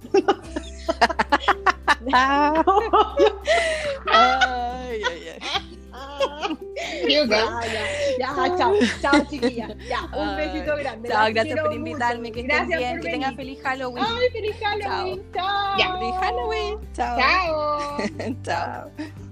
[4.10, 5.67] Ay, ay, ay.
[7.08, 7.44] Ya, ya,
[8.18, 9.72] ya, chao, chao chiquillas.
[9.88, 11.08] Ya, un besito grande.
[11.08, 12.34] Chao, gracias por invitarme, mucho.
[12.34, 14.04] que estén Gracias bien, que tengan feliz Halloween.
[14.06, 15.22] Ay, feliz Halloween.
[15.32, 15.78] Chao.
[15.78, 15.92] Ya.
[15.92, 16.78] Feliz Halloween.
[16.92, 17.18] Chao.
[17.18, 17.98] Chao.
[18.44, 19.24] Chao.